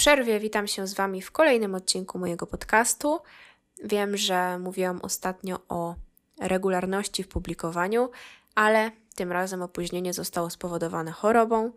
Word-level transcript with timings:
Przerwie 0.00 0.40
witam 0.40 0.66
się 0.66 0.86
z 0.86 0.94
Wami 0.94 1.22
w 1.22 1.30
kolejnym 1.30 1.74
odcinku 1.74 2.18
mojego 2.18 2.46
podcastu. 2.46 3.20
Wiem, 3.84 4.16
że 4.16 4.58
mówiłam 4.58 5.00
ostatnio 5.02 5.58
o 5.68 5.94
regularności 6.40 7.22
w 7.22 7.28
publikowaniu, 7.28 8.10
ale 8.54 8.90
tym 9.14 9.32
razem 9.32 9.62
opóźnienie 9.62 10.12
zostało 10.12 10.50
spowodowane 10.50 11.12
chorobą, 11.12 11.72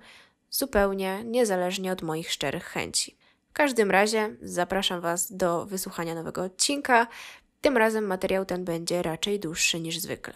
zupełnie 0.49 1.23
niezależnie 1.23 1.91
od 1.91 2.01
moich 2.01 2.31
szczerych 2.31 2.65
chęci. 2.65 3.17
W 3.49 3.53
każdym 3.53 3.91
razie 3.91 4.35
zapraszam 4.41 5.01
Was 5.01 5.31
do 5.31 5.65
wysłuchania 5.65 6.15
nowego 6.15 6.43
odcinka. 6.43 7.07
Tym 7.61 7.77
razem 7.77 8.05
materiał 8.05 8.45
ten 8.45 8.65
będzie 8.65 9.01
raczej 9.01 9.39
dłuższy 9.39 9.79
niż 9.79 9.99
zwykle. 9.99 10.33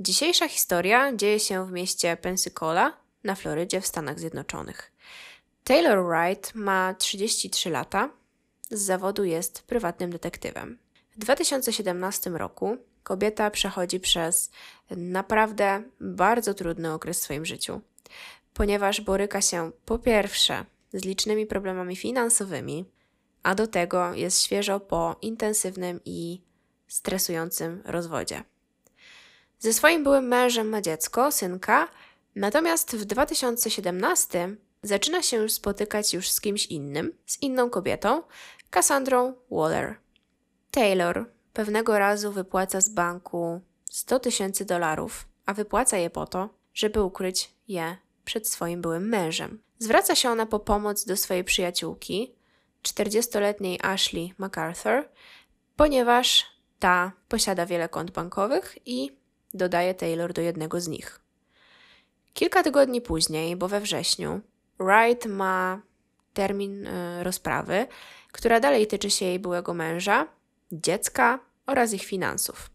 Dzisiejsza 0.00 0.48
historia 0.48 1.16
dzieje 1.16 1.40
się 1.40 1.66
w 1.66 1.72
mieście 1.72 2.16
Pensacola 2.16 2.96
na 3.24 3.34
Florydzie 3.34 3.80
w 3.80 3.86
Stanach 3.86 4.20
Zjednoczonych. 4.20 4.92
Taylor 5.64 6.04
Wright 6.04 6.54
ma 6.54 6.94
33 6.94 7.70
lata. 7.70 8.10
Z 8.70 8.80
zawodu 8.80 9.24
jest 9.24 9.62
prywatnym 9.62 10.10
detektywem. 10.10 10.78
W 11.16 11.18
2017 11.18 12.30
roku 12.30 12.76
kobieta 13.02 13.50
przechodzi 13.50 14.00
przez 14.00 14.50
naprawdę 14.90 15.82
bardzo 16.00 16.54
trudny 16.54 16.92
okres 16.92 17.20
w 17.20 17.22
swoim 17.22 17.46
życiu, 17.46 17.80
ponieważ 18.54 19.00
boryka 19.00 19.40
się 19.40 19.72
po 19.84 19.98
pierwsze 19.98 20.64
z 20.92 21.04
licznymi 21.04 21.46
problemami 21.46 21.96
finansowymi, 21.96 22.84
a 23.42 23.54
do 23.54 23.66
tego 23.66 24.14
jest 24.14 24.42
świeżo 24.42 24.80
po 24.80 25.16
intensywnym 25.22 26.00
i 26.04 26.42
stresującym 26.88 27.82
rozwodzie. 27.84 28.44
Ze 29.58 29.72
swoim 29.72 30.04
byłym 30.04 30.28
mężem 30.28 30.68
ma 30.68 30.80
dziecko, 30.80 31.32
synka, 31.32 31.88
natomiast 32.34 32.96
w 32.96 33.04
2017 33.04 34.56
zaczyna 34.82 35.22
się 35.22 35.36
już 35.36 35.52
spotykać 35.52 36.14
już 36.14 36.30
z 36.30 36.40
kimś 36.40 36.66
innym, 36.66 37.12
z 37.26 37.42
inną 37.42 37.70
kobietą, 37.70 38.22
Cassandrą 38.70 39.34
Waller. 39.50 39.96
Taylor 40.70 41.30
pewnego 41.52 41.98
razu 41.98 42.32
wypłaca 42.32 42.80
z 42.80 42.88
banku 42.88 43.60
100 43.90 44.20
tysięcy 44.20 44.64
dolarów, 44.64 45.28
a 45.46 45.54
wypłaca 45.54 45.96
je 45.96 46.10
po 46.10 46.26
to, 46.26 46.48
żeby 46.74 47.02
ukryć 47.02 47.50
je 47.68 47.96
przed 48.24 48.48
swoim 48.48 48.80
byłym 48.82 49.08
mężem. 49.08 49.62
Zwraca 49.78 50.14
się 50.14 50.30
ona 50.30 50.46
po 50.46 50.60
pomoc 50.60 51.04
do 51.04 51.16
swojej 51.16 51.44
przyjaciółki, 51.44 52.34
40-letniej 52.82 53.78
Ashley 53.82 54.34
MacArthur, 54.38 55.08
ponieważ 55.76 56.46
ta 56.78 57.12
posiada 57.28 57.66
wiele 57.66 57.88
kont 57.88 58.10
bankowych 58.10 58.78
i 58.86 59.16
dodaje 59.54 59.94
Taylor 59.94 60.32
do 60.32 60.42
jednego 60.42 60.80
z 60.80 60.88
nich. 60.88 61.20
Kilka 62.34 62.62
tygodni 62.62 63.00
później, 63.00 63.56
bo 63.56 63.68
we 63.68 63.80
wrześniu, 63.80 64.40
Wright 64.80 65.26
ma 65.26 65.80
termin 66.34 66.86
y, 66.86 67.24
rozprawy, 67.24 67.86
która 68.32 68.60
dalej 68.60 68.86
tyczy 68.86 69.10
się 69.10 69.26
jej 69.26 69.38
byłego 69.38 69.74
męża, 69.74 70.26
dziecka 70.72 71.38
oraz 71.66 71.92
ich 71.92 72.04
finansów. 72.04 72.70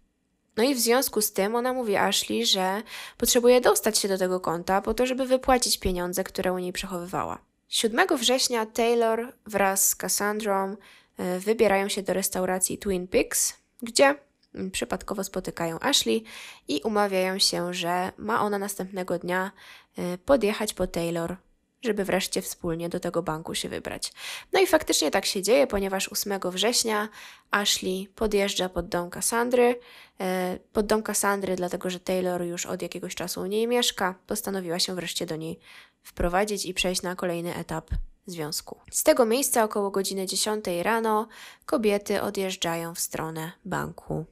No 0.58 0.64
i 0.64 0.76
w 0.76 0.80
związku 0.80 1.22
z 1.22 1.34
tym 1.34 1.56
ona 1.56 1.74
mówi 1.74 1.96
Ashley, 1.96 2.46
że 2.46 2.82
potrzebuje 3.18 3.62
dostać 3.62 3.98
się 3.98 4.08
do 4.08 4.18
tego 4.18 4.40
konta 4.40 4.82
po 4.82 4.94
to, 4.94 5.06
żeby 5.06 5.26
wypłacić 5.26 5.80
pieniądze, 5.80 6.24
które 6.24 6.54
u 6.54 6.58
niej 6.58 6.74
przechowywała. 6.74 7.40
7 7.68 8.08
września 8.18 8.66
Taylor 8.66 9.34
wraz 9.46 9.88
z 9.88 9.96
Cassandrą 9.96 10.76
y, 11.20 11.40
wybierają 11.40 11.90
się 11.90 12.04
do 12.04 12.14
restauracji 12.14 12.78
Twin 12.78 13.08
Peaks, 13.08 13.54
gdzie 13.82 14.16
mm, 14.56 14.72
przypadkowo 14.72 15.24
spotykają 15.24 15.80
Ashley 15.80 16.24
i 16.68 16.82
umawiają 16.84 17.40
się, 17.40 17.74
że 17.74 18.12
ma 18.18 18.42
ona 18.42 18.60
następnego 18.60 19.20
dnia 19.20 19.52
y, 20.00 20.18
podjechać 20.18 20.74
po 20.74 20.88
Taylor 20.88 21.36
żeby 21.86 22.06
wreszcie 22.06 22.42
wspólnie 22.42 22.90
do 22.90 23.00
tego 23.00 23.24
banku 23.24 23.56
się 23.56 23.70
wybrać. 23.70 24.14
No 24.54 24.60
i 24.60 24.68
faktycznie 24.68 25.12
tak 25.12 25.26
się 25.26 25.42
dzieje, 25.42 25.68
ponieważ 25.68 26.08
8 26.08 26.40
września 26.44 27.10
Ashley 27.52 28.08
podjeżdża 28.16 28.70
pod 28.70 28.88
dom 28.88 29.10
Cassandry. 29.10 29.80
E, 30.20 30.60
pod 30.74 30.86
dom 30.86 31.04
Cassandry, 31.04 31.56
dlatego 31.56 31.90
że 31.90 32.00
Taylor 32.00 32.42
już 32.42 32.66
od 32.66 32.82
jakiegoś 32.82 33.16
czasu 33.16 33.42
u 33.42 33.46
niej 33.46 33.68
mieszka, 33.68 34.16
postanowiła 34.28 34.80
się 34.80 34.96
wreszcie 34.96 35.26
do 35.26 35.36
niej 35.36 35.60
wprowadzić 36.04 36.66
i 36.66 36.74
przejść 36.74 37.02
na 37.02 37.16
kolejny 37.16 37.56
etap 37.56 37.90
związku. 38.28 38.80
Z 38.92 39.04
tego 39.04 39.26
miejsca 39.26 39.64
około 39.64 39.92
godziny 39.92 40.26
10 40.26 40.66
rano 40.84 41.28
kobiety 41.66 42.22
odjeżdżają 42.22 42.96
w 42.96 43.00
stronę 43.00 43.52
banku. 43.66 44.26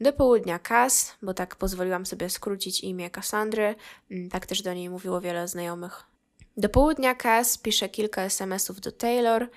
Do 0.00 0.12
południa 0.12 0.58
Cass, 0.58 1.14
bo 1.22 1.34
tak 1.34 1.56
pozwoliłam 1.56 2.06
sobie 2.06 2.30
skrócić 2.30 2.80
imię 2.80 3.10
Cassandry, 3.10 3.74
tak 4.30 4.46
też 4.46 4.62
do 4.62 4.74
niej 4.74 4.90
mówiło 4.90 5.20
wiele 5.20 5.48
znajomych 5.48 6.09
do 6.60 6.68
południa 6.68 7.14
Cass 7.14 7.58
pisze 7.58 7.88
kilka 7.88 8.22
SMS-ów 8.22 8.80
do 8.80 8.92
Taylor 8.92 9.50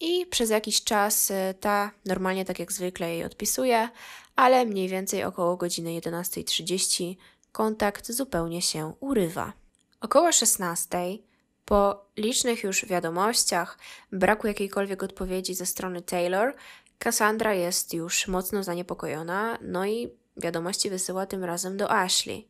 i 0.00 0.26
przez 0.26 0.50
jakiś 0.50 0.84
czas 0.84 1.30
y, 1.30 1.54
ta 1.60 1.90
normalnie 2.04 2.44
tak 2.44 2.58
jak 2.58 2.72
zwykle 2.72 3.10
jej 3.10 3.24
odpisuje, 3.24 3.88
ale 4.36 4.66
mniej 4.66 4.88
więcej 4.88 5.24
około 5.24 5.56
godziny 5.56 5.90
11.30 5.90 7.16
kontakt 7.52 8.12
zupełnie 8.12 8.62
się 8.62 8.92
urywa. 9.00 9.52
Około 10.00 10.28
16:00 10.28 11.18
po 11.64 12.06
licznych 12.16 12.62
już 12.62 12.86
wiadomościach, 12.86 13.78
braku 14.12 14.46
jakiejkolwiek 14.46 15.02
odpowiedzi 15.02 15.54
ze 15.54 15.66
strony 15.66 16.02
Taylor, 16.02 16.54
Cassandra 16.98 17.54
jest 17.54 17.94
już 17.94 18.28
mocno 18.28 18.62
zaniepokojona, 18.62 19.58
no 19.60 19.86
i 19.86 20.12
wiadomości 20.36 20.90
wysyła 20.90 21.26
tym 21.26 21.44
razem 21.44 21.76
do 21.76 21.90
Ashley. 21.90 22.48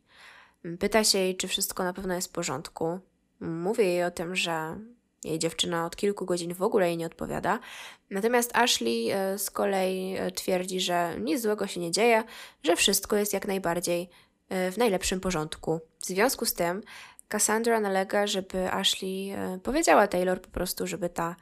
Pyta 0.79 1.03
się 1.03 1.17
jej, 1.17 1.37
czy 1.37 1.47
wszystko 1.47 1.83
na 1.83 1.93
pewno 1.93 2.13
jest 2.13 2.27
w 2.27 2.31
porządku. 2.31 2.99
Mówię 3.39 3.83
jej 3.83 4.03
o 4.03 4.11
tym, 4.11 4.35
że 4.35 4.79
jej 5.23 5.39
dziewczyna 5.39 5.85
od 5.85 5.95
kilku 5.95 6.25
godzin 6.25 6.53
w 6.53 6.61
ogóle 6.61 6.87
jej 6.87 6.97
nie 6.97 7.05
odpowiada. 7.05 7.59
Natomiast 8.09 8.57
Ashley 8.57 9.11
e, 9.11 9.37
z 9.37 9.51
kolei 9.51 10.15
e, 10.17 10.31
twierdzi, 10.31 10.79
że 10.79 11.15
nic 11.19 11.41
złego 11.41 11.67
się 11.67 11.79
nie 11.79 11.91
dzieje, 11.91 12.23
że 12.63 12.75
wszystko 12.75 13.15
jest 13.15 13.33
jak 13.33 13.47
najbardziej 13.47 14.09
e, 14.49 14.71
w 14.71 14.77
najlepszym 14.77 15.19
porządku. 15.19 15.79
W 15.99 16.05
związku 16.05 16.45
z 16.45 16.53
tym 16.53 16.83
Cassandra 17.29 17.79
nalega, 17.79 18.27
żeby 18.27 18.71
Ashley 18.71 19.35
powiedziała 19.63 20.07
Taylor 20.07 20.41
po 20.41 20.49
prostu, 20.49 20.87
żeby 20.87 21.09
ta 21.09 21.35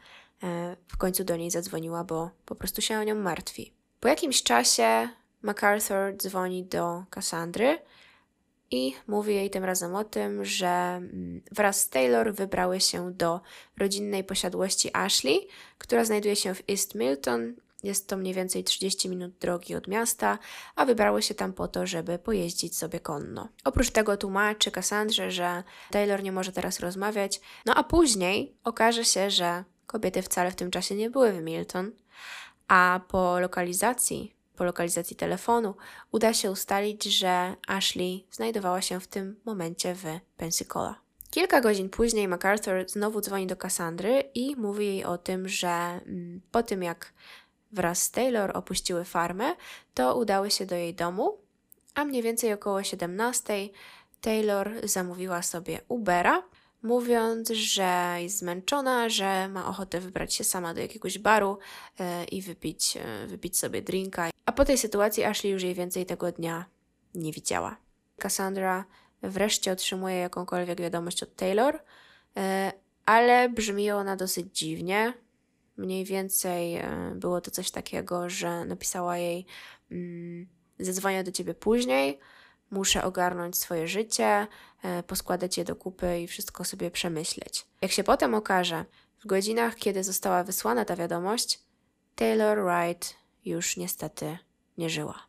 w 0.88 0.98
końcu 0.98 1.24
do 1.24 1.36
niej 1.36 1.52
zadzwoniła, 1.52 2.04
bo 2.04 2.30
po 2.46 2.56
prostu 2.56 2.82
się 2.82 3.00
o 3.00 3.04
nią 3.04 3.16
martwi. 3.16 3.74
Po 4.00 4.08
jakimś 4.08 4.44
czasie 4.44 5.10
MacArthur 5.42 6.18
dzwoni 6.18 6.64
do 6.64 7.04
Cassandry 7.10 7.78
i 8.76 8.96
mówi 9.08 9.36
jej 9.36 9.50
tym 9.50 9.64
razem 9.64 9.96
o 9.96 10.04
tym, 10.04 10.46
że 10.46 10.68
mm, 10.68 11.42
wraz 11.52 11.82
z 11.82 11.90
Taylor 11.90 12.34
wybrały 12.34 12.80
się 12.80 13.14
do 13.14 13.42
rodzinnej 13.78 14.24
posiadłości 14.24 14.90
Ashley, 14.94 15.48
która 15.78 16.06
znajduje 16.06 16.36
się 16.36 16.54
w 16.54 16.64
East 16.70 16.96
Milton. 16.96 17.54
Jest 17.84 18.08
to 18.08 18.18
mniej 18.18 18.34
więcej 18.34 18.64
30 18.64 19.10
minut 19.10 19.32
drogi 19.40 19.76
od 19.76 19.88
miasta, 19.88 20.40
a 20.76 20.86
wybrały 20.86 21.22
się 21.22 21.36
tam 21.36 21.54
po 21.54 21.68
to, 21.68 21.88
żeby 21.88 22.20
pojeździć 22.20 22.78
sobie 22.78 23.00
konno. 23.00 23.50
Oprócz 23.64 23.90
tego 23.90 24.18
tłumaczy 24.18 24.72
Cassandrze, 24.72 25.32
że 25.32 25.64
Taylor 25.92 26.24
nie 26.24 26.32
może 26.32 26.52
teraz 26.52 26.80
rozmawiać, 26.80 27.42
no 27.66 27.76
a 27.76 27.84
później 27.84 28.56
okaże 28.64 29.06
się, 29.06 29.30
że 29.30 29.64
kobiety 29.88 30.22
wcale 30.22 30.52
w 30.52 30.56
tym 30.56 30.72
czasie 30.72 30.96
nie 30.96 31.10
były 31.10 31.34
w 31.34 31.42
Milton, 31.42 31.92
a 32.68 33.00
po 33.08 33.40
lokalizacji 33.40 34.35
po 34.56 34.64
lokalizacji 34.64 35.16
telefonu 35.16 35.76
uda 36.12 36.34
się 36.34 36.52
ustalić, 36.52 37.04
że 37.04 37.56
Ashley 37.68 38.26
znajdowała 38.32 38.82
się 38.82 39.00
w 39.00 39.08
tym 39.08 39.40
momencie 39.46 39.96
w 39.96 40.04
Pensacola. 40.38 40.96
Kilka 41.32 41.62
godzin 41.62 41.90
później 41.90 42.28
MacArthur 42.28 42.86
znowu 42.88 43.22
dzwoni 43.22 43.48
do 43.48 43.56
Cassandry 43.56 44.24
i 44.36 44.56
mówi 44.56 44.86
jej 44.86 45.06
o 45.06 45.18
tym, 45.18 45.48
że 45.48 45.68
mm, 45.68 46.42
po 46.52 46.64
tym 46.64 46.84
jak 46.84 47.14
wraz 47.72 48.04
z 48.04 48.12
Taylor 48.12 48.58
opuściły 48.58 49.06
farmę, 49.06 49.56
to 49.94 50.18
udały 50.18 50.52
się 50.52 50.66
do 50.66 50.76
jej 50.76 50.94
domu, 50.94 51.38
a 51.96 52.06
mniej 52.06 52.22
więcej 52.24 52.54
około 52.54 52.84
17 52.84 53.70
Taylor 54.22 54.72
zamówiła 54.84 55.42
sobie 55.42 55.82
Ubera 55.88 56.44
mówiąc, 56.86 57.50
że 57.50 58.18
jest 58.20 58.38
zmęczona, 58.38 59.10
że 59.10 59.48
ma 59.48 59.68
ochotę 59.68 60.00
wybrać 60.00 60.34
się 60.34 60.44
sama 60.44 60.74
do 60.74 60.82
jakiegoś 60.82 61.20
baru 61.20 61.58
e, 62.00 62.24
i 62.24 62.42
wypić, 62.42 62.98
e, 62.98 63.28
wypić 63.28 63.60
sobie 63.60 63.82
drinka. 63.82 64.35
A 64.46 64.52
po 64.52 64.66
tej 64.66 64.78
sytuacji 64.78 65.24
Ashley 65.24 65.54
już 65.54 65.64
jej 65.64 65.74
więcej 65.74 66.06
tego 66.06 66.32
dnia 66.32 66.66
nie 67.16 67.32
widziała. 67.32 67.78
Cassandra 68.18 68.86
wreszcie 69.22 69.72
otrzymuje 69.72 70.16
jakąkolwiek 70.16 70.82
wiadomość 70.82 71.24
od 71.24 71.36
Taylor, 71.36 71.80
e, 72.38 72.72
ale 73.06 73.50
brzmi 73.50 73.92
ona 73.92 74.16
dosyć 74.16 74.58
dziwnie. 74.58 75.14
Mniej 75.78 76.06
więcej 76.06 76.82
było 77.16 77.42
to 77.42 77.52
coś 77.52 77.72
takiego, 77.72 78.30
że 78.30 78.66
napisała 78.66 79.18
jej: 79.18 79.46
mm, 79.92 80.48
Zadzwonię 80.80 81.24
do 81.24 81.32
ciebie 81.32 81.54
później 81.54 82.20
muszę 82.72 83.04
ogarnąć 83.04 83.58
swoje 83.58 83.88
życie, 83.88 84.48
e, 84.84 85.04
poskładać 85.04 85.58
je 85.58 85.64
do 85.64 85.76
kupy 85.76 86.20
i 86.20 86.28
wszystko 86.28 86.64
sobie 86.64 86.92
przemyśleć. 86.92 87.66
Jak 87.82 87.92
się 87.92 88.04
potem 88.04 88.34
okaże, 88.34 88.86
w 89.20 89.28
godzinach, 89.28 89.76
kiedy 89.76 90.04
została 90.04 90.44
wysłana 90.44 90.86
ta 90.86 90.96
wiadomość, 90.96 91.60
Taylor 92.16 92.64
Wright 92.64 93.16
już 93.46 93.78
niestety 93.78 94.38
nie 94.78 94.90
żyła. 94.90 95.28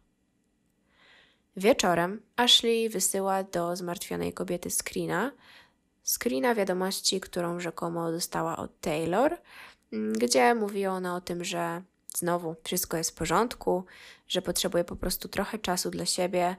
Wieczorem 1.57 2.23
Ashley 2.37 2.89
wysyła 2.89 3.43
do 3.43 3.77
zmartwionej 3.77 4.33
kobiety 4.33 4.71
screena 4.71 5.33
screena 6.07 6.55
wiadomości, 6.55 7.21
którą 7.21 7.61
rzekomo 7.61 8.13
dostała 8.13 8.57
od 8.57 8.81
Taylor, 8.81 9.39
mm, 9.93 10.13
gdzie 10.13 10.55
mówi 10.55 10.87
ona 10.87 11.17
o 11.17 11.21
tym, 11.21 11.45
że 11.45 11.83
znowu 12.15 12.57
wszystko 12.65 12.97
jest 12.97 13.11
w 13.11 13.15
porządku, 13.15 13.85
że 14.29 14.43
potrzebuje 14.43 14.85
po 14.85 14.97
prostu 14.97 15.29
trochę 15.29 15.59
czasu 15.59 15.91
dla 15.91 16.07
siebie, 16.07 16.57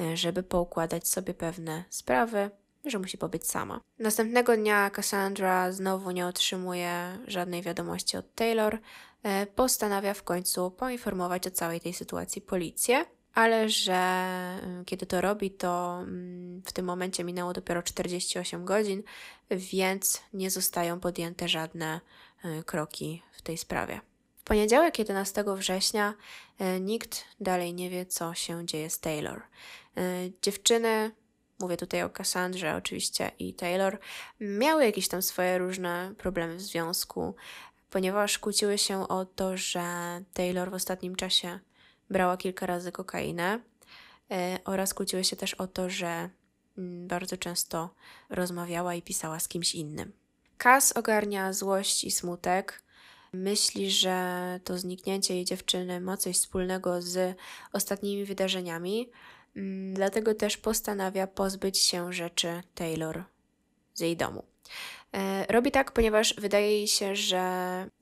e, 0.00 0.16
żeby 0.16 0.42
poukładać 0.42 1.08
sobie 1.08 1.34
pewne 1.34 1.84
sprawy, 1.90 2.50
że 2.84 2.98
musi 2.98 3.18
pobyć 3.18 3.46
sama. 3.46 3.80
Następnego 3.98 4.56
dnia 4.56 4.90
Cassandra 4.90 5.72
znowu 5.72 6.10
nie 6.10 6.26
otrzymuje 6.26 7.18
żadnej 7.26 7.62
wiadomości 7.62 8.16
od 8.16 8.34
Taylor. 8.34 8.78
E, 9.22 9.46
postanawia 9.46 10.14
w 10.14 10.22
końcu 10.22 10.70
poinformować 10.70 11.46
o 11.46 11.50
całej 11.50 11.80
tej 11.80 11.94
sytuacji 11.94 12.42
policję, 12.42 13.04
ale 13.34 13.68
że 13.68 13.94
e, 13.94 14.82
kiedy 14.86 15.06
to 15.06 15.20
robi, 15.20 15.50
to 15.50 15.98
mm, 16.02 16.62
w 16.66 16.72
tym 16.72 16.86
momencie 16.86 17.24
minęło 17.24 17.52
dopiero 17.52 17.82
48 17.82 18.64
godzin, 18.64 19.02
więc 19.50 20.22
nie 20.32 20.50
zostają 20.50 21.00
podjęte 21.00 21.48
żadne 21.48 22.00
kroki 22.66 23.22
w 23.32 23.42
tej 23.42 23.58
sprawie 23.58 24.00
poniedziałek 24.48 24.98
11 24.98 25.44
września 25.56 26.14
e, 26.58 26.80
nikt 26.80 27.24
dalej 27.40 27.74
nie 27.74 27.90
wie, 27.90 28.06
co 28.06 28.34
się 28.34 28.66
dzieje 28.66 28.90
z 28.90 29.00
Taylor. 29.00 29.42
E, 29.96 30.02
dziewczyny, 30.42 31.10
mówię 31.58 31.76
tutaj 31.76 32.02
o 32.02 32.10
Cassandrze 32.10 32.76
oczywiście 32.76 33.30
i 33.38 33.54
Taylor, 33.54 33.98
miały 34.40 34.84
jakieś 34.84 35.08
tam 35.08 35.22
swoje 35.22 35.58
różne 35.58 36.12
problemy 36.18 36.56
w 36.56 36.60
związku, 36.60 37.34
ponieważ 37.90 38.38
kłóciły 38.38 38.78
się 38.78 39.08
o 39.08 39.24
to, 39.24 39.56
że 39.56 39.84
Taylor 40.32 40.70
w 40.70 40.74
ostatnim 40.74 41.16
czasie 41.16 41.58
brała 42.10 42.36
kilka 42.36 42.66
razy 42.66 42.92
kokainę 42.92 43.60
e, 44.30 44.58
oraz 44.64 44.94
kłóciły 44.94 45.24
się 45.24 45.36
też 45.36 45.54
o 45.54 45.66
to, 45.66 45.90
że 45.90 46.30
mm, 46.78 47.08
bardzo 47.08 47.36
często 47.36 47.94
rozmawiała 48.30 48.94
i 48.94 49.02
pisała 49.02 49.40
z 49.40 49.48
kimś 49.48 49.74
innym. 49.74 50.12
Cass 50.58 50.92
ogarnia 50.92 51.52
złość 51.52 52.04
i 52.04 52.10
smutek, 52.10 52.82
Myśli, 53.32 53.90
że 53.90 54.60
to 54.64 54.78
zniknięcie 54.78 55.34
jej 55.34 55.44
dziewczyny 55.44 56.00
ma 56.00 56.16
coś 56.16 56.36
wspólnego 56.36 57.02
z 57.02 57.36
ostatnimi 57.72 58.24
wydarzeniami, 58.24 59.10
dlatego 59.92 60.34
też 60.34 60.56
postanawia 60.56 61.26
pozbyć 61.26 61.78
się 61.78 62.12
rzeczy 62.12 62.62
Taylor 62.74 63.24
z 63.94 64.00
jej 64.00 64.16
domu. 64.16 64.44
E, 65.14 65.46
robi 65.52 65.70
tak, 65.70 65.92
ponieważ 65.92 66.34
wydaje 66.34 66.72
jej 66.72 66.88
się, 66.88 67.16
że 67.16 67.42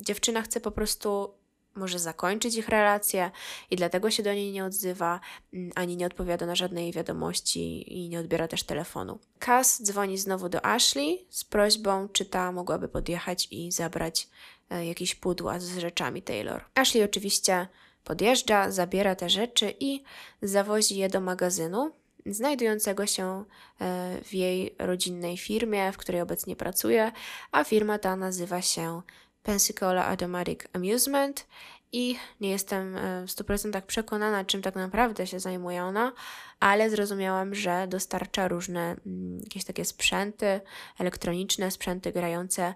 dziewczyna 0.00 0.42
chce 0.42 0.60
po 0.60 0.70
prostu 0.70 1.34
może 1.74 1.98
zakończyć 1.98 2.54
ich 2.56 2.68
relację 2.68 3.30
i 3.70 3.76
dlatego 3.76 4.10
się 4.10 4.22
do 4.22 4.34
niej 4.34 4.52
nie 4.52 4.64
odzywa, 4.64 5.20
mm, 5.52 5.72
ani 5.74 5.96
nie 5.96 6.06
odpowiada 6.06 6.46
na 6.46 6.54
żadne 6.54 6.82
jej 6.82 6.92
wiadomości 6.92 7.94
i 7.98 8.08
nie 8.08 8.20
odbiera 8.20 8.48
też 8.48 8.62
telefonu. 8.62 9.18
Cass 9.38 9.82
dzwoni 9.82 10.18
znowu 10.18 10.48
do 10.48 10.66
Ashley 10.66 11.26
z 11.30 11.44
prośbą, 11.44 12.08
czy 12.08 12.24
ta 12.24 12.52
mogłaby 12.52 12.88
podjechać 12.88 13.48
i 13.50 13.72
zabrać 13.72 14.28
E, 14.70 14.86
jakieś 14.86 15.14
pudła 15.14 15.60
z 15.60 15.78
rzeczami 15.78 16.22
Taylor. 16.22 16.64
Ashley 16.74 17.04
oczywiście 17.04 17.68
podjeżdża, 18.06 18.70
zabiera 18.70 19.14
te 19.14 19.30
rzeczy 19.30 19.74
i 19.80 20.02
zawozi 20.42 20.96
je 20.96 21.08
do 21.08 21.20
magazynu, 21.20 21.92
znajdującego 22.26 23.06
się 23.06 23.44
e, 23.80 24.18
w 24.24 24.34
jej 24.34 24.74
rodzinnej 24.78 25.36
firmie, 25.36 25.92
w 25.92 25.96
której 25.96 26.20
obecnie 26.20 26.56
pracuje, 26.56 27.12
a 27.52 27.64
firma 27.64 27.98
ta 27.98 28.16
nazywa 28.16 28.62
się 28.62 29.02
Pensacola 29.42 30.06
Automatic 30.06 30.60
Amusement 30.72 31.46
i 31.92 32.16
nie 32.40 32.50
jestem 32.50 32.96
e, 32.96 33.26
w 33.26 33.30
100% 33.30 33.82
przekonana, 33.82 34.44
czym 34.44 34.62
tak 34.62 34.74
naprawdę 34.74 35.26
się 35.26 35.40
zajmuje 35.40 35.84
ona, 35.84 36.12
ale 36.60 36.90
zrozumiałam, 36.90 37.54
że 37.54 37.86
dostarcza 37.88 38.48
różne 38.48 38.96
mm, 39.06 39.38
jakieś 39.42 39.64
takie 39.64 39.84
sprzęty 39.84 40.60
elektroniczne, 40.98 41.70
sprzęty 41.70 42.12
grające 42.12 42.74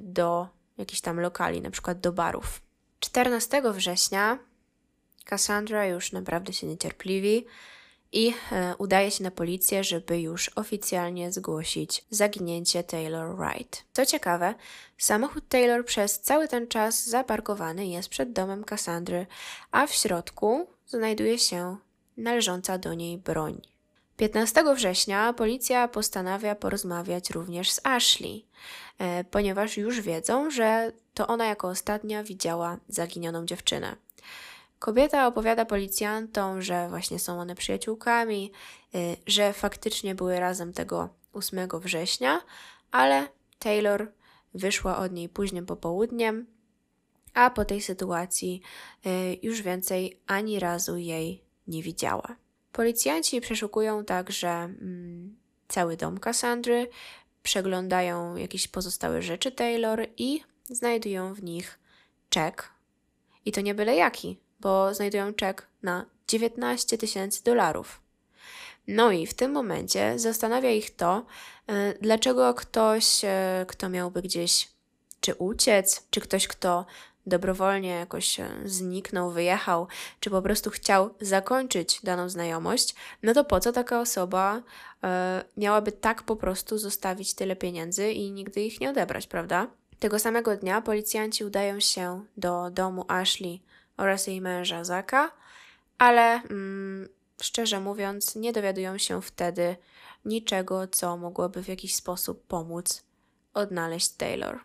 do 0.00 0.48
jakichś 0.78 1.00
tam 1.00 1.20
lokali, 1.20 1.60
na 1.60 1.70
przykład 1.70 2.00
do 2.00 2.12
barów. 2.12 2.62
14 3.00 3.62
września 3.72 4.38
Cassandra 5.26 5.86
już 5.86 6.12
naprawdę 6.12 6.52
się 6.52 6.66
niecierpliwi 6.66 7.46
i 8.12 8.34
e, 8.52 8.74
udaje 8.78 9.10
się 9.10 9.24
na 9.24 9.30
policję, 9.30 9.84
żeby 9.84 10.20
już 10.20 10.50
oficjalnie 10.56 11.32
zgłosić 11.32 12.04
zaginięcie 12.10 12.84
Taylor 12.84 13.36
Wright. 13.36 13.84
Co 13.92 14.06
ciekawe, 14.06 14.54
samochód 14.98 15.48
Taylor 15.48 15.84
przez 15.84 16.20
cały 16.20 16.48
ten 16.48 16.68
czas 16.68 17.06
zaparkowany 17.06 17.86
jest 17.86 18.08
przed 18.08 18.32
domem 18.32 18.64
Cassandry, 18.64 19.26
a 19.70 19.86
w 19.86 19.94
środku 19.94 20.66
znajduje 20.86 21.38
się 21.38 21.76
należąca 22.16 22.78
do 22.78 22.94
niej 22.94 23.18
broń. 23.18 23.60
15 24.16 24.74
września 24.74 25.32
policja 25.32 25.88
postanawia 25.88 26.54
porozmawiać 26.54 27.30
również 27.30 27.70
z 27.70 27.80
Ashley, 27.84 28.44
e, 28.98 29.24
ponieważ 29.24 29.76
już 29.76 30.00
wiedzą, 30.00 30.50
że 30.50 30.92
to 31.14 31.26
ona 31.26 31.46
jako 31.46 31.68
ostatnia 31.68 32.24
widziała 32.24 32.76
zaginioną 32.88 33.46
dziewczynę. 33.46 33.96
Kobieta 34.78 35.26
opowiada 35.26 35.64
policjantom, 35.64 36.62
że 36.62 36.88
właśnie 36.88 37.18
są 37.18 37.40
one 37.40 37.54
przyjaciółkami, 37.54 38.52
e, 38.94 38.98
że 39.26 39.52
faktycznie 39.52 40.14
były 40.14 40.40
razem 40.40 40.72
tego 40.72 41.08
8 41.32 41.68
września, 41.80 42.40
ale 42.90 43.28
Taylor 43.58 44.12
wyszła 44.54 44.98
od 44.98 45.12
niej 45.12 45.28
późnym 45.28 45.66
popołudniem, 45.66 46.46
a 47.34 47.50
po 47.50 47.64
tej 47.64 47.82
sytuacji 47.82 48.60
e, 49.04 49.34
już 49.34 49.62
więcej 49.62 50.20
ani 50.26 50.60
razu 50.60 50.96
jej 50.96 51.44
nie 51.66 51.82
widziała. 51.82 52.36
Policjanci 52.72 53.40
przeszukują 53.40 54.04
także 54.04 54.48
mm, 54.48 55.36
cały 55.68 55.96
dom 55.96 56.18
Cassandry, 56.18 56.88
przeglądają 57.42 58.36
jakieś 58.36 58.68
pozostałe 58.68 59.22
rzeczy 59.22 59.52
Taylor 59.52 60.06
i 60.16 60.42
znajdują 60.64 61.34
w 61.34 61.42
nich 61.42 61.78
czek. 62.28 62.70
I 63.44 63.52
to 63.52 63.60
nie 63.60 63.74
byle 63.74 63.96
jaki, 63.96 64.40
bo 64.60 64.94
znajdują 64.94 65.34
czek 65.34 65.66
na 65.82 66.06
19 66.28 66.98
tysięcy 66.98 67.44
dolarów. 67.44 68.00
No 68.88 69.12
i 69.12 69.26
w 69.26 69.34
tym 69.34 69.52
momencie 69.52 70.18
zastanawia 70.18 70.70
ich 70.70 70.96
to, 70.96 71.26
e, 71.66 71.94
dlaczego 72.00 72.54
ktoś, 72.54 73.24
e, 73.24 73.64
kto 73.68 73.88
miałby 73.88 74.22
gdzieś 74.22 74.68
czy 75.20 75.34
uciec, 75.34 76.06
czy 76.10 76.20
ktoś, 76.20 76.48
kto 76.48 76.86
dobrowolnie 77.26 77.88
jakoś 77.88 78.36
zniknął, 78.64 79.30
wyjechał, 79.30 79.86
czy 80.20 80.30
po 80.30 80.42
prostu 80.42 80.70
chciał 80.70 81.14
zakończyć 81.20 82.00
daną 82.02 82.28
znajomość, 82.28 82.94
no 83.22 83.34
to 83.34 83.44
po 83.44 83.60
co 83.60 83.72
taka 83.72 84.00
osoba 84.00 84.62
e, 85.04 85.44
miałaby 85.56 85.92
tak 85.92 86.22
po 86.22 86.36
prostu 86.36 86.78
zostawić 86.78 87.34
tyle 87.34 87.56
pieniędzy 87.56 88.12
i 88.12 88.32
nigdy 88.32 88.60
ich 88.62 88.80
nie 88.80 88.90
odebrać, 88.90 89.26
prawda? 89.26 89.66
Tego 89.98 90.18
samego 90.18 90.56
dnia 90.56 90.80
policjanci 90.82 91.44
udają 91.44 91.80
się 91.80 92.24
do 92.36 92.70
domu 92.70 93.04
Ashley 93.08 93.62
oraz 93.96 94.26
jej 94.26 94.40
męża 94.40 94.84
Zaka, 94.84 95.32
ale 95.98 96.42
mm, 96.42 97.08
szczerze 97.42 97.80
mówiąc, 97.80 98.36
nie 98.36 98.52
dowiadują 98.52 98.98
się 98.98 99.22
wtedy 99.22 99.76
niczego, 100.24 100.88
co 100.88 101.16
mogłoby 101.16 101.62
w 101.62 101.68
jakiś 101.68 101.94
sposób 101.94 102.46
pomóc 102.46 103.04
odnaleźć 103.54 104.08
Taylor. 104.08 104.60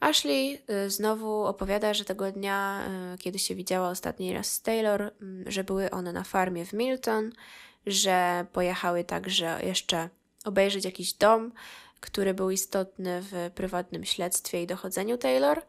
Ashley 0.00 0.62
y, 0.86 0.90
znowu 0.90 1.44
opowiada, 1.44 1.94
że 1.94 2.04
tego 2.04 2.32
dnia, 2.32 2.88
y, 3.14 3.18
kiedy 3.18 3.38
się 3.38 3.54
widziała 3.54 3.88
ostatni 3.88 4.32
raz 4.32 4.52
z 4.52 4.62
Taylor, 4.62 5.02
mm, 5.02 5.50
że 5.50 5.64
były 5.64 5.90
one 5.90 6.12
na 6.12 6.24
farmie 6.24 6.66
w 6.66 6.72
Milton, 6.72 7.32
że 7.86 8.46
pojechały 8.52 9.04
także 9.04 9.60
jeszcze 9.62 10.08
obejrzeć 10.44 10.84
jakiś 10.84 11.12
dom, 11.12 11.52
który 12.00 12.34
był 12.34 12.50
istotny 12.50 13.22
w 13.22 13.50
prywatnym 13.54 14.04
śledztwie 14.04 14.62
i 14.62 14.66
dochodzeniu 14.66 15.18
Taylor. 15.18 15.62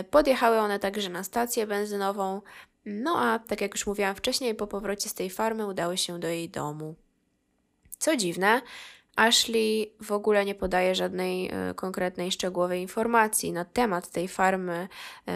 Y, 0.00 0.04
podjechały 0.04 0.58
one 0.58 0.78
także 0.78 1.08
na 1.08 1.24
stację 1.24 1.66
benzynową, 1.66 2.42
no 2.84 3.18
a 3.18 3.38
tak 3.38 3.60
jak 3.60 3.74
już 3.74 3.86
mówiłam 3.86 4.14
wcześniej, 4.14 4.54
po 4.54 4.66
powrocie 4.66 5.08
z 5.08 5.14
tej 5.14 5.30
farmy 5.30 5.66
udały 5.66 5.96
się 5.96 6.18
do 6.18 6.28
jej 6.28 6.48
domu. 6.48 6.94
Co 7.98 8.16
dziwne, 8.16 8.62
Ashley 9.16 9.92
w 10.00 10.12
ogóle 10.12 10.44
nie 10.44 10.54
podaje 10.54 10.94
żadnej 10.94 11.50
y, 11.70 11.74
konkretnej, 11.74 12.32
szczegółowej 12.32 12.82
informacji 12.82 13.52
na 13.52 13.64
temat 13.64 14.10
tej 14.10 14.28
farmy, 14.28 14.88
y, 15.28 15.32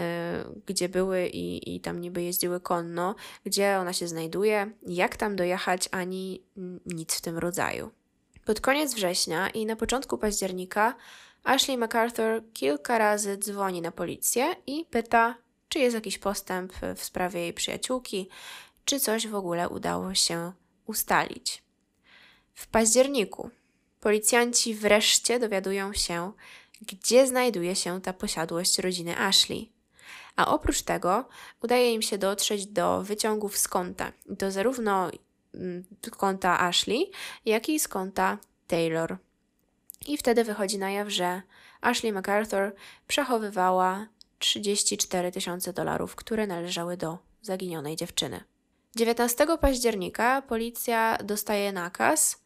gdzie 0.65 0.89
były 0.89 1.27
i, 1.27 1.75
i 1.75 1.81
tam 1.81 2.01
niby 2.01 2.23
jeździły 2.23 2.59
konno, 2.59 3.15
gdzie 3.45 3.77
ona 3.79 3.93
się 3.93 4.07
znajduje, 4.07 4.71
jak 4.87 5.17
tam 5.17 5.35
dojechać, 5.35 5.89
ani 5.91 6.41
nic 6.85 7.15
w 7.15 7.21
tym 7.21 7.37
rodzaju. 7.37 7.91
Pod 8.45 8.61
koniec 8.61 8.93
września 8.93 9.49
i 9.49 9.65
na 9.65 9.75
początku 9.75 10.17
października 10.17 10.95
Ashley 11.45 11.77
MacArthur 11.77 12.43
kilka 12.53 12.97
razy 12.97 13.37
dzwoni 13.37 13.81
na 13.81 13.91
policję 13.91 14.55
i 14.67 14.85
pyta, 14.85 15.35
czy 15.69 15.79
jest 15.79 15.95
jakiś 15.95 16.17
postęp 16.17 16.73
w 16.95 17.03
sprawie 17.03 17.39
jej 17.39 17.53
przyjaciółki, 17.53 18.29
czy 18.85 18.99
coś 18.99 19.27
w 19.27 19.35
ogóle 19.35 19.69
udało 19.69 20.13
się 20.13 20.51
ustalić. 20.85 21.63
W 22.53 22.67
październiku 22.67 23.49
policjanci 23.99 24.75
wreszcie 24.75 25.39
dowiadują 25.39 25.93
się, 25.93 26.31
gdzie 26.81 27.27
znajduje 27.27 27.75
się 27.75 28.01
ta 28.01 28.13
posiadłość 28.13 28.79
rodziny 28.79 29.17
Ashley. 29.17 29.69
A 30.35 30.47
oprócz 30.47 30.81
tego 30.81 31.25
udaje 31.63 31.93
im 31.93 32.01
się 32.01 32.17
dotrzeć 32.17 32.65
do 32.65 33.03
wyciągów 33.03 33.57
z 33.57 33.67
konta. 33.67 34.11
To 34.39 34.51
zarówno 34.51 35.11
mm, 35.53 35.83
konta 36.17 36.59
Ashley, 36.59 37.11
jak 37.45 37.69
i 37.69 37.79
z 37.79 37.87
konta 37.87 38.37
Taylor. 38.67 39.17
I 40.05 40.17
wtedy 40.17 40.43
wychodzi 40.43 40.77
na 40.77 40.91
jaw, 40.91 41.09
że 41.09 41.41
Ashley 41.81 42.13
MacArthur 42.13 42.75
przechowywała 43.07 44.07
34 44.39 45.31
tysiące 45.31 45.73
dolarów, 45.73 46.15
które 46.15 46.47
należały 46.47 46.97
do 46.97 47.17
zaginionej 47.41 47.95
dziewczyny. 47.95 48.43
19 48.95 49.45
października 49.61 50.41
policja 50.41 51.17
dostaje 51.23 51.71
nakaz 51.71 52.43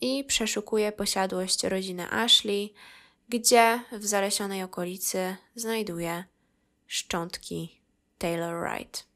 i 0.00 0.24
przeszukuje 0.24 0.92
posiadłość 0.92 1.64
rodziny 1.64 2.10
Ashley, 2.10 2.74
gdzie 3.28 3.80
w 3.92 4.06
zalesionej 4.06 4.62
okolicy 4.62 5.36
znajduje 5.54 6.24
szczątki 6.86 7.80
Taylor 8.18 8.60
Wright. 8.60 9.06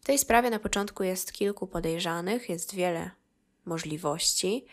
W 0.00 0.04
tej 0.04 0.18
sprawie 0.18 0.50
na 0.50 0.58
początku 0.58 1.02
jest 1.02 1.32
kilku 1.32 1.66
podejrzanych, 1.66 2.48
jest 2.48 2.74
wiele 2.74 3.10
możliwości, 3.64 4.66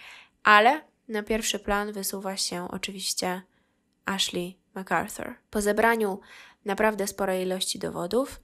ale 0.43 0.81
na 1.07 1.23
pierwszy 1.23 1.59
plan 1.59 1.91
wysuwa 1.91 2.37
się 2.37 2.67
oczywiście 2.71 3.41
Ashley 4.05 4.57
MacArthur. 4.75 5.35
Po 5.49 5.61
zebraniu 5.61 6.19
naprawdę 6.65 7.07
sporej 7.07 7.43
ilości 7.43 7.79
dowodów 7.79 8.41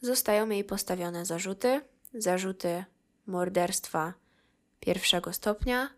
zostają 0.00 0.48
jej 0.48 0.64
postawione 0.64 1.26
zarzuty, 1.26 1.80
zarzuty 2.14 2.84
morderstwa 3.26 4.14
pierwszego 4.80 5.32
stopnia, 5.32 5.90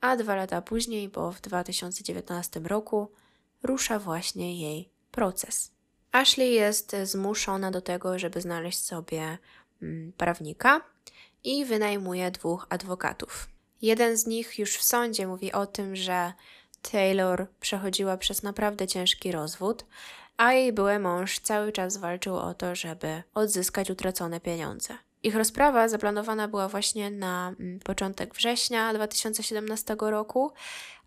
a 0.00 0.16
dwa 0.16 0.34
lata 0.34 0.62
później, 0.62 1.08
bo 1.08 1.32
w 1.32 1.40
2019 1.40 2.60
roku, 2.60 3.12
rusza 3.62 3.98
właśnie 3.98 4.60
jej 4.60 4.90
proces. 5.10 5.72
Ashley 6.12 6.52
jest 6.52 6.96
zmuszona 7.02 7.70
do 7.70 7.80
tego, 7.80 8.18
żeby 8.18 8.40
znaleźć 8.40 8.82
sobie 8.82 9.38
mm, 9.82 10.12
prawnika 10.12 10.80
i 11.44 11.64
wynajmuje 11.64 12.30
dwóch 12.30 12.66
adwokatów. 12.70 13.55
Jeden 13.82 14.16
z 14.16 14.26
nich 14.26 14.58
już 14.58 14.76
w 14.76 14.82
sądzie 14.82 15.26
mówi 15.26 15.52
o 15.52 15.66
tym, 15.66 15.96
że 15.96 16.32
Taylor 16.82 17.46
przechodziła 17.60 18.16
przez 18.16 18.42
naprawdę 18.42 18.86
ciężki 18.86 19.32
rozwód, 19.32 19.84
a 20.36 20.52
jej 20.52 20.72
były 20.72 20.98
mąż 20.98 21.38
cały 21.38 21.72
czas 21.72 21.96
walczył 21.96 22.36
o 22.36 22.54
to, 22.54 22.74
żeby 22.74 23.22
odzyskać 23.34 23.90
utracone 23.90 24.40
pieniądze. 24.40 24.98
Ich 25.22 25.36
rozprawa 25.36 25.88
zaplanowana 25.88 26.48
była 26.48 26.68
właśnie 26.68 27.10
na 27.10 27.54
mm, 27.60 27.80
początek 27.80 28.34
września 28.34 28.94
2017 28.94 29.96
roku, 30.00 30.52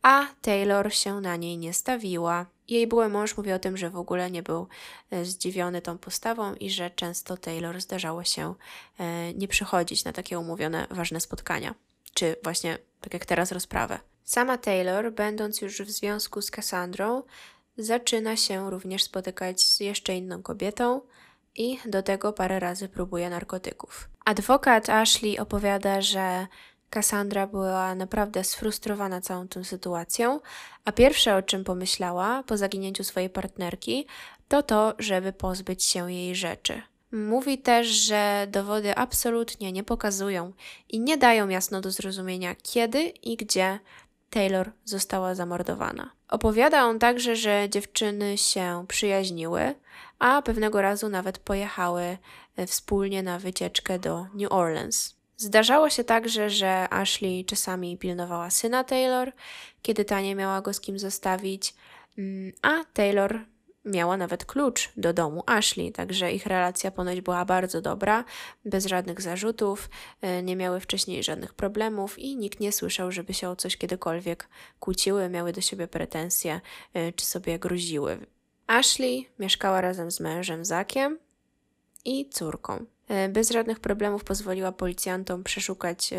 a 0.01 0.27
Taylor 0.41 0.93
się 0.93 1.21
na 1.21 1.35
niej 1.35 1.57
nie 1.57 1.73
stawiła. 1.73 2.45
Jej 2.67 2.87
były 2.87 3.09
mąż 3.09 3.37
mówi 3.37 3.51
o 3.51 3.59
tym, 3.59 3.77
że 3.77 3.89
w 3.89 3.97
ogóle 3.97 4.31
nie 4.31 4.43
był 4.43 4.67
e, 5.11 5.25
zdziwiony 5.25 5.81
tą 5.81 5.97
postawą 5.97 6.53
i 6.53 6.69
że 6.69 6.89
często 6.89 7.37
Taylor 7.37 7.81
zdarzało 7.81 8.23
się 8.23 8.55
e, 8.99 9.33
nie 9.33 9.47
przychodzić 9.47 10.03
na 10.03 10.13
takie 10.13 10.39
umówione 10.39 10.87
ważne 10.89 11.19
spotkania, 11.19 11.75
czy 12.13 12.35
właśnie 12.43 12.77
tak 13.01 13.13
jak 13.13 13.25
teraz 13.25 13.51
rozprawę. 13.51 13.99
Sama 14.23 14.57
Taylor, 14.57 15.13
będąc 15.13 15.61
już 15.61 15.81
w 15.81 15.89
związku 15.89 16.41
z 16.41 16.51
Cassandrą, 16.51 17.23
zaczyna 17.77 18.35
się 18.35 18.69
również 18.69 19.03
spotykać 19.03 19.61
z 19.61 19.79
jeszcze 19.79 20.15
inną 20.15 20.43
kobietą 20.43 21.01
i 21.55 21.79
do 21.85 22.03
tego 22.03 22.33
parę 22.33 22.59
razy 22.59 22.89
próbuje 22.89 23.29
narkotyków. 23.29 24.09
Adwokat 24.25 24.89
Ashley 24.89 25.39
opowiada, 25.39 26.01
że 26.01 26.47
Cassandra 26.89 27.47
była 27.47 27.95
naprawdę 27.95 28.43
sfrustrowana 28.43 29.21
całą 29.21 29.47
tą 29.47 29.63
sytuacją, 29.63 30.39
a 30.85 30.91
pierwsze 30.91 31.35
o 31.35 31.41
czym 31.41 31.63
pomyślała 31.63 32.43
po 32.43 32.57
zaginięciu 32.57 33.03
swojej 33.03 33.29
partnerki 33.29 34.07
to 34.47 34.63
to, 34.63 34.93
żeby 34.99 35.33
pozbyć 35.33 35.83
się 35.83 36.11
jej 36.11 36.35
rzeczy. 36.35 36.81
Mówi 37.11 37.57
też, 37.57 37.87
że 37.87 38.47
dowody 38.51 38.95
absolutnie 38.95 39.71
nie 39.71 39.83
pokazują 39.83 40.53
i 40.89 40.99
nie 40.99 41.17
dają 41.17 41.49
jasno 41.49 41.81
do 41.81 41.91
zrozumienia, 41.91 42.55
kiedy 42.63 43.01
i 43.03 43.37
gdzie 43.37 43.79
Taylor 44.29 44.71
została 44.85 45.35
zamordowana. 45.35 46.11
Opowiada 46.29 46.85
on 46.85 46.99
także, 46.99 47.35
że 47.35 47.67
dziewczyny 47.69 48.37
się 48.37 48.85
przyjaźniły, 48.87 49.75
a 50.19 50.41
pewnego 50.41 50.81
razu 50.81 51.09
nawet 51.09 51.37
pojechały 51.37 52.17
e, 52.55 52.67
wspólnie 52.67 53.23
na 53.23 53.39
wycieczkę 53.39 53.99
do 53.99 54.25
New 54.33 54.51
Orleans. 54.51 55.15
Zdarzało 55.37 55.89
się 55.89 56.03
także, 56.03 56.49
że 56.49 56.93
Ashley 56.93 57.45
czasami 57.45 57.97
pilnowała 57.97 58.49
syna 58.49 58.83
Taylor, 58.83 59.31
kiedy 59.81 60.05
ta 60.05 60.21
nie 60.21 60.35
miała 60.35 60.61
go 60.61 60.73
z 60.73 60.81
kim 60.81 60.99
zostawić, 60.99 61.75
mm, 62.17 62.51
a 62.61 62.83
Taylor 62.93 63.45
miała 63.85 64.17
nawet 64.17 64.45
klucz 64.45 64.89
do 64.97 65.13
domu 65.13 65.43
Ashley, 65.45 65.91
także 65.91 66.31
ich 66.31 66.45
relacja 66.45 66.91
ponoć 66.91 67.21
była 67.21 67.45
bardzo 67.45 67.81
dobra, 67.81 68.25
bez 68.65 68.85
żadnych 68.85 69.21
zarzutów, 69.21 69.89
e, 70.21 70.43
nie 70.43 70.55
miały 70.55 70.79
wcześniej 70.79 71.23
żadnych 71.23 71.53
problemów 71.53 72.19
i 72.19 72.37
nikt 72.37 72.59
nie 72.59 72.71
słyszał, 72.71 73.11
żeby 73.11 73.33
się 73.33 73.49
o 73.49 73.55
coś 73.55 73.77
kiedykolwiek 73.77 74.49
kłóciły, 74.79 75.29
miały 75.29 75.53
do 75.53 75.61
siebie 75.61 75.87
pretensje 75.87 76.61
e, 76.93 77.13
czy 77.13 77.25
sobie 77.25 77.59
groziły. 77.59 78.25
Ashley 78.67 79.29
mieszkała 79.39 79.81
razem 79.81 80.11
z 80.11 80.19
mężem 80.19 80.65
Zakiem 80.65 81.19
i 82.05 82.29
córką. 82.29 82.85
E, 83.07 83.29
bez 83.29 83.49
żadnych 83.49 83.79
problemów 83.79 84.23
pozwoliła 84.23 84.71
policjantom 84.71 85.43
przeszukać 85.43 86.13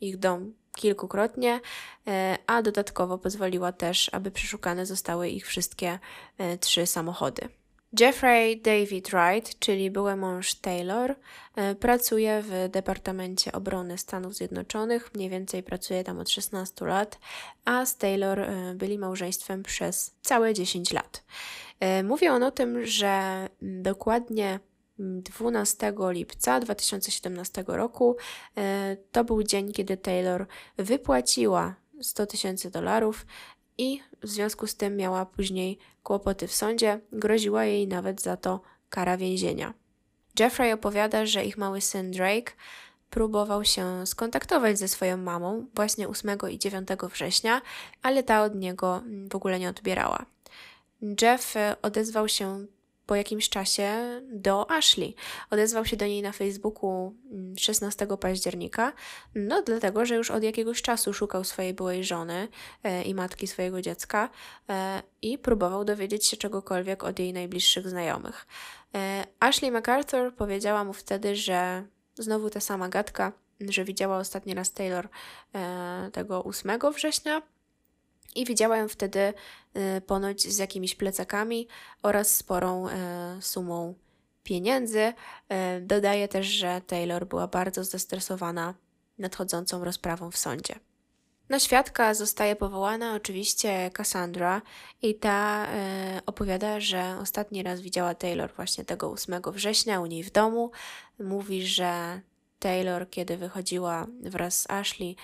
ich 0.00 0.16
dom 0.16 0.59
kilkukrotnie, 0.76 1.60
e, 2.06 2.38
a 2.46 2.62
dodatkowo 2.62 3.18
pozwoliła 3.18 3.72
też, 3.72 4.10
aby 4.12 4.30
przeszukane 4.30 4.86
zostały 4.86 5.28
ich 5.28 5.46
wszystkie 5.46 5.98
e, 6.38 6.58
trzy 6.58 6.86
samochody. 6.86 7.48
Jeffrey 8.00 8.60
David 8.60 9.10
Wright, 9.10 9.58
czyli 9.58 9.90
były 9.90 10.16
mąż 10.16 10.54
Taylor, 10.54 11.16
e, 11.56 11.74
pracuje 11.74 12.42
w 12.42 12.68
Departamencie 12.68 13.52
Obrony 13.52 13.98
Stanów 13.98 14.34
Zjednoczonych, 14.34 15.14
mniej 15.14 15.30
więcej 15.30 15.62
pracuje 15.62 16.04
tam 16.04 16.18
od 16.18 16.30
16 16.30 16.86
lat, 16.86 17.18
a 17.64 17.86
z 17.86 17.96
Taylor 17.96 18.46
byli 18.74 18.98
małżeństwem 18.98 19.62
przez 19.62 20.14
całe 20.22 20.54
10 20.54 20.92
lat. 20.92 21.24
Mówię 22.04 22.32
on 22.32 22.42
o 22.42 22.50
tym, 22.50 22.86
że 22.86 23.48
dokładnie 23.62 24.60
12 25.00 25.92
lipca 26.10 26.60
2017 26.60 27.64
roku. 27.66 28.16
E, 28.56 28.96
to 29.12 29.24
był 29.24 29.42
dzień, 29.42 29.72
kiedy 29.72 29.96
Taylor 29.96 30.46
wypłaciła 30.76 31.74
100 32.00 32.26
tysięcy 32.26 32.70
dolarów 32.70 33.26
i 33.78 34.00
w 34.22 34.28
związku 34.28 34.66
z 34.66 34.76
tym 34.76 34.96
miała 34.96 35.26
później 35.26 35.78
kłopoty 36.02 36.46
w 36.46 36.54
sądzie. 36.54 37.00
Groziła 37.12 37.64
jej 37.64 37.88
nawet 37.88 38.22
za 38.22 38.36
to 38.36 38.60
kara 38.88 39.16
więzienia. 39.16 39.74
Jeffrey 40.38 40.72
opowiada, 40.72 41.26
że 41.26 41.44
ich 41.44 41.58
mały 41.58 41.80
syn 41.80 42.10
Drake 42.10 42.52
próbował 43.10 43.64
się 43.64 44.06
skontaktować 44.06 44.78
ze 44.78 44.88
swoją 44.88 45.16
mamą 45.16 45.66
właśnie 45.74 46.08
8 46.08 46.38
i 46.50 46.58
9 46.58 46.88
września, 47.12 47.62
ale 48.02 48.22
ta 48.22 48.42
od 48.42 48.54
niego 48.54 49.02
w 49.30 49.36
ogóle 49.36 49.58
nie 49.58 49.68
odbierała. 49.68 50.26
Jeff 51.22 51.54
odezwał 51.82 52.28
się 52.28 52.66
po 53.10 53.16
jakimś 53.16 53.48
czasie 53.48 54.20
do 54.32 54.70
Ashley. 54.70 55.14
Odezwał 55.50 55.84
się 55.84 55.96
do 55.96 56.06
niej 56.06 56.22
na 56.22 56.32
Facebooku 56.32 57.14
16 57.58 58.04
mm, 58.04 58.18
października, 58.18 58.92
no 59.34 59.62
dlatego, 59.62 60.06
że 60.06 60.14
już 60.14 60.30
od 60.30 60.42
jakiegoś 60.42 60.82
czasu 60.82 61.12
szukał 61.12 61.44
swojej 61.44 61.74
byłej 61.74 62.04
żony 62.04 62.48
e, 62.82 63.02
i 63.02 63.14
matki 63.14 63.46
swojego 63.46 63.82
dziecka 63.82 64.28
e, 64.68 65.02
i 65.22 65.38
próbował 65.38 65.84
dowiedzieć 65.84 66.26
się 66.26 66.36
czegokolwiek 66.36 67.04
od 67.04 67.18
jej 67.18 67.32
najbliższych 67.32 67.88
znajomych. 67.88 68.46
E, 68.94 69.26
Ashley 69.40 69.70
MacArthur 69.70 70.34
powiedziała 70.34 70.84
mu 70.84 70.92
wtedy, 70.92 71.36
że 71.36 71.86
znowu 72.14 72.50
ta 72.50 72.60
sama 72.60 72.88
gadka, 72.88 73.32
że 73.60 73.84
widziała 73.84 74.18
ostatni 74.18 74.54
raz 74.54 74.72
Taylor 74.72 75.08
tego 76.12 76.44
8 76.44 76.78
września, 76.94 77.42
i 78.34 78.44
widziała 78.44 78.76
ją 78.76 78.88
wtedy 78.88 79.18
y, 79.98 80.00
ponoć 80.00 80.42
z 80.42 80.58
jakimiś 80.58 80.94
plecakami 80.94 81.68
oraz 82.02 82.36
sporą 82.36 82.88
y, 82.88 82.92
sumą 83.40 83.94
pieniędzy. 84.42 84.98
Y, 84.98 85.14
dodaje 85.80 86.28
też, 86.28 86.46
że 86.46 86.80
Taylor 86.86 87.26
była 87.26 87.46
bardzo 87.46 87.84
zestresowana 87.84 88.74
nadchodzącą 89.18 89.84
rozprawą 89.84 90.30
w 90.30 90.36
sądzie. 90.36 90.74
Na 91.48 91.60
świadka 91.60 92.14
zostaje 92.14 92.56
powołana 92.56 93.14
oczywiście 93.14 93.90
Cassandra 93.90 94.62
i 95.02 95.14
ta 95.14 95.66
opowiada, 96.26 96.80
że 96.80 97.16
ostatni 97.20 97.62
raz 97.62 97.80
widziała 97.80 98.14
Taylor 98.14 98.52
właśnie 98.56 98.84
tego 98.84 99.10
8 99.10 99.42
września 99.46 100.00
u 100.00 100.06
niej 100.06 100.22
w 100.22 100.30
domu. 100.30 100.70
Mówi, 101.18 101.66
że 101.66 102.20
Taylor, 102.60 103.10
kiedy 103.10 103.36
wychodziła 103.36 104.06
wraz 104.20 104.60
z 104.60 104.70
Ashley, 104.70 105.16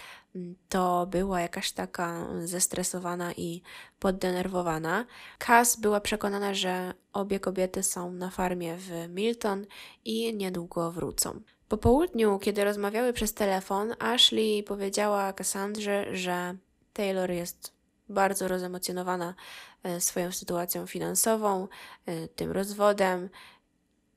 to 0.68 1.06
była 1.06 1.40
jakaś 1.40 1.72
taka 1.72 2.26
zestresowana 2.44 3.32
i 3.32 3.62
poddenerwowana. 3.98 5.06
Cass 5.38 5.76
była 5.76 6.00
przekonana, 6.00 6.54
że 6.54 6.94
obie 7.12 7.40
kobiety 7.40 7.82
są 7.82 8.12
na 8.12 8.30
farmie 8.30 8.76
w 8.76 8.90
Milton 9.08 9.66
i 10.04 10.34
niedługo 10.34 10.92
wrócą. 10.92 11.40
Po 11.68 11.76
południu, 11.76 12.38
kiedy 12.38 12.64
rozmawiały 12.64 13.12
przez 13.12 13.34
telefon, 13.34 13.94
Ashley 13.98 14.62
powiedziała 14.62 15.32
Cassandrze, 15.32 16.16
że 16.16 16.56
Taylor 16.92 17.30
jest 17.30 17.72
bardzo 18.08 18.48
rozemocjonowana 18.48 19.34
e, 19.82 20.00
swoją 20.00 20.32
sytuacją 20.32 20.86
finansową, 20.86 21.68
e, 22.06 22.28
tym 22.28 22.52
rozwodem, 22.52 23.28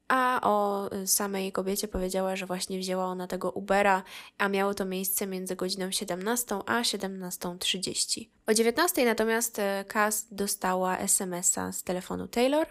a 0.09 0.39
o 0.43 0.89
samej 1.05 1.51
kobiecie 1.51 1.87
powiedziała, 1.87 2.35
że 2.35 2.45
właśnie 2.45 2.79
wzięła 2.79 3.05
ona 3.05 3.27
tego 3.27 3.51
Ubera, 3.51 4.03
a 4.37 4.49
miało 4.49 4.73
to 4.73 4.85
miejsce 4.85 5.27
między 5.27 5.55
godziną 5.55 5.91
17 5.91 6.55
a 6.65 6.81
17.30. 6.81 8.27
O 8.47 8.53
19 8.53 9.05
natomiast 9.05 9.61
Cass 9.87 10.27
dostała 10.31 10.97
SMS-a 10.97 11.71
z 11.71 11.83
telefonu 11.83 12.27
Taylor, 12.27 12.67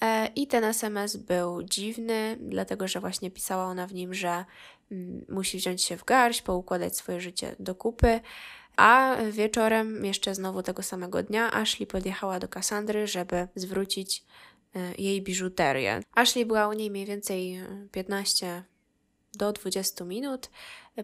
E, 0.00 0.26
I 0.34 0.46
ten 0.46 0.64
SMS 0.64 1.16
był 1.16 1.62
dziwny, 1.62 2.36
dlatego 2.40 2.88
że 2.88 3.00
właśnie 3.00 3.30
pisała 3.30 3.64
ona 3.64 3.86
w 3.86 3.94
nim, 3.94 4.14
że 4.14 4.44
mm, 4.92 5.24
musi 5.28 5.58
wziąć 5.58 5.82
się 5.82 5.96
w 5.96 6.04
garść, 6.04 6.42
poukładać 6.42 6.96
swoje 6.96 7.20
życie 7.20 7.56
do 7.58 7.74
kupy. 7.74 8.20
A 8.76 9.16
wieczorem, 9.30 10.04
jeszcze 10.04 10.34
znowu 10.34 10.62
tego 10.62 10.82
samego 10.82 11.22
dnia, 11.22 11.52
Ashley 11.52 11.86
podjechała 11.86 12.38
do 12.38 12.48
Cassandry, 12.48 13.06
żeby 13.06 13.48
zwrócić 13.54 14.24
jej 14.98 15.22
biżuterię. 15.22 16.00
Ashley 16.14 16.46
była 16.46 16.68
u 16.68 16.72
niej 16.72 16.90
mniej 16.90 17.06
więcej 17.06 17.60
15 17.92 18.46
e, 18.46 18.62
do 19.34 19.52
20 19.52 20.04
minut. 20.04 20.50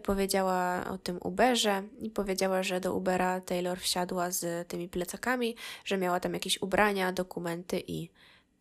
Powiedziała 0.03 0.85
o 0.89 0.97
tym 0.97 1.19
Uberze 1.21 1.83
i 1.99 2.09
powiedziała, 2.09 2.63
że 2.63 2.79
do 2.79 2.95
Ubera 2.95 3.41
Taylor 3.41 3.79
wsiadła 3.79 4.31
z 4.31 4.67
tymi 4.67 4.89
plecakami, 4.89 5.55
że 5.85 5.97
miała 5.97 6.19
tam 6.19 6.33
jakieś 6.33 6.61
ubrania, 6.61 7.11
dokumenty 7.11 7.83
i 7.87 8.09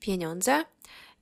pieniądze. 0.00 0.64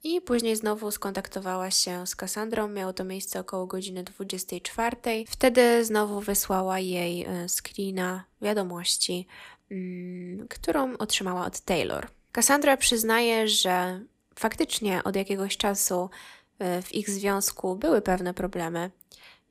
I 0.05 0.21
później 0.21 0.57
znowu 0.57 0.91
skontaktowała 0.91 1.71
się 1.71 2.07
z 2.07 2.17
Kassandrą. 2.17 2.69
Miało 2.69 2.93
to 2.93 3.05
miejsce 3.05 3.41
około 3.41 3.67
godziny 3.67 4.05
24. 4.05 4.97
Wtedy 5.27 5.85
znowu 5.85 6.21
wysłała 6.21 6.79
jej 6.79 7.25
e, 7.25 7.49
screena 7.49 8.25
wiadomości, 8.43 9.27
mm, 9.71 10.49
którą 10.49 10.97
otrzymała 10.97 11.47
od 11.47 11.61
Taylor. 11.61 12.09
Cassandra 12.33 12.77
przyznaje, 12.77 13.49
że 13.49 14.01
faktycznie 14.35 15.05
od 15.05 15.17
jakiegoś 15.17 15.57
czasu 15.57 16.11
e, 16.59 16.83
w 16.83 16.95
ich 16.95 17.11
związku 17.11 17.77
były 17.77 18.03
pewne 18.03 18.35
problemy, 18.35 18.91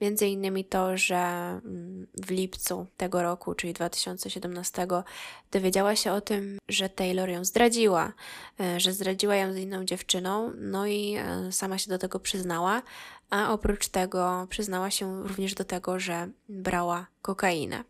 Między 0.01 0.27
innymi 0.27 0.65
to, 0.65 0.98
że 0.98 1.15
mm, 1.15 2.07
w 2.13 2.31
lipcu 2.31 2.88
tego 2.98 3.21
roku, 3.21 3.53
czyli 3.53 3.74
2017, 3.74 4.88
dowiedziała 5.51 5.95
się 5.95 6.12
o 6.12 6.21
tym, 6.21 6.57
że 6.69 6.89
Taylor 6.89 7.29
ją 7.29 7.45
zdradziła, 7.45 8.13
e, 8.59 8.79
że 8.79 8.93
zdradziła 8.93 9.36
ją 9.36 9.53
z 9.53 9.57
inną 9.57 9.86
dziewczyną, 9.86 10.51
no 10.57 10.88
i 10.88 11.15
e, 11.15 11.51
sama 11.51 11.77
się 11.77 11.89
do 11.89 11.98
tego 11.98 12.19
przyznała, 12.19 12.81
a 13.29 13.53
oprócz 13.53 13.88
tego 13.88 14.48
przyznała 14.50 14.91
się 14.91 15.24
również 15.24 15.53
do 15.53 15.63
tego, 15.63 16.00
że 16.00 16.29
brała 16.50 17.07
kokainę. 17.21 17.83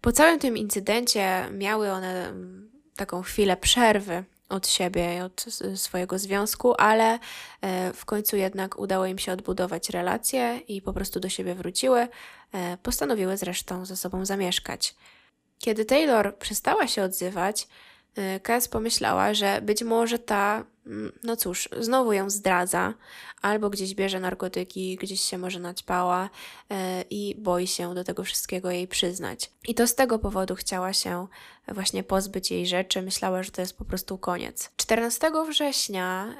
Po 0.00 0.12
całym 0.12 0.38
tym 0.38 0.56
incydencie 0.56 1.48
miały 1.52 1.90
one 1.90 2.28
mm, 2.28 2.70
taką 2.98 3.22
chwilę 3.22 3.56
przerwy 3.56 4.24
od 4.48 4.68
siebie, 4.68 5.24
od 5.24 5.46
swojego 5.74 6.18
związku, 6.18 6.74
ale 6.78 7.18
e, 7.60 7.92
w 7.92 8.04
końcu 8.04 8.36
jednak 8.36 8.78
udało 8.78 9.06
im 9.06 9.18
się 9.18 9.32
odbudować 9.32 9.90
relacje 9.90 10.60
i 10.68 10.82
po 10.82 10.92
prostu 10.92 11.20
do 11.20 11.28
siebie 11.28 11.54
wróciły. 11.54 12.08
E, 12.52 12.76
postanowiły 12.82 13.36
zresztą 13.36 13.84
ze 13.84 13.96
sobą 13.96 14.24
zamieszkać. 14.24 14.94
Kiedy 15.58 15.84
Taylor 15.84 16.36
przestała 16.38 16.86
się 16.86 17.02
odzywać, 17.02 17.68
Cass 18.42 18.66
y, 18.66 18.68
pomyślała, 18.68 19.34
że 19.34 19.60
być 19.62 19.82
może 19.82 20.18
ta, 20.18 20.64
no 21.22 21.36
cóż, 21.36 21.68
znowu 21.80 22.12
ją 22.12 22.30
zdradza, 22.30 22.94
albo 23.42 23.70
gdzieś 23.70 23.94
bierze 23.94 24.20
narkotyki, 24.20 24.96
gdzieś 24.96 25.20
się 25.20 25.38
może 25.38 25.60
naćpała 25.60 26.24
y, 26.24 26.74
i 27.10 27.34
boi 27.38 27.66
się 27.66 27.94
do 27.94 28.04
tego 28.04 28.24
wszystkiego 28.24 28.70
jej 28.70 28.88
przyznać. 28.88 29.50
I 29.68 29.74
to 29.74 29.86
z 29.86 29.94
tego 29.94 30.18
powodu 30.18 30.54
chciała 30.54 30.92
się 30.92 31.26
właśnie 31.68 32.02
pozbyć 32.02 32.50
jej 32.50 32.66
rzeczy, 32.66 33.02
myślała, 33.02 33.42
że 33.42 33.50
to 33.50 33.60
jest 33.60 33.78
po 33.78 33.84
prostu 33.84 34.18
koniec. 34.18 34.70
14 34.76 35.30
września 35.48 36.34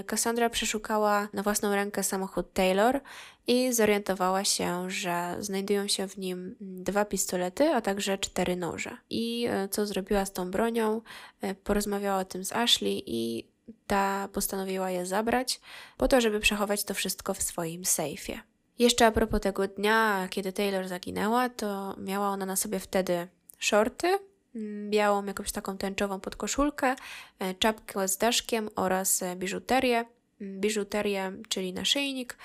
y, 0.00 0.04
Cassandra 0.04 0.50
przeszukała 0.50 1.28
na 1.32 1.42
własną 1.42 1.74
rękę 1.74 2.02
samochód 2.02 2.52
Taylor 2.52 3.00
i 3.46 3.72
zorientowała 3.72 4.44
się, 4.44 4.90
że 4.90 5.36
znajdują 5.40 5.88
się 5.88 6.08
w 6.08 6.18
nim 6.18 6.56
dwa 6.60 7.04
pistolety, 7.04 7.68
a 7.68 7.80
także 7.80 8.18
cztery 8.18 8.56
noże. 8.56 8.96
I 9.10 9.46
e, 9.50 9.68
co 9.68 9.86
zrobiła 9.86 10.24
z 10.24 10.32
tą 10.32 10.50
bronią? 10.50 11.00
E, 11.40 11.54
porozmawiała 11.54 12.20
o 12.20 12.24
tym 12.24 12.44
z 12.44 12.52
Ashley 12.52 13.02
i 13.06 13.48
ta 13.86 14.28
postanowiła 14.32 14.90
je 14.90 15.06
zabrać, 15.06 15.60
po 15.96 16.08
to, 16.08 16.20
żeby 16.20 16.40
przechować 16.40 16.84
to 16.84 16.94
wszystko 16.94 17.34
w 17.34 17.42
swoim 17.42 17.84
sejfie. 17.84 18.40
Jeszcze 18.78 19.06
a 19.06 19.12
propos 19.12 19.40
tego 19.40 19.68
dnia, 19.68 20.28
kiedy 20.30 20.52
Taylor 20.52 20.88
zaginęła, 20.88 21.48
to 21.48 21.96
miała 21.98 22.28
ona 22.28 22.46
na 22.46 22.56
sobie 22.56 22.80
wtedy 22.80 23.28
shorty, 23.58 24.18
mm, 24.54 24.90
białą 24.90 25.24
jakąś 25.24 25.52
taką 25.52 25.78
tęczową 25.78 26.20
podkoszulkę, 26.20 26.96
e, 27.38 27.54
czapkę 27.54 28.08
z 28.08 28.18
daszkiem 28.18 28.68
oraz 28.76 29.24
biżuterię. 29.36 30.04
Mm, 30.40 30.60
biżuterię, 30.60 31.32
czyli 31.48 31.72
naszyjnik, 31.72 32.36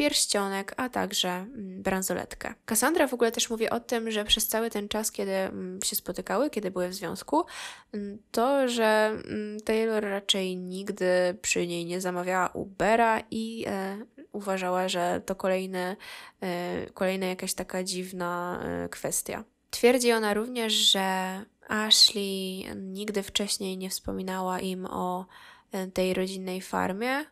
pierścionek, 0.00 0.74
a 0.76 0.88
także 0.88 1.28
mm, 1.28 1.82
bransoletkę. 1.82 2.54
Cassandra 2.64 3.06
w 3.06 3.14
ogóle 3.14 3.32
też 3.32 3.50
mówi 3.50 3.70
o 3.70 3.80
tym, 3.80 4.10
że 4.10 4.24
przez 4.24 4.48
cały 4.48 4.70
ten 4.70 4.88
czas, 4.88 5.12
kiedy 5.12 5.32
mm, 5.32 5.82
się 5.84 5.96
spotykały, 5.96 6.50
kiedy 6.50 6.70
były 6.70 6.88
w 6.88 6.94
związku, 6.94 7.44
mm, 7.92 8.18
to, 8.30 8.68
że 8.68 9.16
Taylor 9.64 10.04
raczej 10.04 10.56
nigdy 10.56 11.38
przy 11.42 11.66
niej 11.66 11.84
nie 11.84 12.00
zamawiała 12.00 12.48
Ubera 12.48 13.22
i 13.30 13.64
e, 13.68 13.98
uważała, 14.32 14.88
że 14.88 15.20
to 15.26 15.34
kolejny, 15.34 15.96
e, 16.42 16.86
kolejna 16.94 17.26
jakaś 17.26 17.54
taka 17.54 17.84
dziwna 17.84 18.60
e, 18.62 18.88
kwestia. 18.88 19.44
Twierdzi 19.70 20.12
ona 20.12 20.34
również, 20.34 20.72
że 20.72 21.40
Ashley 21.68 22.64
nigdy 22.76 23.22
wcześniej 23.22 23.78
nie 23.78 23.90
wspominała 23.90 24.60
im 24.60 24.86
o 24.86 25.26
e, 25.72 25.86
tej 25.86 26.14
rodzinnej 26.14 26.60
farmie, 26.60 27.24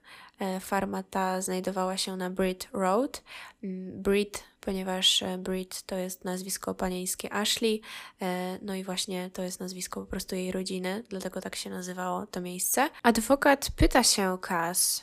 farma 0.61 1.03
ta 1.03 1.41
znajdowała 1.41 1.97
się 1.97 2.17
na 2.17 2.31
Brit 2.31 2.69
Road. 2.73 3.23
Mm, 3.63 4.03
Brit, 4.03 4.45
ponieważ 4.61 5.23
e, 5.23 5.39
Brit 5.39 5.83
to 5.83 5.97
jest 5.97 6.25
nazwisko 6.25 6.75
panieńskie 6.75 7.33
Ashley, 7.33 7.81
e, 8.23 8.59
no 8.63 8.75
i 8.75 8.85
właśnie 8.85 9.31
to 9.31 9.43
jest 9.43 9.61
nazwisko 9.61 10.01
po 10.01 10.07
prostu 10.07 10.37
jej 10.37 10.53
rodziny, 10.53 11.05
dlatego 11.09 11.41
tak 11.41 11.57
się 11.57 11.71
nazywało 11.71 12.27
to 12.27 12.41
miejsce. 12.41 12.89
Adwokat 13.03 13.71
pyta 13.77 14.03
się 14.03 14.39
Cass, 14.41 15.03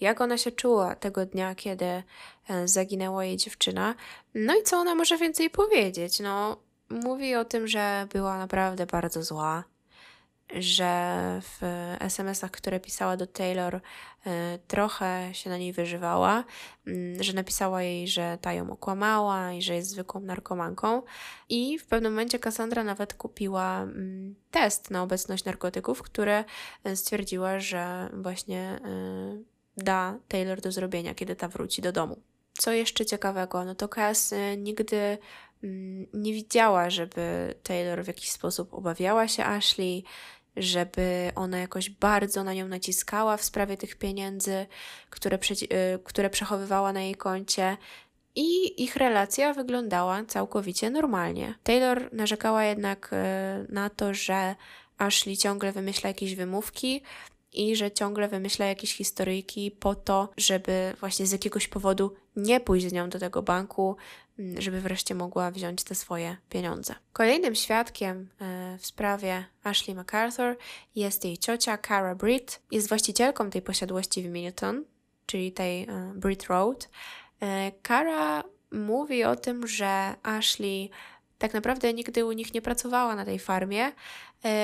jak 0.00 0.20
ona 0.20 0.38
się 0.38 0.52
czuła 0.52 0.94
tego 0.94 1.26
dnia, 1.26 1.54
kiedy 1.54 2.02
zaginęła 2.64 3.24
jej 3.24 3.36
dziewczyna, 3.36 3.94
no 4.34 4.56
i 4.56 4.62
co 4.62 4.78
ona 4.78 4.94
może 4.94 5.18
więcej 5.18 5.50
powiedzieć. 5.50 6.20
No, 6.20 6.56
mówi 6.90 7.34
o 7.34 7.44
tym, 7.44 7.68
że 7.68 8.06
była 8.12 8.38
naprawdę 8.38 8.86
bardzo 8.86 9.22
zła, 9.22 9.64
że 10.50 11.40
w 11.42 11.62
SMS-ach, 12.00 12.50
które 12.50 12.80
pisała 12.80 13.16
do 13.16 13.26
Taylor, 13.26 13.80
e, 14.26 14.58
trochę 14.68 15.30
się 15.32 15.50
na 15.50 15.58
niej 15.58 15.72
wyżywała, 15.72 16.44
mm, 16.86 17.22
że 17.22 17.32
napisała 17.32 17.82
jej, 17.82 18.08
że 18.08 18.38
ta 18.40 18.52
ją 18.52 18.70
okłamała 18.70 19.52
i 19.52 19.62
że 19.62 19.74
jest 19.74 19.90
zwykłą 19.90 20.20
narkomanką. 20.20 21.02
I 21.48 21.78
w 21.78 21.86
pewnym 21.86 22.12
momencie 22.12 22.38
Cassandra 22.38 22.84
nawet 22.84 23.14
kupiła 23.14 23.82
mm, 23.82 24.34
test 24.50 24.90
na 24.90 25.02
obecność 25.02 25.44
narkotyków, 25.44 26.02
które 26.02 26.44
e, 26.84 26.96
stwierdziła, 26.96 27.60
że 27.60 28.08
właśnie 28.12 28.60
e, 28.60 29.54
da 29.76 30.18
Taylor 30.28 30.60
do 30.60 30.72
zrobienia, 30.72 31.14
kiedy 31.14 31.36
ta 31.36 31.48
wróci 31.48 31.82
do 31.82 31.92
domu. 31.92 32.20
Co 32.58 32.72
jeszcze 32.72 33.06
ciekawego, 33.06 33.64
no 33.64 33.74
to 33.74 33.88
Cass 33.88 34.34
nigdy 34.56 35.18
mm, 35.64 36.06
nie 36.14 36.32
widziała, 36.32 36.90
żeby 36.90 37.54
Taylor 37.62 38.04
w 38.04 38.06
jakiś 38.06 38.30
sposób 38.30 38.74
obawiała 38.74 39.28
się 39.28 39.44
Ashley, 39.44 40.04
żeby 40.56 41.32
ona 41.34 41.58
jakoś 41.58 41.90
bardzo 41.90 42.44
na 42.44 42.54
nią 42.54 42.68
naciskała 42.68 43.36
w 43.36 43.44
sprawie 43.44 43.76
tych 43.76 43.96
pieniędzy, 43.96 44.66
które, 45.10 45.38
y, 45.62 45.98
które 46.04 46.30
przechowywała 46.30 46.92
na 46.92 47.00
jej 47.00 47.14
koncie. 47.14 47.76
I 48.36 48.82
ich 48.82 48.96
relacja 48.96 49.54
wyglądała 49.54 50.24
całkowicie 50.24 50.90
normalnie. 50.90 51.54
Taylor 51.62 52.12
narzekała 52.12 52.64
jednak 52.64 53.10
y, 53.12 53.72
na 53.72 53.90
to, 53.90 54.14
że 54.14 54.54
Ashley 54.98 55.36
ciągle 55.36 55.72
wymyśla 55.72 56.08
jakieś 56.08 56.34
wymówki, 56.34 57.02
i 57.54 57.76
że 57.76 57.90
ciągle 57.90 58.28
wymyśla 58.28 58.66
jakieś 58.66 58.96
historyjki 58.96 59.70
po 59.70 59.94
to, 59.94 60.28
żeby 60.36 60.94
właśnie 61.00 61.26
z 61.26 61.32
jakiegoś 61.32 61.68
powodu 61.68 62.14
nie 62.36 62.60
pójść 62.60 62.88
z 62.88 62.92
nią 62.92 63.08
do 63.08 63.18
tego 63.18 63.42
banku, 63.42 63.96
żeby 64.58 64.80
wreszcie 64.80 65.14
mogła 65.14 65.50
wziąć 65.50 65.84
te 65.84 65.94
swoje 65.94 66.36
pieniądze. 66.50 66.94
Kolejnym 67.12 67.54
świadkiem 67.54 68.28
e, 68.40 68.78
w 68.78 68.86
sprawie 68.86 69.44
Ashley 69.64 69.94
MacArthur 69.96 70.56
jest 70.94 71.24
jej 71.24 71.38
ciocia 71.38 71.78
Cara 71.78 72.14
Britt. 72.14 72.60
Jest 72.70 72.88
właścicielką 72.88 73.50
tej 73.50 73.62
posiadłości 73.62 74.22
w 74.22 74.26
Milton, 74.26 74.84
czyli 75.26 75.52
tej 75.52 75.82
e, 75.82 76.12
Britt 76.14 76.44
Road. 76.44 76.88
E, 77.42 77.72
Cara 77.88 78.44
mówi 78.70 79.24
o 79.24 79.36
tym, 79.36 79.66
że 79.66 80.14
Ashley 80.22 80.90
tak 81.38 81.54
naprawdę 81.54 81.94
nigdy 81.94 82.24
u 82.24 82.32
nich 82.32 82.54
nie 82.54 82.62
pracowała 82.62 83.16
na 83.16 83.24
tej 83.24 83.38
farmie, 83.38 83.92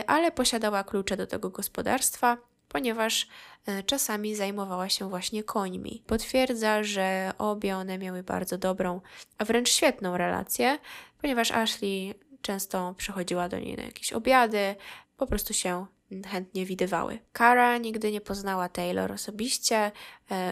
ale 0.07 0.33
posiadała 0.33 0.85
klucze 0.85 1.17
do 1.17 1.27
tego 1.27 1.51
gospodarstwa 1.51 2.37
ponieważ 2.73 3.29
e, 3.67 3.83
czasami 3.83 4.35
zajmowała 4.35 4.89
się 4.89 5.09
właśnie 5.09 5.45
końmi. 5.45 6.03
Potwierdza, 6.07 6.83
że 6.83 7.33
obie 7.39 7.77
one 7.77 7.99
miały 7.99 8.23
bardzo 8.23 8.59
dobrą, 8.59 9.01
a 9.39 9.45
wręcz 9.45 9.69
świetną 9.71 10.17
relację, 10.17 10.79
ponieważ 11.21 11.51
Ashley 11.51 12.15
często 12.43 12.95
przychodziła 12.97 13.49
do 13.49 13.59
niej 13.59 13.77
na 13.77 13.83
jakieś 13.83 14.13
obiady, 14.13 14.77
po 15.17 15.27
prostu 15.27 15.55
się 15.55 15.87
chętnie 16.27 16.67
widywały. 16.67 17.19
Kara 17.33 17.79
nigdy 17.79 18.13
nie 18.13 18.21
poznała 18.21 18.69
Taylor 18.69 19.13
osobiście, 19.13 19.93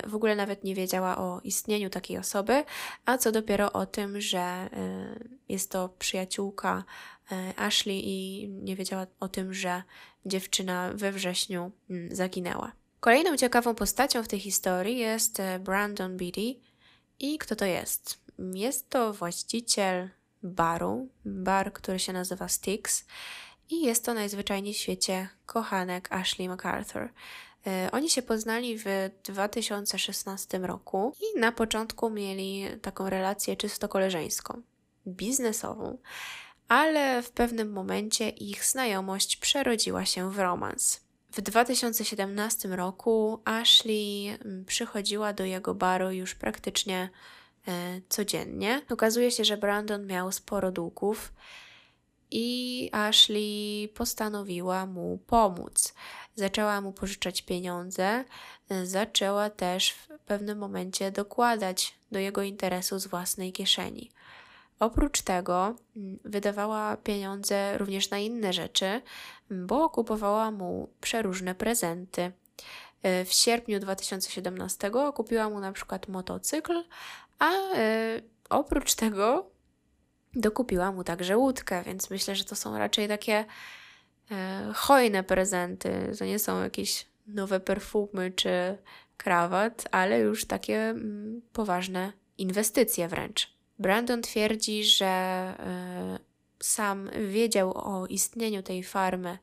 w 0.07 0.14
ogóle 0.14 0.37
nawet 0.37 0.64
nie 0.64 0.74
wiedziała 0.74 1.18
o 1.18 1.40
istnieniu 1.44 1.90
takiej 1.90 2.18
osoby, 2.18 2.64
a 3.04 3.18
co 3.18 3.33
dopiero 3.33 3.72
o 3.72 3.87
tym, 3.87 4.20
że 4.20 4.70
jest 5.48 5.70
to 5.70 5.88
przyjaciółka 5.88 6.85
Ashley 7.57 8.03
i 8.05 8.49
nie 8.49 8.77
wiedziała 8.77 9.07
o 9.21 9.29
tym, 9.29 9.55
że 9.55 9.83
dziewczyna 10.27 10.91
we 10.95 11.12
wrześniu 11.12 11.71
mm, 11.91 12.17
zaginęła. 12.17 12.73
Kolejną 13.01 13.37
ciekawą 13.37 13.75
postacią 13.75 14.23
w 14.23 14.29
tej 14.29 14.41
historii 14.41 14.99
jest 14.99 15.43
Brandon 15.61 16.17
Beatty. 16.17 16.55
I 17.21 17.38
kto 17.38 17.57
to 17.57 17.64
jest? 17.64 18.21
Jest 18.38 18.91
to 18.91 19.12
właściciel 19.12 20.09
baru, 20.43 21.09
bar, 21.25 21.73
który 21.73 21.99
się 21.99 22.12
nazywa 22.12 22.49
Styx 22.49 23.05
i 23.71 23.83
jest 23.83 24.05
to 24.05 24.14
najzwyczajniej 24.14 24.75
w 24.75 24.77
świecie 24.77 25.29
kochanek 25.47 26.12
Ashley 26.12 26.49
MacArthur. 26.49 27.09
E, 27.67 27.88
oni 27.93 28.11
się 28.11 28.23
poznali 28.23 28.79
w 28.79 28.85
2016 29.25 30.59
roku 30.59 31.12
i 31.21 31.41
na 31.41 31.53
początku 31.53 32.11
mieli 32.11 32.64
taką 32.83 33.11
relację 33.11 33.57
czysto 33.57 33.88
koleżeńską, 33.88 34.62
biznesową, 35.07 35.99
ale 36.68 37.22
w 37.22 37.31
pewnym 37.31 37.72
momencie 37.72 38.28
ich 38.28 38.64
znajomość 38.64 39.37
przerodziła 39.37 40.04
się 40.04 40.33
w 40.33 40.38
romans. 40.38 41.00
W 41.33 41.40
2017 41.40 42.68
roku 42.68 43.40
Ashley 43.44 44.28
mm, 44.28 44.64
przychodziła 44.64 45.33
do 45.33 45.44
jego 45.44 45.74
baru 45.74 46.11
już 46.11 46.35
praktycznie 46.35 47.11
E, 47.68 48.00
codziennie. 48.09 48.83
Okazuje 48.90 49.31
się, 49.31 49.44
że 49.44 49.57
Brandon 49.57 50.07
miał 50.07 50.33
sporo 50.33 50.72
długów 50.72 51.33
i 52.31 52.88
Ashley 52.92 53.88
postanowiła 53.94 54.87
mu 54.87 55.18
pomóc. 55.26 55.94
Zaczęła 56.35 56.81
mu 56.81 56.92
pożyczać 56.92 57.42
pieniądze, 57.42 58.24
e, 58.68 58.87
zaczęła 58.87 59.50
też 59.50 59.90
w 59.90 60.09
pewnym 60.26 60.59
momencie 60.59 61.11
dokładać 61.11 61.94
do 62.12 62.18
jego 62.18 62.42
interesu 62.42 62.98
z 62.98 63.07
własnej 63.07 63.52
kieszeni. 63.52 64.11
Oprócz 64.81 65.23
tego 65.23 65.75
mm, 65.97 66.19
wydawała 66.25 66.97
pieniądze 66.97 67.79
również 67.79 68.11
na 68.11 68.19
inne 68.19 68.53
rzeczy, 68.53 69.03
bo 69.51 69.88
kupowała 69.91 70.51
mu 70.51 70.88
przeróżne 71.01 71.55
prezenty. 71.55 72.33
E, 73.03 73.25
w 73.25 73.33
sierpniu 73.33 73.81
2017 73.81 74.91
kupiła 75.14 75.51
mu 75.51 75.61
na 75.61 75.73
przykład 75.73 76.09
motocykl, 76.09 76.85
a 77.38 77.51
e, 77.75 78.23
oprócz 78.51 78.95
tego 78.95 79.51
dokupiła 80.35 80.93
mu 80.93 81.05
także 81.05 81.37
łódkę, 81.37 81.83
więc 81.83 82.11
myślę, 82.11 82.37
że 82.37 82.45
to 82.45 82.57
są 82.57 82.79
raczej 82.79 83.09
takie 83.09 83.45
e, 84.31 84.73
hojne 84.75 85.23
prezenty. 85.23 86.12
To 86.19 86.25
nie 86.25 86.38
są 86.38 86.62
jakieś 86.62 87.07
nowe 87.27 87.61
perfumy 87.61 88.31
czy 88.31 88.79
krawat, 89.17 89.88
ale 89.91 90.21
już 90.21 90.45
takie 90.45 90.79
mm, 90.81 91.43
poważne 91.53 92.12
inwestycje 92.38 93.09
wręcz. 93.09 93.58
Brandon 93.79 94.23
twierdzi, 94.23 94.85
że 94.85 95.07
e, 95.07 96.19
sam 96.61 97.11
wiedział 97.29 97.73
o 97.75 98.07
istnieniu 98.07 98.62
tej 98.62 98.83
farmy 98.83 99.38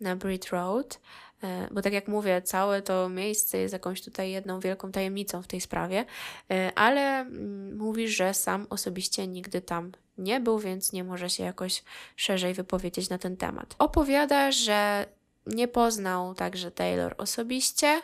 na 0.00 0.16
Brit 0.16 0.48
Road, 0.48 1.00
E, 1.42 1.68
bo 1.70 1.82
tak 1.82 1.92
jak 1.92 2.08
mówię, 2.08 2.42
całe 2.42 2.82
to 2.82 3.08
miejsce 3.08 3.58
jest 3.58 3.72
jakąś 3.72 4.02
tutaj 4.02 4.30
jedną 4.30 4.60
wielką 4.60 4.92
tajemnicą 4.92 5.42
w 5.42 5.46
tej 5.46 5.60
sprawie, 5.60 6.04
e, 6.50 6.72
ale 6.74 7.20
mm, 7.20 7.76
mówi, 7.76 8.08
że 8.08 8.34
sam 8.34 8.66
osobiście 8.70 9.26
nigdy 9.26 9.60
tam 9.60 9.92
nie 10.18 10.40
był, 10.40 10.58
więc 10.58 10.92
nie 10.92 11.04
może 11.04 11.30
się 11.30 11.42
jakoś 11.44 11.82
szerzej 12.16 12.54
wypowiedzieć 12.54 13.08
na 13.08 13.18
ten 13.18 13.36
temat. 13.36 13.74
Opowiada, 13.78 14.52
że 14.52 15.06
nie 15.46 15.68
poznał 15.68 16.34
także 16.34 16.70
Taylor 16.70 17.14
osobiście, 17.18 18.00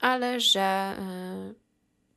ale 0.00 0.40
że 0.40 0.96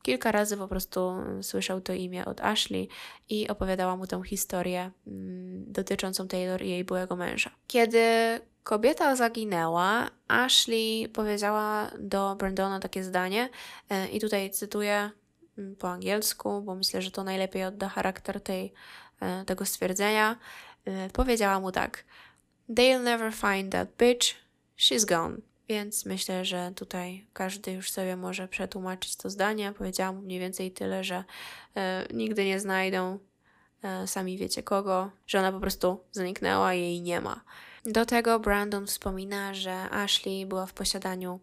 kilka 0.02 0.32
razy 0.32 0.56
po 0.56 0.68
prostu 0.68 1.12
słyszał 1.42 1.80
to 1.80 1.92
imię 1.92 2.24
od 2.24 2.40
Ashley 2.40 2.88
i 3.28 3.48
opowiadała 3.48 3.96
mu 3.96 4.06
tę 4.06 4.22
historię 4.24 4.90
mm, 5.06 5.72
dotyczącą 5.72 6.28
Taylor 6.28 6.62
i 6.62 6.70
jej 6.70 6.84
byłego 6.84 7.16
męża. 7.16 7.50
Kiedy 7.66 8.40
Kobieta 8.64 9.16
zaginęła. 9.16 10.10
Ashley 10.28 11.08
powiedziała 11.08 11.90
do 11.98 12.36
Brandona 12.36 12.80
takie 12.80 13.04
zdanie, 13.04 13.48
e, 13.90 14.08
i 14.08 14.20
tutaj 14.20 14.50
cytuję 14.50 15.10
mm, 15.58 15.76
po 15.76 15.90
angielsku, 15.90 16.62
bo 16.62 16.74
myślę, 16.74 17.02
że 17.02 17.10
to 17.10 17.24
najlepiej 17.24 17.64
odda 17.64 17.88
charakter 17.88 18.40
tej, 18.40 18.72
e, 19.20 19.44
tego 19.44 19.66
stwierdzenia. 19.66 20.36
E, 20.84 21.10
powiedziała 21.10 21.60
mu 21.60 21.72
tak: 21.72 22.04
They'll 22.70 23.02
never 23.02 23.32
find 23.32 23.72
that 23.72 23.88
bitch, 23.98 24.34
she's 24.78 25.06
gone. 25.06 25.36
Więc 25.68 26.06
myślę, 26.06 26.44
że 26.44 26.72
tutaj 26.76 27.26
każdy 27.32 27.72
już 27.72 27.90
sobie 27.90 28.16
może 28.16 28.48
przetłumaczyć 28.48 29.16
to 29.16 29.30
zdanie. 29.30 29.72
Powiedziałam 29.78 30.24
mniej 30.24 30.40
więcej 30.40 30.70
tyle, 30.70 31.04
że 31.04 31.24
e, 31.76 32.06
nigdy 32.14 32.44
nie 32.44 32.60
znajdą, 32.60 33.18
e, 33.82 34.06
sami 34.06 34.38
wiecie 34.38 34.62
kogo, 34.62 35.10
że 35.26 35.38
ona 35.38 35.52
po 35.52 35.60
prostu 35.60 36.00
zniknęła 36.12 36.74
jej 36.74 37.02
nie 37.02 37.20
ma. 37.20 37.40
Do 37.86 38.06
tego 38.06 38.40
Brandon 38.40 38.86
wspomina, 38.86 39.54
że 39.54 39.90
Ashley 39.90 40.46
była 40.46 40.66
w 40.66 40.72
posiadaniu 40.72 41.40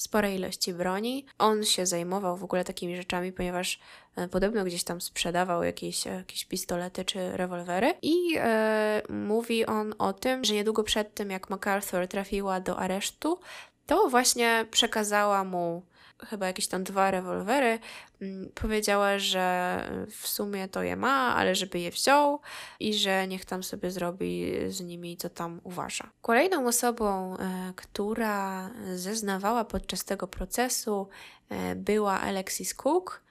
sporej 0.00 0.36
ilości 0.36 0.74
broni. 0.74 1.26
On 1.38 1.64
się 1.64 1.86
zajmował 1.86 2.36
w 2.36 2.44
ogóle 2.44 2.64
takimi 2.64 2.96
rzeczami, 2.96 3.32
ponieważ 3.32 3.80
e, 4.16 4.28
podobno 4.28 4.64
gdzieś 4.64 4.84
tam 4.84 5.00
sprzedawał 5.00 5.62
jakieś, 5.62 6.06
jakieś 6.06 6.44
pistolety 6.44 7.04
czy 7.04 7.36
rewolwery. 7.36 7.94
I 8.02 8.36
e, 8.38 9.02
mówi 9.08 9.66
on 9.66 9.94
o 9.98 10.12
tym, 10.12 10.44
że 10.44 10.54
niedługo 10.54 10.82
przed 10.82 11.14
tym, 11.14 11.30
jak 11.30 11.50
MacArthur 11.50 12.08
trafiła 12.08 12.60
do 12.60 12.78
aresztu, 12.78 13.40
to 13.86 14.08
właśnie 14.08 14.66
przekazała 14.70 15.44
mu 15.44 15.82
chyba 16.26 16.46
jakieś 16.46 16.66
tam 16.66 16.84
dwa 16.84 17.10
rewolwery. 17.10 17.78
Mm, 18.22 18.50
powiedziała, 18.54 19.18
że 19.18 20.06
w 20.10 20.28
sumie 20.28 20.68
to 20.68 20.82
je 20.82 20.96
ma, 20.96 21.36
ale 21.36 21.54
żeby 21.54 21.78
je 21.78 21.90
wziął 21.90 22.40
i 22.80 22.94
że 22.94 23.28
niech 23.28 23.44
tam 23.44 23.62
sobie 23.62 23.90
zrobi 23.90 24.52
z 24.68 24.80
nimi, 24.80 25.16
co 25.16 25.28
tam 25.28 25.60
uważa. 25.64 26.10
Kolejną 26.22 26.66
osobą, 26.66 27.36
e, 27.36 27.72
która 27.76 28.70
zeznawała 28.94 29.64
podczas 29.64 30.04
tego 30.04 30.26
procesu, 30.28 31.08
e, 31.48 31.74
była 31.74 32.20
Alexis 32.20 32.74
Cook, 32.74 33.22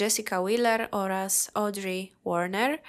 Jessica 0.00 0.42
Wheeler 0.42 0.88
oraz 0.90 1.50
Audrey 1.54 2.12
Warner. 2.24 2.82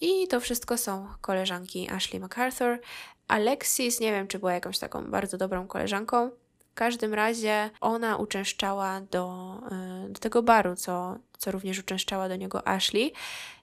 I 0.00 0.28
to 0.28 0.40
wszystko 0.40 0.78
są 0.78 1.08
koleżanki 1.20 1.90
Ashley 1.90 2.20
MacArthur. 2.20 2.80
Alexis, 3.28 4.00
nie 4.00 4.12
wiem, 4.12 4.28
czy 4.28 4.38
była 4.38 4.52
jakąś 4.52 4.78
taką 4.78 5.10
bardzo 5.10 5.38
dobrą 5.38 5.66
koleżanką, 5.66 6.30
w 6.74 6.76
każdym 6.76 7.14
razie 7.14 7.70
ona 7.80 8.16
uczęszczała 8.16 9.00
do, 9.00 9.54
e, 9.70 10.08
do 10.08 10.20
tego 10.20 10.42
baru, 10.42 10.76
co, 10.76 11.18
co 11.38 11.50
również 11.50 11.78
uczęszczała 11.78 12.28
do 12.28 12.36
niego 12.36 12.68
Ashley. 12.68 13.12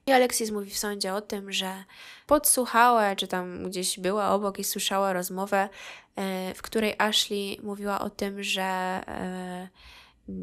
I 0.06 0.12
Alexis 0.12 0.50
mówi 0.50 0.70
w 0.70 0.78
sądzie 0.78 1.14
o 1.14 1.20
tym, 1.20 1.52
że 1.52 1.84
podsłuchała, 2.26 3.16
czy 3.16 3.26
tam 3.26 3.70
gdzieś 3.70 4.00
była 4.00 4.30
obok 4.30 4.58
i 4.58 4.64
słyszała 4.64 5.12
rozmowę, 5.12 5.68
e, 6.16 6.54
w 6.54 6.62
której 6.62 6.94
Ashley 6.98 7.60
mówiła 7.62 8.00
o 8.00 8.10
tym, 8.10 8.42
że 8.42 8.62
e, 8.62 9.68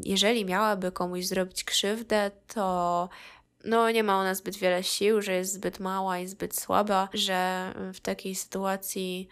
jeżeli 0.04 0.44
miałaby 0.44 0.92
komuś 0.92 1.24
zrobić 1.26 1.64
krzywdę, 1.64 2.30
to 2.54 3.08
no 3.64 3.90
nie 3.90 4.02
ma 4.02 4.16
ona 4.16 4.34
zbyt 4.34 4.56
wiele 4.56 4.82
sił, 4.82 5.22
że 5.22 5.32
jest 5.32 5.52
zbyt 5.52 5.80
mała 5.80 6.18
i 6.18 6.26
zbyt 6.26 6.60
słaba, 6.60 7.08
że 7.14 7.72
w 7.94 8.00
takiej 8.00 8.34
sytuacji 8.34 9.28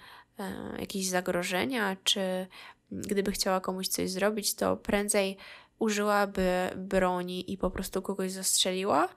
jakieś 0.79 1.09
zagrożenia 1.09 1.97
czy 2.05 2.47
gdyby 2.91 3.33
chciała 3.33 3.61
komuś 3.61 3.89
coś 3.89 4.11
zrobić, 4.11 4.55
to 4.55 4.77
prędzej 4.77 5.37
użyłaby 5.79 6.71
broni 6.77 7.53
i 7.53 7.59
po 7.59 7.71
prostu 7.71 8.03
kogoś 8.03 8.33
zastrzeliła. 8.33 9.09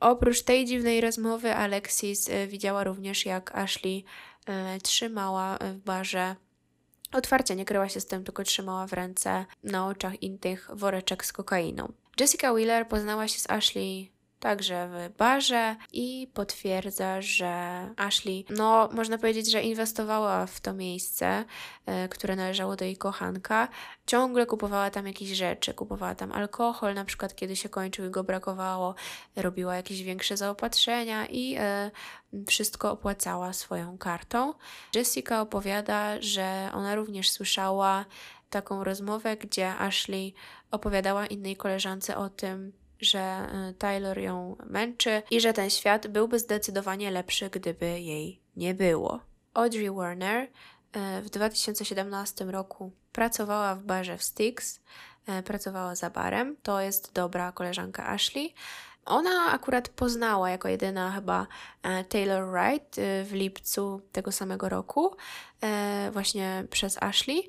Oprócz 0.00 0.42
tej 0.42 0.64
dziwnej 0.64 1.00
rozmowy, 1.00 1.54
Alexis 1.54 2.28
e, 2.28 2.46
widziała 2.46 2.84
również, 2.84 3.26
jak 3.26 3.54
Ashley 3.54 4.04
e, 4.46 4.80
trzymała 4.80 5.58
w 5.58 5.76
barze 5.76 6.36
otwarcie, 7.12 7.56
nie 7.56 7.64
kryła 7.64 7.88
się 7.88 8.00
z 8.00 8.06
tym, 8.06 8.24
tylko 8.24 8.44
trzymała 8.44 8.86
w 8.86 8.92
ręce 8.92 9.46
na 9.64 9.86
oczach 9.86 10.22
innych 10.22 10.70
woreczek 10.74 11.24
z 11.24 11.32
kokainą. 11.32 11.92
Jessica 12.20 12.52
Wheeler 12.52 12.88
poznała 12.88 13.28
się 13.28 13.38
z 13.38 13.50
Ashley 13.50 14.12
także 14.40 14.88
w 14.88 15.16
barze 15.16 15.76
i 15.92 16.30
potwierdza, 16.34 17.22
że 17.22 17.52
Ashley, 17.96 18.44
no 18.50 18.88
można 18.92 19.18
powiedzieć, 19.18 19.50
że 19.50 19.62
inwestowała 19.62 20.46
w 20.46 20.60
to 20.60 20.72
miejsce, 20.72 21.44
e, 21.86 22.08
które 22.08 22.36
należało 22.36 22.76
do 22.76 22.84
jej 22.84 22.96
kochanka. 22.96 23.68
Ciągle 24.06 24.46
kupowała 24.46 24.90
tam 24.90 25.06
jakieś 25.06 25.28
rzeczy, 25.28 25.74
kupowała 25.74 26.14
tam 26.14 26.32
alkohol, 26.32 26.94
na 26.94 27.04
przykład 27.04 27.34
kiedy 27.34 27.56
się 27.56 27.68
kończył 27.68 28.06
i 28.06 28.10
go 28.10 28.24
brakowało, 28.24 28.94
robiła 29.36 29.76
jakieś 29.76 30.02
większe 30.02 30.36
zaopatrzenia 30.36 31.26
i 31.26 31.56
e, 31.58 31.90
wszystko 32.48 32.90
opłacała 32.92 33.52
swoją 33.52 33.98
kartą. 33.98 34.54
Jessica 34.94 35.40
opowiada, 35.40 36.22
że 36.22 36.70
ona 36.74 36.94
również 36.94 37.30
słyszała 37.30 38.04
taką 38.50 38.84
rozmowę, 38.84 39.36
gdzie 39.36 39.68
Ashley 39.68 40.34
opowiadała 40.70 41.26
innej 41.26 41.56
koleżance 41.56 42.16
o 42.16 42.28
tym, 42.28 42.72
że 43.00 43.48
y, 43.70 43.74
Taylor 43.74 44.18
ją 44.18 44.56
męczy 44.66 45.22
i 45.30 45.40
że 45.40 45.52
ten 45.52 45.70
świat 45.70 46.06
byłby 46.06 46.38
zdecydowanie 46.38 47.10
lepszy, 47.10 47.50
gdyby 47.50 48.00
jej 48.00 48.40
nie 48.56 48.74
było. 48.74 49.20
Audrey 49.54 49.90
Warner 49.90 50.48
w 51.22 51.30
2017 51.30 52.44
roku 52.44 52.92
pracowała 53.12 53.74
w 53.74 53.82
barze 53.82 54.18
w 54.18 54.22
Styx, 54.22 54.80
pracowała 55.44 55.94
za 55.94 56.10
barem. 56.10 56.56
To 56.62 56.80
jest 56.80 57.12
dobra 57.12 57.52
koleżanka 57.52 58.06
Ashley. 58.06 58.54
Ona 59.04 59.52
akurat 59.52 59.88
poznała 59.88 60.50
jako 60.50 60.68
jedyna 60.68 61.12
chyba 61.12 61.46
Taylor 62.08 62.50
Wright 62.50 62.96
w 63.24 63.30
lipcu 63.32 64.00
tego 64.12 64.32
samego 64.32 64.68
roku, 64.68 65.16
właśnie 66.12 66.64
przez 66.70 67.02
Ashley. 67.02 67.48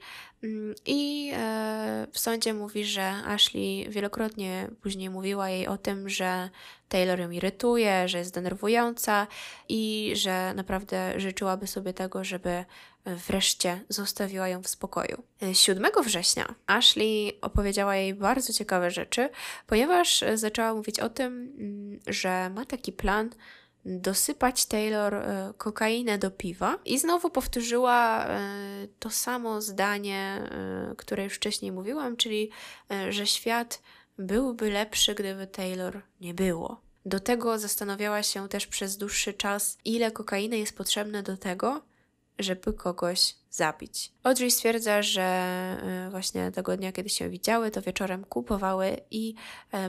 I 0.86 1.32
e, 1.36 2.08
w 2.12 2.20
sądzie 2.20 2.54
mówi, 2.54 2.86
że 2.86 3.04
Ashley 3.04 3.90
wielokrotnie 3.90 4.68
później 4.82 5.10
mówiła 5.10 5.50
jej 5.50 5.68
o 5.68 5.78
tym, 5.78 6.10
że 6.10 6.50
Taylor 6.90 7.20
ją 7.20 7.32
irytuje, 7.32 8.08
że 8.08 8.18
jest 8.18 8.34
denerwująca 8.34 9.28
i 9.70 10.12
że 10.16 10.54
naprawdę 10.54 11.20
życzyłaby 11.20 11.68
sobie 11.68 11.94
tego, 11.94 12.24
żeby 12.24 12.66
wreszcie 13.06 13.82
zostawiła 13.90 14.48
ją 14.48 14.62
w 14.64 14.68
spokoju. 14.68 15.24
7 15.54 15.92
września 16.04 16.56
Ashley 16.68 17.38
opowiedziała 17.42 17.96
jej 17.96 18.14
bardzo 18.14 18.54
ciekawe 18.54 18.92
rzeczy, 18.92 19.30
ponieważ 19.68 20.24
zaczęła 20.36 20.74
mówić 20.74 21.00
o 21.00 21.10
tym, 21.10 21.54
mm, 21.60 22.00
że 22.08 22.50
ma 22.50 22.66
taki 22.66 22.92
plan, 22.92 23.30
dosypać 23.86 24.66
Taylor 24.66 25.16
e, 25.16 25.54
kokainę 25.58 26.18
do 26.18 26.32
piwa 26.32 26.80
i 26.86 27.00
znowu 27.00 27.30
powtórzyła 27.30 28.26
e, 28.28 28.40
to 29.00 29.10
samo 29.10 29.62
zdanie, 29.62 30.42
e, 30.92 30.96
które 30.98 31.24
już 31.24 31.34
wcześniej 31.34 31.72
mówiłam, 31.72 32.18
czyli 32.18 32.50
że 33.10 33.28
świat 33.28 33.82
byłby 34.18 34.72
lepszy, 34.72 35.16
gdyby 35.16 35.48
Taylor 35.48 36.02
nie 36.22 36.34
było. 36.34 36.82
Do 37.06 37.20
tego 37.20 37.60
zastanawiała 37.60 38.24
się 38.24 38.50
też 38.50 38.68
przez 38.68 38.98
dłuższy 38.98 39.34
czas, 39.34 39.78
ile 39.86 40.12
kokainy 40.12 40.58
jest 40.58 40.78
potrzebne 40.78 41.24
do 41.24 41.38
tego, 41.38 41.82
żeby 42.40 42.74
kogoś 42.74 43.36
zabić. 43.50 44.12
Audrey 44.24 44.52
stwierdza, 44.52 45.02
że 45.02 45.78
właśnie 46.12 46.52
tego 46.52 46.78
dnia, 46.78 46.92
kiedy 46.92 47.10
się 47.10 47.30
widziały, 47.30 47.72
to 47.72 47.82
wieczorem 47.82 48.24
kupowały 48.24 48.98
i 49.12 49.34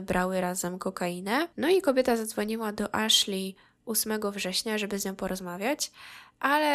brały 0.01 0.41
razem 0.41 0.79
kokainę. 0.79 1.47
No 1.57 1.69
i 1.69 1.81
kobieta 1.81 2.17
zadzwoniła 2.17 2.71
do 2.71 2.95
Ashley 2.95 3.55
8 3.85 4.31
września, 4.31 4.77
żeby 4.77 4.99
z 4.99 5.05
nią 5.05 5.15
porozmawiać, 5.15 5.91
ale 6.39 6.67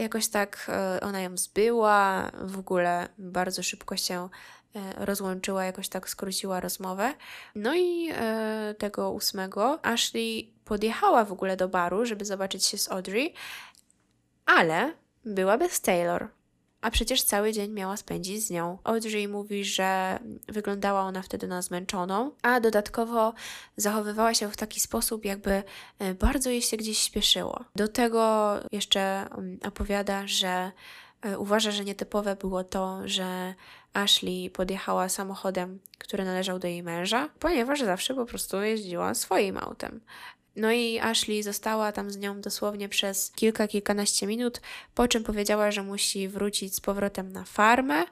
jakoś 0.00 0.28
tak 0.28 0.66
e, 0.68 1.00
ona 1.00 1.20
ją 1.20 1.36
zbyła, 1.36 2.30
w 2.40 2.58
ogóle 2.58 3.08
bardzo 3.18 3.62
szybko 3.62 3.96
się 3.96 4.28
e, 4.74 5.04
rozłączyła, 5.04 5.64
jakoś 5.64 5.88
tak 5.88 6.08
skróciła 6.08 6.60
rozmowę. 6.60 7.14
No 7.54 7.74
i 7.74 8.10
e, 8.12 8.74
tego 8.78 9.14
8 9.14 9.50
Ashley 9.82 10.52
podjechała 10.64 11.24
w 11.24 11.32
ogóle 11.32 11.56
do 11.56 11.68
baru, 11.68 12.06
żeby 12.06 12.24
zobaczyć 12.24 12.64
się 12.64 12.78
z 12.78 12.90
Audrey, 12.90 13.34
ale 14.46 14.92
była 15.24 15.58
bez 15.58 15.80
Taylor 15.80 16.35
a 16.86 16.90
przecież 16.90 17.22
cały 17.22 17.52
dzień 17.52 17.72
miała 17.72 17.96
spędzić 17.96 18.46
z 18.46 18.50
nią. 18.50 18.78
Audrey 18.84 19.28
mówi, 19.28 19.64
że 19.64 20.18
wyglądała 20.48 21.00
ona 21.00 21.22
wtedy 21.22 21.46
na 21.46 21.62
zmęczoną, 21.62 22.30
a 22.42 22.60
dodatkowo 22.60 23.34
zachowywała 23.76 24.34
się 24.34 24.50
w 24.50 24.56
taki 24.56 24.80
sposób, 24.80 25.24
jakby 25.24 25.62
e, 25.98 26.14
bardzo 26.14 26.50
jej 26.50 26.62
się 26.62 26.76
gdzieś 26.76 26.98
śpieszyło. 26.98 27.64
Do 27.76 27.88
tego 27.88 28.54
jeszcze 28.72 29.00
mm, 29.00 29.58
opowiada, 29.68 30.26
że 30.26 30.72
e, 31.22 31.38
uważa, 31.38 31.70
że 31.70 31.84
nietypowe 31.84 32.36
było 32.36 32.64
to, 32.64 33.00
że 33.04 33.54
Ashley 33.92 34.50
podjechała 34.50 35.08
samochodem, 35.08 35.78
który 35.98 36.24
należał 36.24 36.58
do 36.58 36.68
jej 36.68 36.82
męża, 36.82 37.28
ponieważ 37.38 37.80
zawsze 37.80 38.14
po 38.14 38.26
prostu 38.26 38.62
jeździła 38.62 39.14
swoim 39.14 39.58
autem. 39.58 40.00
No 40.56 40.72
i 40.72 40.98
Ashley 40.98 41.42
została 41.42 41.92
tam 41.92 42.10
z 42.10 42.16
nią 42.16 42.40
dosłownie 42.40 42.88
przez 42.88 43.30
kilka, 43.30 43.68
kilkanaście 43.68 44.26
minut, 44.26 44.60
po 44.94 45.08
czym 45.08 45.24
powiedziała, 45.24 45.70
że 45.70 45.82
musi 45.82 46.28
wrócić 46.28 46.74
z 46.74 46.80
powrotem 46.80 47.32
na 47.32 47.44
farmę, 47.44 48.04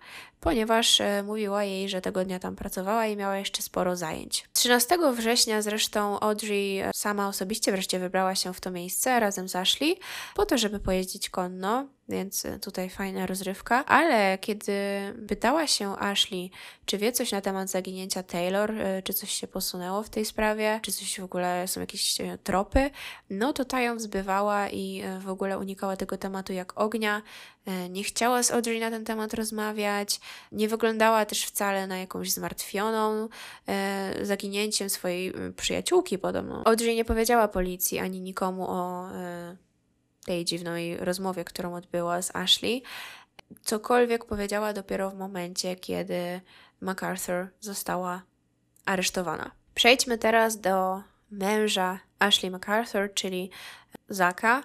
ponieważ 0.45 1.01
e, 1.01 1.23
mówiła 1.23 1.65
jej, 1.65 1.89
że 1.89 2.01
tego 2.01 2.25
dnia 2.25 2.39
tam 2.39 2.57
pracowała 2.57 3.07
i 3.07 3.17
miała 3.17 3.37
jeszcze 3.37 3.63
sporo 3.63 3.97
zajęć. 3.97 4.45
13 4.53 4.99
września 5.13 5.63
zresztą 5.63 6.21
Audrey 6.21 6.79
e, 6.81 6.91
sama 6.95 7.29
osobiście 7.29 7.73
wreszcie 7.73 7.99
wybrała 7.99 8.35
się 8.35 8.55
w 8.55 8.61
to 8.61 8.71
miejsce 8.71 9.21
razem 9.21 9.49
z 9.49 9.57
Ashley 9.57 9.97
po 10.35 10.47
to, 10.47 10.59
żeby 10.59 10.81
pojeździć 10.81 11.31
konno, 11.31 11.87
więc 12.09 12.45
e, 12.45 12.59
tutaj 12.59 12.91
fajna 12.91 13.27
rozrywka. 13.27 13.85
Ale 13.87 14.39
kiedy 14.39 14.73
pytała 15.29 15.67
się 15.67 15.97
Ashley, 15.99 16.51
czy 16.87 16.99
wie 16.99 17.13
coś 17.13 17.33
na 17.33 17.41
temat 17.41 17.71
zaginięcia 17.71 18.23
Taylor, 18.23 18.73
czy 19.05 19.15
coś 19.15 19.31
się 19.31 19.49
posunęło 19.49 20.03
w 20.03 20.11
tej 20.11 20.25
sprawie, 20.25 20.81
czy 20.83 20.93
coś 20.93 21.21
w 21.21 21.25
ogóle 21.25 21.69
są 21.69 21.81
jakieś 21.81 22.19
tropy, 22.43 22.91
no 23.31 23.53
to 23.53 23.65
ta 23.65 23.81
ją 23.81 23.99
zbywała 23.99 24.69
i 24.69 25.03
w 25.21 25.29
ogóle 25.29 25.59
unikała 25.59 25.97
tego 25.97 26.17
tematu 26.17 26.53
jak 26.53 26.81
ognia. 26.81 27.23
E, 27.67 27.89
nie 27.89 28.05
chciała 28.05 28.43
z 28.43 28.51
Audrey 28.51 28.81
na 28.81 28.91
ten 28.91 29.05
temat 29.05 29.35
rozmawiać, 29.35 30.21
nie 30.53 30.69
wyglądała 30.69 31.27
też 31.27 31.45
wcale 31.45 31.87
na 31.87 31.99
jakąś 31.99 32.33
zmartwioną 32.33 33.29
e, 33.69 34.15
zaginięciem 34.23 34.91
swojej 34.91 35.33
przyjaciółki 35.57 36.19
podobno. 36.19 36.63
Audrey 36.65 36.97
nie 36.97 37.05
powiedziała 37.05 37.49
policji 37.49 37.99
ani 37.99 38.21
nikomu 38.21 38.67
o 38.69 39.11
e, 39.11 39.57
tej 40.25 40.45
dziwnej 40.45 40.97
rozmowie, 40.97 41.45
którą 41.45 41.75
odbyła 41.75 42.23
z 42.23 42.37
Ashley. 42.37 42.83
Cokolwiek 43.63 44.25
powiedziała 44.25 44.73
dopiero 44.73 45.11
w 45.11 45.15
momencie, 45.15 45.77
kiedy 45.77 46.41
MacArthur 46.81 47.49
została 47.61 48.23
aresztowana. 48.85 49.51
Przejdźmy 49.75 50.19
teraz 50.19 50.61
do 50.61 51.03
męża 51.31 52.01
Ashley 52.19 52.51
MacArthur, 52.51 53.15
czyli 53.15 53.51
Zaka. 54.09 54.63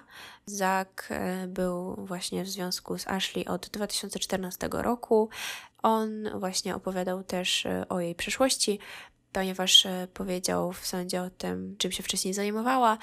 Zak 0.50 1.08
e, 1.10 1.46
był 1.46 1.94
właśnie 2.06 2.44
w 2.44 2.48
związku 2.48 2.98
z 2.98 3.08
Ashley 3.08 3.44
od 3.48 3.68
2014 3.68 4.68
roku. 4.72 5.28
On 5.82 6.38
właśnie 6.40 6.74
opowiadał 6.74 7.22
też 7.22 7.66
e, 7.66 7.88
o 7.88 8.00
jej 8.00 8.14
przeszłości, 8.14 8.78
ponieważ 9.32 9.86
e, 9.86 10.08
powiedział 10.14 10.72
w 10.72 10.86
sądzie 10.86 11.22
o 11.22 11.30
tym, 11.30 11.76
czym 11.78 11.92
się 11.92 12.02
wcześniej 12.02 12.34
zajmowała, 12.34 12.98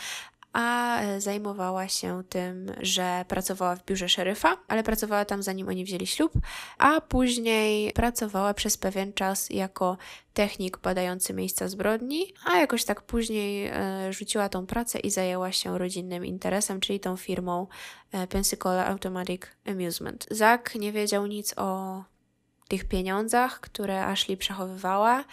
a 0.58 1.00
zajmowała 1.18 1.88
się 1.88 2.24
tym, 2.30 2.72
że 2.82 3.26
pracowała 3.28 3.76
w 3.76 3.86
biurze 3.86 4.10
szeryfa, 4.10 4.58
ale 4.68 4.84
pracowała 4.84 5.26
tam 5.26 5.44
zanim 5.44 5.68
oni 5.68 5.86
wzięli 5.86 6.08
ślub, 6.08 6.34
a 6.78 7.02
później 7.02 7.94
pracowała 7.94 8.54
przez 8.54 8.78
pewien 8.78 9.14
czas 9.14 9.50
jako 9.50 9.98
technik 10.34 10.78
badający 10.78 11.34
miejsca 11.34 11.68
zbrodni, 11.68 12.34
a 12.46 12.58
jakoś 12.58 12.86
tak 12.86 13.02
później 13.02 13.68
e, 13.68 14.14
rzuciła 14.14 14.50
tą 14.50 14.66
pracę 14.66 15.00
i 15.00 15.10
zajęła 15.12 15.52
się 15.52 15.78
rodzinnym 15.78 16.26
interesem, 16.26 16.80
czyli 16.80 17.00
tą 17.00 17.18
firmą 17.18 17.68
e, 18.12 18.28
Pensacola 18.28 18.88
Automatic 18.88 19.42
Amusement. 19.66 20.28
Zak 20.32 20.76
nie 20.76 20.92
wiedział 20.92 21.28
nic 21.28 21.54
o 21.58 22.04
tych 22.68 22.86
pieniądzach, 22.86 23.60
które 23.60 24.06
Ashley 24.06 24.38
przechowywała. 24.38 25.24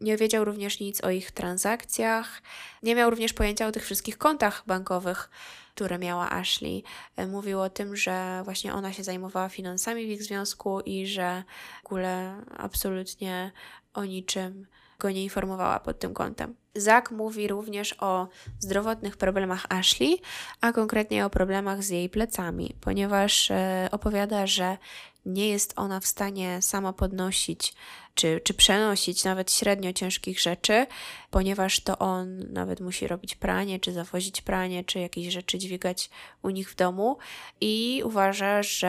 Nie 0.00 0.16
wiedział 0.16 0.44
również 0.44 0.80
nic 0.80 1.04
o 1.04 1.10
ich 1.10 1.30
transakcjach. 1.30 2.42
Nie 2.82 2.94
miał 2.94 3.10
również 3.10 3.32
pojęcia 3.32 3.66
o 3.66 3.72
tych 3.72 3.84
wszystkich 3.84 4.18
kontach 4.18 4.62
bankowych, 4.66 5.30
które 5.74 5.98
miała 5.98 6.30
Ashley. 6.30 6.82
Mówił 7.28 7.60
o 7.60 7.70
tym, 7.70 7.96
że 7.96 8.42
właśnie 8.44 8.74
ona 8.74 8.92
się 8.92 9.04
zajmowała 9.04 9.48
finansami 9.48 10.06
w 10.06 10.10
ich 10.10 10.22
związku 10.22 10.80
i 10.80 11.06
że 11.06 11.44
w 11.82 11.86
ogóle 11.86 12.36
absolutnie 12.58 13.52
o 13.94 14.04
niczym 14.04 14.66
go 14.98 15.10
nie 15.10 15.24
informowała 15.24 15.80
pod 15.80 15.98
tym 15.98 16.14
kątem. 16.14 16.54
Zak 16.74 17.10
mówi 17.10 17.48
również 17.48 17.96
o 17.98 18.28
zdrowotnych 18.58 19.16
problemach 19.16 19.66
Ashley, 19.68 20.18
a 20.60 20.72
konkretnie 20.72 21.26
o 21.26 21.30
problemach 21.30 21.82
z 21.82 21.88
jej 21.88 22.08
plecami, 22.08 22.74
ponieważ 22.80 23.50
e, 23.50 23.88
opowiada, 23.92 24.46
że 24.46 24.76
nie 25.26 25.48
jest 25.48 25.72
ona 25.76 26.00
w 26.00 26.06
stanie 26.06 26.62
sama 26.62 26.92
podnosić 26.92 27.74
czy, 28.14 28.40
czy 28.44 28.54
przenosić 28.54 29.24
nawet 29.24 29.52
średnio 29.52 29.92
ciężkich 29.92 30.40
rzeczy, 30.40 30.86
ponieważ 31.30 31.80
to 31.80 31.98
on 31.98 32.52
nawet 32.52 32.80
musi 32.80 33.06
robić 33.06 33.34
pranie, 33.34 33.80
czy 33.80 33.92
zawozić 33.92 34.42
pranie, 34.42 34.84
czy 34.84 34.98
jakieś 34.98 35.32
rzeczy 35.32 35.58
dźwigać 35.58 36.10
u 36.42 36.50
nich 36.50 36.70
w 36.70 36.76
domu 36.76 37.18
i 37.60 38.02
uważa, 38.04 38.62
że 38.62 38.88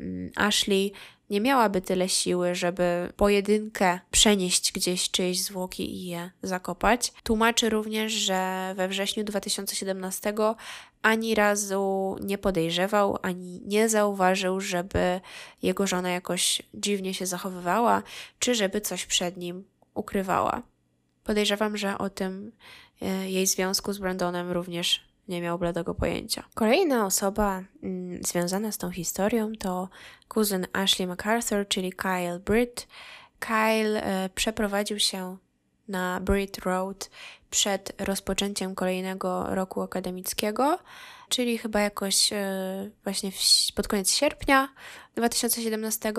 mm, 0.00 0.30
Ashley 0.36 0.92
nie 1.30 1.40
miałaby 1.40 1.80
tyle 1.80 2.08
siły, 2.08 2.54
żeby 2.54 3.12
pojedynkę 3.16 4.00
przenieść 4.10 4.72
gdzieś 4.72 5.10
czyjeś 5.10 5.42
zwłoki 5.42 5.94
i 5.94 6.06
je 6.06 6.30
zakopać. 6.42 7.12
Tłumaczy 7.22 7.70
również, 7.70 8.12
że 8.12 8.72
we 8.76 8.88
wrześniu 8.88 9.24
2017 9.24 10.34
ani 11.04 11.34
razu 11.34 12.16
nie 12.20 12.38
podejrzewał, 12.38 13.18
ani 13.22 13.60
nie 13.64 13.88
zauważył, 13.88 14.60
żeby 14.60 15.20
jego 15.62 15.86
żona 15.86 16.10
jakoś 16.10 16.62
dziwnie 16.74 17.14
się 17.14 17.26
zachowywała, 17.26 18.02
czy 18.38 18.54
żeby 18.54 18.80
coś 18.80 19.06
przed 19.06 19.36
nim 19.36 19.64
ukrywała. 19.94 20.62
Podejrzewam, 21.24 21.76
że 21.76 21.98
o 21.98 22.10
tym 22.10 22.52
e, 23.02 23.30
jej 23.30 23.46
związku 23.46 23.92
z 23.92 23.98
Brandonem 23.98 24.50
również 24.50 25.00
nie 25.28 25.40
miał 25.40 25.58
bladego 25.58 25.94
pojęcia. 25.94 26.44
Kolejna 26.54 27.06
osoba 27.06 27.62
mm, 27.82 28.22
związana 28.22 28.72
z 28.72 28.78
tą 28.78 28.90
historią 28.90 29.52
to 29.58 29.88
kuzyn 30.28 30.66
Ashley 30.72 31.06
MacArthur, 31.06 31.68
czyli 31.68 31.92
Kyle 31.92 32.38
Britt. 32.38 32.86
Kyle 33.38 34.04
e, 34.04 34.28
przeprowadził 34.28 34.98
się 34.98 35.36
na 35.88 36.20
Brit 36.20 36.58
Road 36.58 37.10
przed 37.50 37.92
rozpoczęciem 37.98 38.74
kolejnego 38.74 39.54
roku 39.54 39.82
akademickiego, 39.82 40.78
czyli 41.28 41.58
chyba 41.58 41.80
jakoś 41.80 42.32
e, 42.32 42.90
właśnie 43.04 43.30
pod 43.74 43.88
koniec 43.88 44.10
sierpnia 44.10 44.68
2017. 45.16 46.12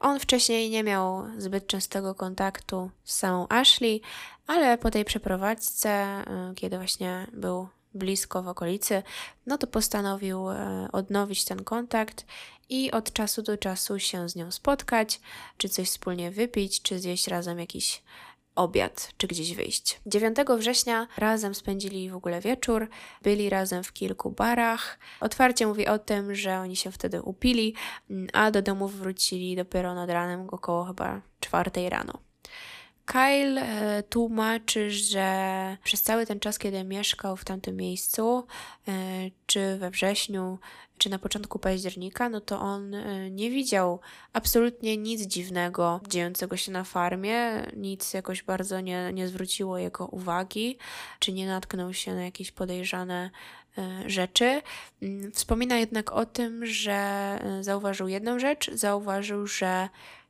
On 0.00 0.20
wcześniej 0.20 0.70
nie 0.70 0.84
miał 0.84 1.24
zbyt 1.38 1.66
częstego 1.66 2.14
kontaktu 2.14 2.90
z 3.04 3.16
samą 3.16 3.46
Ashley, 3.48 4.00
ale 4.46 4.78
po 4.78 4.90
tej 4.90 5.04
przeprowadzce, 5.04 5.90
e, 5.90 6.24
kiedy 6.56 6.76
właśnie 6.76 7.26
był 7.32 7.68
blisko 7.94 8.42
w 8.42 8.48
okolicy, 8.48 9.02
no 9.46 9.58
to 9.58 9.66
postanowił 9.66 10.50
e, 10.50 10.88
odnowić 10.92 11.44
ten 11.44 11.64
kontakt 11.64 12.26
i 12.68 12.90
od 12.90 13.12
czasu 13.12 13.42
do 13.42 13.58
czasu 13.58 13.98
się 13.98 14.28
z 14.28 14.36
nią 14.36 14.50
spotkać, 14.50 15.20
czy 15.56 15.68
coś 15.68 15.88
wspólnie 15.88 16.30
wypić, 16.30 16.82
czy 16.82 16.98
zjeść 16.98 17.28
razem 17.28 17.58
jakiś 17.58 18.02
obiad, 18.58 19.12
czy 19.16 19.26
gdzieś 19.26 19.54
wyjść. 19.54 20.00
9 20.06 20.36
września 20.58 21.06
razem 21.16 21.54
spędzili 21.54 22.10
w 22.10 22.16
ogóle 22.16 22.40
wieczór, 22.40 22.88
byli 23.22 23.50
razem 23.50 23.84
w 23.84 23.92
kilku 23.92 24.30
barach. 24.30 24.98
Otwarcie 25.20 25.66
mówi 25.66 25.86
o 25.86 25.98
tym, 25.98 26.34
że 26.34 26.58
oni 26.58 26.76
się 26.76 26.92
wtedy 26.92 27.22
upili, 27.22 27.74
a 28.32 28.50
do 28.50 28.62
domu 28.62 28.88
wrócili 28.88 29.56
dopiero 29.56 29.94
nad 29.94 30.10
ranem, 30.10 30.48
około 30.50 30.84
chyba 30.84 31.20
czwartej 31.40 31.90
rano. 31.90 32.27
Kyle 33.12 33.62
e, 33.62 34.02
tłumaczy, 34.02 34.90
że 34.90 35.76
przez 35.84 36.02
cały 36.02 36.26
ten 36.26 36.40
czas, 36.40 36.58
kiedy 36.58 36.84
mieszkał 36.84 37.36
w 37.36 37.44
tamtym 37.44 37.76
miejscu, 37.76 38.46
e, 38.88 38.92
czy 39.46 39.76
we 39.78 39.90
wrześniu, 39.90 40.58
czy 40.98 41.10
na 41.10 41.18
początku 41.18 41.58
października, 41.58 42.28
no 42.28 42.40
to 42.40 42.60
on 42.60 42.94
e, 42.94 43.30
nie 43.30 43.50
widział 43.50 44.00
absolutnie 44.32 44.96
nic 44.96 45.22
dziwnego 45.22 46.00
dziejącego 46.08 46.56
się 46.56 46.72
na 46.72 46.84
farmie, 46.84 47.66
nic 47.76 48.14
jakoś 48.14 48.42
bardzo 48.42 48.80
nie, 48.80 49.12
nie 49.12 49.28
zwróciło 49.28 49.78
jego 49.78 50.06
uwagi, 50.06 50.78
czy 51.18 51.32
nie 51.32 51.46
natknął 51.46 51.94
się 51.94 52.14
na 52.14 52.24
jakieś 52.24 52.50
podejrzane 52.52 53.30
rzeczy. 54.06 54.62
Mm, 55.02 55.32
wspomina 55.32 55.78
jednak 55.78 56.12
o 56.12 56.26
tym, 56.26 56.66
że 56.66 57.38
zauważył 57.60 58.08
jedną 58.08 58.38
rzecz, 58.38 58.70
zauważył, 58.74 59.46
że 59.46 59.88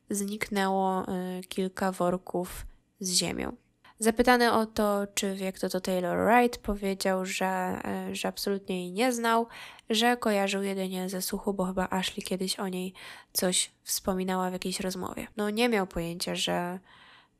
zniknęło 0.09 1.05
kilka 1.49 1.91
worków 1.91 2.65
z 2.99 3.11
ziemią. 3.11 3.55
Zapytany 3.99 4.53
o 4.53 4.65
to, 4.65 5.07
czy 5.13 5.35
wie 5.35 5.53
kto 5.53 5.69
to 5.69 5.81
Taylor 5.81 6.17
Wright, 6.17 6.57
powiedział, 6.57 7.25
że, 7.25 7.45
e, 7.45 8.15
że 8.15 8.27
absolutnie 8.27 8.81
jej 8.81 8.91
nie 8.91 9.13
znał, 9.13 9.47
że 9.89 10.17
kojarzył 10.17 10.63
jedynie 10.63 11.09
ze 11.09 11.21
słuchu, 11.21 11.53
bo 11.53 11.65
chyba 11.65 11.87
Ashley 11.89 12.23
kiedyś 12.23 12.59
o 12.59 12.67
niej 12.67 12.93
coś 13.33 13.71
wspominała 13.83 14.49
w 14.49 14.53
jakiejś 14.53 14.79
rozmowie. 14.79 15.27
No 15.37 15.49
nie 15.49 15.69
miał 15.69 15.87
pojęcia, 15.87 16.35
że 16.35 16.79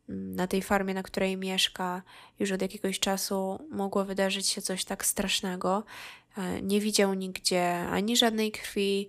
mm, 0.10 0.36
na 0.36 0.48
tej 0.48 0.62
farmie, 0.62 0.93
na 0.93 1.04
której 1.04 1.38
mieszka, 1.38 2.02
już 2.39 2.52
od 2.52 2.62
jakiegoś 2.62 3.00
czasu 3.00 3.60
mogło 3.69 4.06
wydarzyć 4.06 4.48
się 4.48 4.62
coś 4.62 4.86
tak 4.86 5.06
strasznego. 5.06 5.84
E, 6.38 6.62
nie 6.62 6.82
widział 6.82 7.13
nigdzie 7.13 7.80
ani 7.80 8.17
żadnej 8.17 8.52
krwi, 8.52 9.08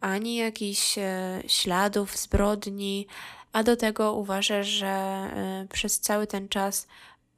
ani 0.00 0.36
jakichś 0.36 0.98
e, 0.98 1.42
śladów 1.46 2.16
zbrodni 2.16 3.06
a 3.52 3.62
do 3.62 3.76
tego 3.76 4.12
uważa, 4.12 4.62
że 4.62 5.24
y, 5.64 5.68
przez 5.68 6.00
cały 6.00 6.26
ten 6.26 6.48
czas 6.48 6.86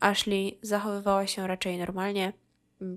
Ashley 0.00 0.58
zachowywała 0.62 1.26
się 1.26 1.46
raczej 1.46 1.78
normalnie, 1.78 2.32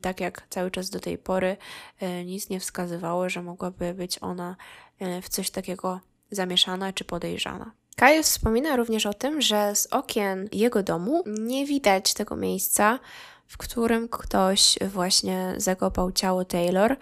tak 0.02 0.20
jak 0.20 0.48
cały 0.50 0.72
czas 0.72 0.90
do 0.90 1.00
tej 1.00 1.18
pory. 1.18 1.58
Y, 2.02 2.26
nic 2.26 2.50
nie 2.50 2.60
wskazywało, 2.60 3.30
że 3.30 3.42
mogłaby 3.42 3.94
być 3.94 4.20
ona 4.22 4.56
y, 5.02 5.22
w 5.22 5.30
coś 5.30 5.50
takiego 5.50 6.00
zamieszana 6.32 6.94
czy 6.94 7.04
podejrzana. 7.04 7.72
Kajus 7.96 8.28
wspomina 8.28 8.76
również 8.76 9.06
o 9.06 9.14
tym, 9.14 9.42
że 9.42 9.76
z 9.76 9.88
okien 9.88 10.50
jego 10.52 10.84
domu 10.84 11.24
nie 11.26 11.66
widać 11.66 12.14
tego 12.14 12.36
miejsca, 12.36 13.00
w 13.48 13.58
którym 13.58 14.10
ktoś 14.10 14.78
właśnie 14.88 15.54
zakopał 15.58 16.12
ciało 16.12 16.46
Taylor, 16.46 16.98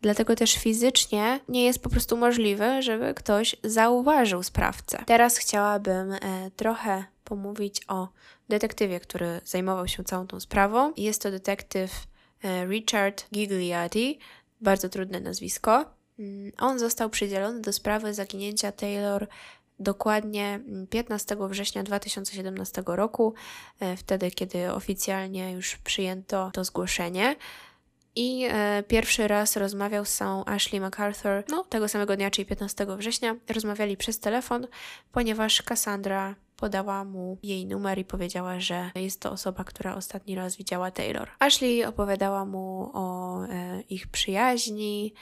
Dlatego 0.00 0.36
też 0.36 0.54
fizycznie 0.54 1.40
nie 1.48 1.64
jest 1.64 1.82
po 1.82 1.90
prostu 1.90 2.16
możliwe, 2.16 2.82
żeby 2.82 3.14
ktoś 3.14 3.56
zauważył 3.64 4.42
sprawcę. 4.42 5.04
Teraz 5.06 5.36
chciałabym 5.36 6.12
e, 6.12 6.18
trochę 6.56 7.04
pomówić 7.24 7.80
o 7.88 8.08
detektywie, 8.48 9.00
który 9.00 9.40
zajmował 9.44 9.88
się 9.88 10.04
całą 10.04 10.26
tą 10.26 10.40
sprawą. 10.40 10.92
Jest 10.96 11.22
to 11.22 11.30
detektyw 11.30 12.06
e, 12.42 12.66
Richard 12.66 13.24
Gigliotti, 13.32 14.18
bardzo 14.60 14.88
trudne 14.88 15.20
nazwisko. 15.20 15.84
Mm, 16.18 16.52
on 16.58 16.78
został 16.78 17.10
przydzielony 17.10 17.60
do 17.60 17.72
sprawy 17.72 18.14
zaginięcia 18.14 18.72
Taylor 18.72 19.28
dokładnie 19.80 20.60
15 20.90 21.36
września 21.40 21.82
2017 21.82 22.82
roku, 22.86 23.34
e, 23.80 23.96
wtedy 23.96 24.30
kiedy 24.30 24.72
oficjalnie 24.72 25.52
już 25.52 25.76
przyjęto 25.76 26.50
to 26.54 26.64
zgłoszenie 26.64 27.36
i 28.18 28.44
e, 28.50 28.82
pierwszy 28.88 29.28
raz 29.28 29.56
rozmawiał 29.56 30.04
z 30.04 30.08
samą 30.08 30.44
Ashley 30.44 30.80
MacArthur, 30.80 31.44
no 31.48 31.64
tego 31.64 31.88
samego 31.88 32.16
dnia, 32.16 32.30
czyli 32.30 32.46
15 32.46 32.86
września. 32.96 33.36
Rozmawiali 33.48 33.96
przez 33.96 34.20
telefon, 34.20 34.66
ponieważ 35.12 35.62
Cassandra 35.62 36.34
podała 36.56 37.04
mu 37.04 37.38
jej 37.42 37.66
numer 37.66 37.98
i 37.98 38.04
powiedziała, 38.04 38.60
że 38.60 38.90
jest 38.94 39.20
to 39.20 39.30
osoba, 39.30 39.64
która 39.64 39.94
ostatni 39.94 40.34
raz 40.34 40.56
widziała 40.56 40.90
Taylor. 40.90 41.30
Ashley 41.38 41.84
opowiadała 41.84 42.44
mu 42.44 42.90
o 42.94 43.44
e, 43.44 43.80
ich 43.80 44.06
przyjaźni, 44.06 45.14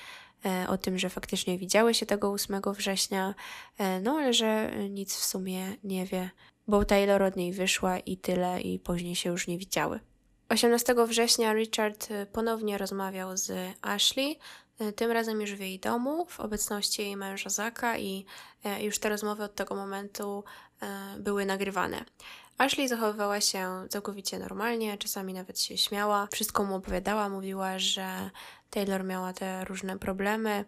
e, 0.45 0.67
o 0.69 0.79
tym, 0.79 0.99
że 0.99 1.11
faktycznie 1.11 1.59
widziały 1.59 1.95
się 1.95 2.07
tego 2.07 2.33
8 2.33 2.61
września, 2.73 3.35
e, 3.79 4.01
no 4.01 4.13
ale 4.13 4.35
że 4.35 4.71
nic 4.91 5.17
w 5.17 5.25
sumie 5.25 5.77
nie 5.85 6.07
wie, 6.07 6.31
bo 6.69 6.85
Taylor 6.85 7.23
od 7.23 7.37
niej 7.37 7.53
wyszła 7.53 7.99
i 7.99 8.17
tyle, 8.17 8.61
i 8.61 8.79
później 8.79 9.17
się 9.17 9.31
już 9.31 9.49
nie 9.49 9.59
widziały. 9.59 10.01
18 10.49 10.95
września 11.07 11.53
Richard 11.53 12.11
y, 12.11 12.27
ponownie 12.27 12.79
rozmawiał 12.79 13.37
z 13.37 13.77
Ashley, 13.83 14.39
y, 14.81 14.93
tym 14.93 15.11
razem 15.11 15.41
już 15.41 15.53
w 15.53 15.61
jej 15.61 15.79
domu, 15.79 16.27
w 16.27 16.41
obecności 16.41 17.03
jej 17.03 17.17
męża 17.17 17.51
Zaka 17.51 17.99
i 17.99 18.27
y, 18.79 18.83
już 18.83 18.99
te 18.99 19.09
rozmowy 19.09 19.45
od 19.45 19.55
tego 19.55 19.75
momentu 19.75 20.45
były 21.19 21.47
nagrywane. 21.47 22.05
Ashley 22.59 22.89
zachowywała 22.89 23.41
się 23.41 23.87
całkowicie 23.91 24.39
normalnie, 24.39 24.99
czasami 24.99 25.35
nawet 25.35 25.61
się 25.61 25.79
śmiała, 25.79 26.29
wszystko 26.33 26.65
mu 26.65 26.75
opowiadała, 26.75 27.29
mówiła, 27.29 27.79
że 27.79 28.31
Taylor 28.71 29.05
miała 29.05 29.33
te 29.33 29.65
różne 29.65 29.99
problemy, 29.99 30.65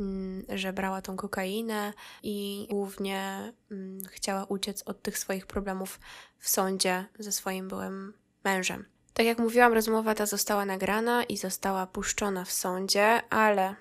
mm, 0.00 0.44
że 0.48 0.72
brała 0.72 1.02
tą 1.02 1.16
kokainę 1.16 1.92
i 2.22 2.66
głównie 2.70 3.52
mm, 3.70 4.04
chciała 4.10 4.44
uciec 4.44 4.82
od 4.82 5.02
tych 5.02 5.18
swoich 5.18 5.46
problemów 5.46 6.00
w 6.38 6.48
sądzie 6.48 7.04
ze 7.18 7.32
swoim 7.32 7.68
byłym 7.68 8.14
mężem. 8.44 8.91
Tak 9.14 9.26
jak 9.26 9.38
mówiłam, 9.38 9.72
rozmowa 9.72 10.14
ta 10.14 10.26
została 10.26 10.64
nagrana 10.64 11.24
i 11.24 11.36
została 11.36 11.86
puszczona 11.86 12.44
w 12.44 12.52
sądzie, 12.52 13.22
ale 13.30 13.74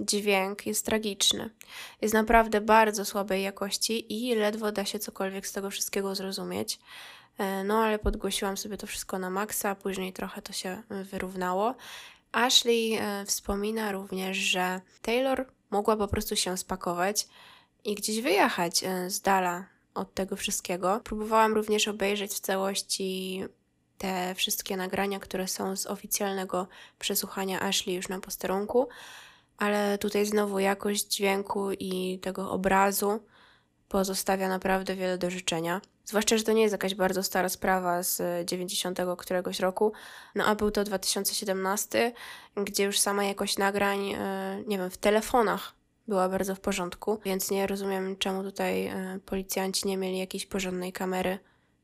dźwięk 0.00 0.66
jest 0.66 0.86
tragiczny. 0.86 1.50
Jest 2.00 2.14
naprawdę 2.14 2.60
bardzo 2.60 3.04
słabej 3.04 3.42
jakości 3.42 4.12
i 4.12 4.34
ledwo 4.34 4.72
da 4.72 4.84
się 4.84 4.98
cokolwiek 4.98 5.46
z 5.46 5.52
tego 5.52 5.70
wszystkiego 5.70 6.14
zrozumieć. 6.14 6.78
E, 7.38 7.64
no 7.64 7.78
ale 7.78 7.98
podgłosiłam 7.98 8.56
sobie 8.56 8.76
to 8.76 8.86
wszystko 8.86 9.18
na 9.18 9.30
maksa, 9.30 9.74
później 9.74 10.12
trochę 10.12 10.42
to 10.42 10.52
się 10.52 10.82
wyrównało. 10.90 11.74
Ashley 12.32 12.98
e, 12.98 13.24
wspomina 13.24 13.92
również, 13.92 14.36
że 14.36 14.80
Taylor 15.02 15.46
mogła 15.70 15.96
po 15.96 16.08
prostu 16.08 16.36
się 16.36 16.56
spakować 16.56 17.28
i 17.84 17.94
gdzieś 17.94 18.20
wyjechać 18.20 18.84
e, 18.84 19.10
z 19.10 19.20
dala 19.20 19.66
od 19.94 20.14
tego 20.14 20.36
wszystkiego. 20.36 21.00
Próbowałam 21.04 21.54
również 21.54 21.88
obejrzeć 21.88 22.32
w 22.32 22.40
całości 22.40 23.42
te 24.04 24.34
wszystkie 24.34 24.76
nagrania, 24.76 25.20
które 25.20 25.48
są 25.48 25.76
z 25.76 25.86
oficjalnego 25.86 26.68
przesłuchania 26.98 27.60
Ashley 27.60 27.96
już 27.96 28.08
na 28.08 28.20
posterunku, 28.20 28.88
ale 29.58 29.98
tutaj 29.98 30.26
znowu 30.26 30.58
jakość 30.58 31.06
dźwięku 31.06 31.72
i 31.72 32.18
tego 32.18 32.50
obrazu 32.50 33.20
pozostawia 33.88 34.48
naprawdę 34.48 34.94
wiele 34.94 35.18
do 35.18 35.30
życzenia. 35.30 35.80
Zwłaszcza, 36.04 36.38
że 36.38 36.44
to 36.44 36.52
nie 36.52 36.62
jest 36.62 36.72
jakaś 36.72 36.94
bardzo 36.94 37.22
stara 37.22 37.48
sprawa 37.48 38.02
z 38.02 38.46
90 38.48 38.98
któregoś 39.18 39.60
roku, 39.60 39.92
no 40.34 40.44
a 40.44 40.54
był 40.54 40.70
to 40.70 40.84
2017, 40.84 42.12
gdzie 42.56 42.84
już 42.84 42.98
sama 42.98 43.24
jakość 43.24 43.58
nagrań, 43.58 44.12
e, 44.12 44.62
nie 44.66 44.78
wiem, 44.78 44.90
w 44.90 44.96
telefonach 44.96 45.74
była 46.08 46.28
bardzo 46.28 46.54
w 46.54 46.60
porządku, 46.60 47.18
więc 47.24 47.50
nie 47.50 47.66
rozumiem, 47.66 48.16
czemu 48.16 48.42
tutaj 48.42 48.86
e, 48.86 49.18
policjanci 49.26 49.88
nie 49.88 49.96
mieli 49.96 50.18
jakiejś 50.18 50.46
porządnej 50.46 50.92
kamery 50.92 51.38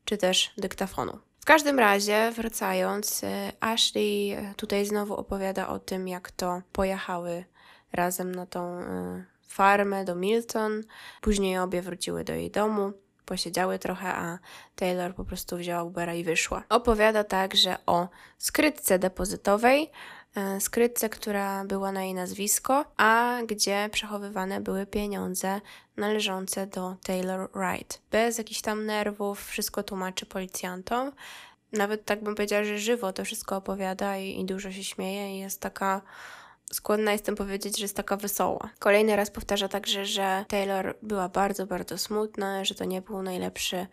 czy 0.05 0.17
też 0.17 0.53
dyktafonu. 0.57 1.30
W 1.41 1.45
każdym 1.45 1.79
razie, 1.79 2.31
wracając, 2.31 3.23
y, 3.23 3.27
Ashley 3.59 4.33
y, 4.33 4.53
tutaj 4.55 4.85
znowu 4.85 5.15
opowiada 5.15 5.67
o 5.67 5.79
tym, 5.79 6.07
jak 6.07 6.31
to 6.31 6.61
pojechały 6.71 7.45
razem 7.93 8.35
na 8.35 8.45
tą 8.45 8.81
y, 8.81 8.85
farmę 9.47 10.05
do 10.05 10.15
Milton. 10.15 10.83
Później 11.21 11.57
obie 11.57 11.81
wróciły 11.81 12.23
do 12.23 12.33
jej 12.33 12.51
domu. 12.51 12.93
posiedziały 13.25 13.79
trochę, 13.79 14.13
a 14.13 14.39
Taylor 14.75 15.15
po 15.15 15.25
prostu 15.25 15.57
wzięła 15.57 15.83
Ubera 15.83 16.13
i 16.13 16.23
wyszła. 16.23 16.63
Opowiada 16.69 17.23
także 17.23 17.77
o 17.85 18.07
skrytce 18.37 18.99
depozytowej, 18.99 19.83
e, 19.83 19.89
skrytce, 20.59 21.09
która 21.09 21.65
była 21.65 21.91
na 21.91 22.03
jej 22.03 22.13
nazwisko, 22.13 22.85
a 22.97 23.39
gdzie 23.47 23.89
przechowywane 23.91 24.61
były 24.61 24.85
pieniądze 24.85 25.61
należące 25.97 26.67
do 26.67 26.95
Taylor 27.03 27.49
Wright. 27.53 28.01
Bez 28.11 28.37
jakichś 28.37 28.61
tam 28.61 28.85
nerwów, 28.85 29.45
wszystko 29.45 29.83
tłumaczy 29.83 30.25
policjantom. 30.25 31.11
Nawet 31.71 32.05
tak 32.05 32.23
bym 32.23 32.35
powiedziała, 32.35 32.63
że 32.63 32.79
żywo 32.79 33.13
to 33.13 33.25
wszystko 33.25 33.55
opowiada 33.55 34.17
i, 34.17 34.39
i 34.39 34.45
dużo 34.45 34.71
się 34.71 34.83
śmieje 34.83 35.35
i 35.35 35.39
jest 35.39 35.59
taka 35.59 36.01
skłonna 36.73 37.11
jestem 37.11 37.35
powiedzieć, 37.35 37.77
że 37.77 37.83
jest 37.83 37.95
taka 37.95 38.17
wesoła. 38.17 38.69
Kolejny 38.79 39.15
raz 39.15 39.31
powtarza 39.31 39.67
także, 39.67 40.05
że 40.05 40.45
Taylor 40.47 40.97
była 41.01 41.29
bardzo, 41.29 41.67
bardzo 41.67 41.97
smutna, 41.97 42.65
że 42.65 42.75
to 42.75 42.85
nie 42.85 43.01
był 43.01 43.21
najlepszy 43.21 43.87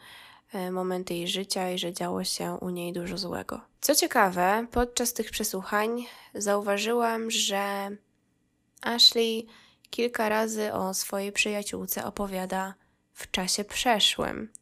e, 0.52 0.70
moment 0.70 1.10
jej 1.10 1.28
życia 1.28 1.70
i 1.70 1.78
że 1.78 1.92
działo 1.92 2.24
się 2.24 2.58
u 2.60 2.70
niej 2.70 2.92
dużo 2.92 3.18
złego. 3.18 3.60
Co 3.80 3.94
ciekawe, 3.94 4.66
podczas 4.70 5.12
tych 5.12 5.30
przesłuchań 5.30 6.06
zauważyłam, 6.34 7.30
że 7.30 7.90
Ashley 8.82 9.46
kilka 9.90 10.28
razy 10.28 10.72
o 10.72 10.94
swojej 10.94 11.32
przyjaciółce 11.32 12.04
opowiada 12.04 12.74
w 13.12 13.30
czasie 13.30 13.64
przeszłym. 13.64 14.52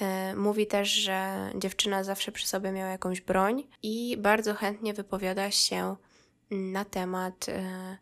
E, 0.00 0.36
mówi 0.36 0.66
też, 0.66 0.88
że 0.88 1.50
dziewczyna 1.54 2.04
zawsze 2.04 2.32
przy 2.32 2.46
sobie 2.46 2.72
miała 2.72 2.90
jakąś 2.90 3.20
broń 3.20 3.68
i 3.82 4.16
bardzo 4.18 4.54
chętnie 4.54 4.94
wypowiada 4.94 5.50
się 5.50 5.96
na 6.50 6.84
temat 6.84 7.48
e, 7.48 7.98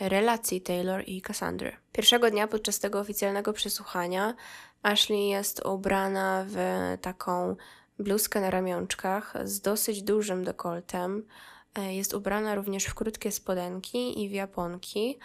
relacji 0.00 0.60
Taylor 0.60 1.02
i 1.06 1.22
Cassandry. 1.22 1.76
Pierwszego 1.92 2.30
dnia 2.30 2.48
podczas 2.48 2.78
tego 2.78 3.00
oficjalnego 3.00 3.52
przesłuchania 3.52 4.34
Ashley 4.82 5.28
jest 5.28 5.66
ubrana 5.66 6.46
w 6.48 6.56
taką 7.00 7.56
bluzkę 7.98 8.40
na 8.40 8.50
ramionczkach 8.50 9.34
z 9.44 9.60
dosyć 9.60 10.02
dużym 10.02 10.44
dekoltem. 10.44 11.26
E, 11.74 11.94
jest 11.94 12.14
ubrana 12.14 12.54
również 12.54 12.84
w 12.84 12.94
krótkie 12.94 13.32
spodenki 13.32 14.24
i 14.24 14.28
w 14.28 14.32
japonki. 14.32 15.18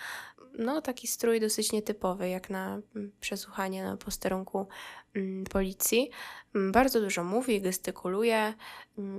No, 0.58 0.82
taki 0.82 1.08
strój 1.08 1.40
dosyć 1.40 1.72
nietypowy, 1.72 2.30
jak 2.30 2.50
na 2.50 2.82
mm, 2.96 3.12
przesłuchanie 3.20 3.84
na 3.84 3.98
posterunku 3.98 4.68
mm, 5.16 5.44
policji. 5.44 6.10
Mm, 6.56 6.72
bardzo 6.72 7.02
dużo 7.02 7.24
mówi, 7.24 7.62
gestykuluje. 7.62 8.54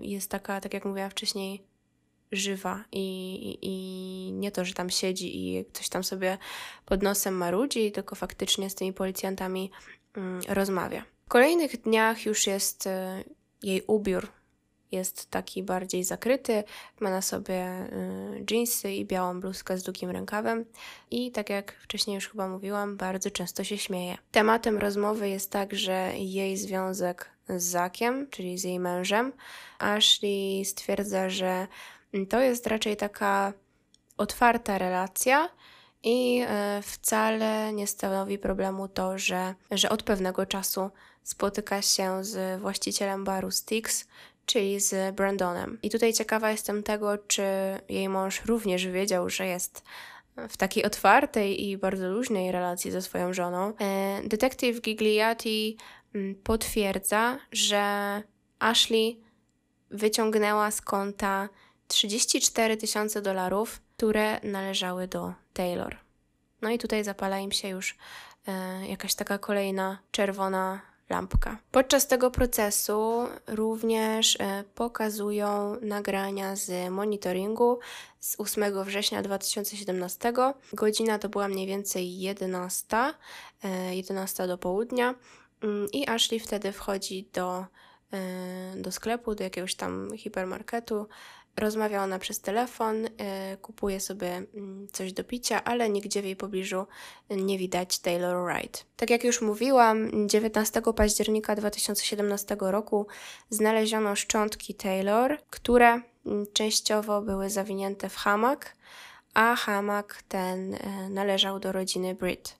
Jest 0.01 0.31
taka, 0.31 0.61
tak 0.61 0.75
jak 0.75 0.85
mówiłam 0.85 1.11
wcześniej, 1.11 1.63
żywa 2.33 2.85
i, 2.93 3.59
i 3.63 4.33
nie 4.33 4.51
to, 4.53 4.65
że 4.65 4.75
tam 4.75 4.91
siedzi 4.91 5.47
i 5.47 5.65
coś 5.73 5.89
tam 5.89 6.05
sobie 6.05 6.39
pod 6.87 7.03
nosem 7.03 7.35
marudzi, 7.35 7.93
tylko 7.93 8.15
faktycznie 8.15 8.71
z 8.71 8.75
tymi 8.75 8.93
policjantami 8.93 9.71
rozmawia. 10.49 11.05
W 11.27 11.29
kolejnych 11.29 11.83
dniach 11.83 12.27
już 12.27 12.47
jest 12.47 12.87
y, 12.87 12.91
jej 13.63 13.83
ubiór 13.87 14.29
jest 14.93 15.31
taki 15.31 15.63
bardziej 15.63 16.05
zakryty, 16.05 16.65
ma 17.01 17.11
na 17.11 17.23
sobie 17.23 17.89
y, 18.37 18.45
jeansy 18.51 18.93
i 18.93 19.05
białą 19.05 19.41
bluzkę 19.41 19.79
z 19.79 19.83
długim 19.83 20.11
rękawem 20.11 20.65
i 21.11 21.33
tak 21.33 21.51
jak 21.51 21.73
wcześniej 21.73 22.15
już 22.15 22.29
chyba 22.29 22.49
mówiłam, 22.49 22.97
bardzo 22.97 23.31
często 23.31 23.65
się 23.65 23.79
śmieje. 23.79 24.19
Tematem 24.31 24.79
rozmowy 24.79 25.29
jest 25.29 25.51
także 25.51 26.13
jej 26.19 26.57
związek 26.57 27.31
z 27.49 27.63
Zakiem, 27.63 28.31
czyli 28.31 28.59
z 28.59 28.65
jej 28.65 28.81
mężem. 28.81 29.33
Ashley 29.79 30.65
stwierdza, 30.65 31.31
że 31.31 31.67
to 32.29 32.41
jest 32.41 32.67
raczej 32.67 32.97
taka 32.97 33.53
otwarta 34.17 34.79
relacja 34.79 35.49
i 36.07 36.43
e, 36.49 36.83
wcale 36.83 37.73
nie 37.73 37.87
stanowi 37.87 38.39
problemu 38.39 38.89
to, 38.89 39.19
że, 39.19 39.55
że 39.71 39.89
od 39.89 40.03
pewnego 40.03 40.47
czasu 40.47 40.91
spotyka 41.23 41.83
się 41.83 42.25
z 42.25 42.61
właścicielem 42.61 43.25
baru 43.25 43.51
Styx, 43.51 44.07
czyli 44.47 44.81
z 44.81 45.15
Brandonem. 45.15 45.79
I 45.83 45.91
tutaj 45.91 46.13
ciekawa 46.13 46.51
jestem 46.51 46.83
tego, 46.83 47.19
czy 47.19 47.43
jej 47.89 48.09
mąż 48.09 48.45
również 48.45 48.87
wiedział, 48.87 49.31
że 49.31 49.47
jest 49.47 49.85
w 50.49 50.57
takiej 50.57 50.85
otwartej 50.85 51.69
i 51.69 51.79
bardzo 51.79 52.09
luźnej 52.09 52.53
relacji 52.53 52.91
ze 52.91 53.03
swoją 53.03 53.33
żoną. 53.35 53.73
E, 53.81 54.21
detektyw 54.25 54.81
Gigliati 54.81 55.77
mm, 56.15 56.35
potwierdza, 56.35 57.39
że 57.53 57.83
Ashley 58.59 59.21
wyciągnęła 59.91 60.71
z 60.71 60.81
konta 60.81 61.49
34 61.89 62.77
tysiące 62.77 63.23
dolarów, 63.23 63.81
które 63.97 64.41
należały 64.41 65.09
do 65.09 65.46
Taylor. 65.57 65.97
No 66.63 66.71
i 66.71 66.79
tutaj 66.79 67.05
zapala 67.05 67.39
im 67.39 67.53
się 67.53 67.69
już 67.69 67.97
e, 68.49 68.87
jakaś 68.87 69.15
taka 69.15 69.39
kolejna 69.39 69.99
czerwona 70.11 70.81
lampka. 71.11 71.59
Podczas 71.71 72.07
tego 72.07 72.31
procesu 72.31 73.29
również 73.47 74.37
e, 74.41 74.65
pokazują 74.75 75.77
nagrania 75.83 76.57
z 76.57 76.91
monitoringu 76.91 77.79
z 78.21 78.41
8 78.41 78.85
września 78.85 79.23
2017. 79.23 80.33
Godzina 80.73 81.19
to 81.19 81.29
była 81.29 81.49
mniej 81.49 81.67
więcej 81.67 82.19
11, 82.19 82.87
e, 83.65 83.97
11 83.97 84.47
do 84.47 84.59
południa 84.59 85.15
mm, 85.63 85.89
i 85.93 86.09
Ashley 86.09 86.41
wtedy 86.41 86.73
wchodzi 86.73 87.29
do, 87.33 87.67
e, 88.13 88.77
do 88.77 88.93
sklepu, 88.93 89.35
do 89.35 89.45
jakiegoś 89.45 89.75
tam 89.75 90.17
hipermarketu 90.17 91.07
Rozmawia 91.57 92.03
ona 92.03 92.19
przez 92.19 92.41
telefon, 92.41 93.07
e, 93.19 93.57
kupuje 93.57 94.01
sobie 94.01 94.37
mm, 94.37 94.89
coś 94.93 95.13
do 95.13 95.25
picia, 95.25 95.65
ale 95.65 95.91
nigdzie 95.91 96.23
w 96.23 96.25
jej 96.25 96.37
pobliżu 96.37 96.87
nie 97.31 97.59
widać 97.59 97.99
Taylor 97.99 98.45
Wright. 98.45 98.87
Tak 98.97 99.11
jak 99.11 99.25
już 99.25 99.41
mówiłam, 99.41 100.29
19 100.29 100.83
października 100.97 101.57
2017 101.57 102.57
roku 102.61 103.07
znaleziono 103.51 104.17
szczątki 104.17 104.75
Taylor, 104.75 105.39
które 105.51 106.01
mm, 106.27 106.47
częściowo 106.53 107.23
były 107.23 107.51
zawinięte 107.51 108.09
w 108.09 108.17
hamak, 108.17 108.77
a 109.35 109.57
hamak 109.57 110.23
ten 110.29 110.75
e, 110.75 111.11
należał 111.11 111.61
do 111.61 111.73
rodziny 111.73 112.15
Britt. 112.15 112.59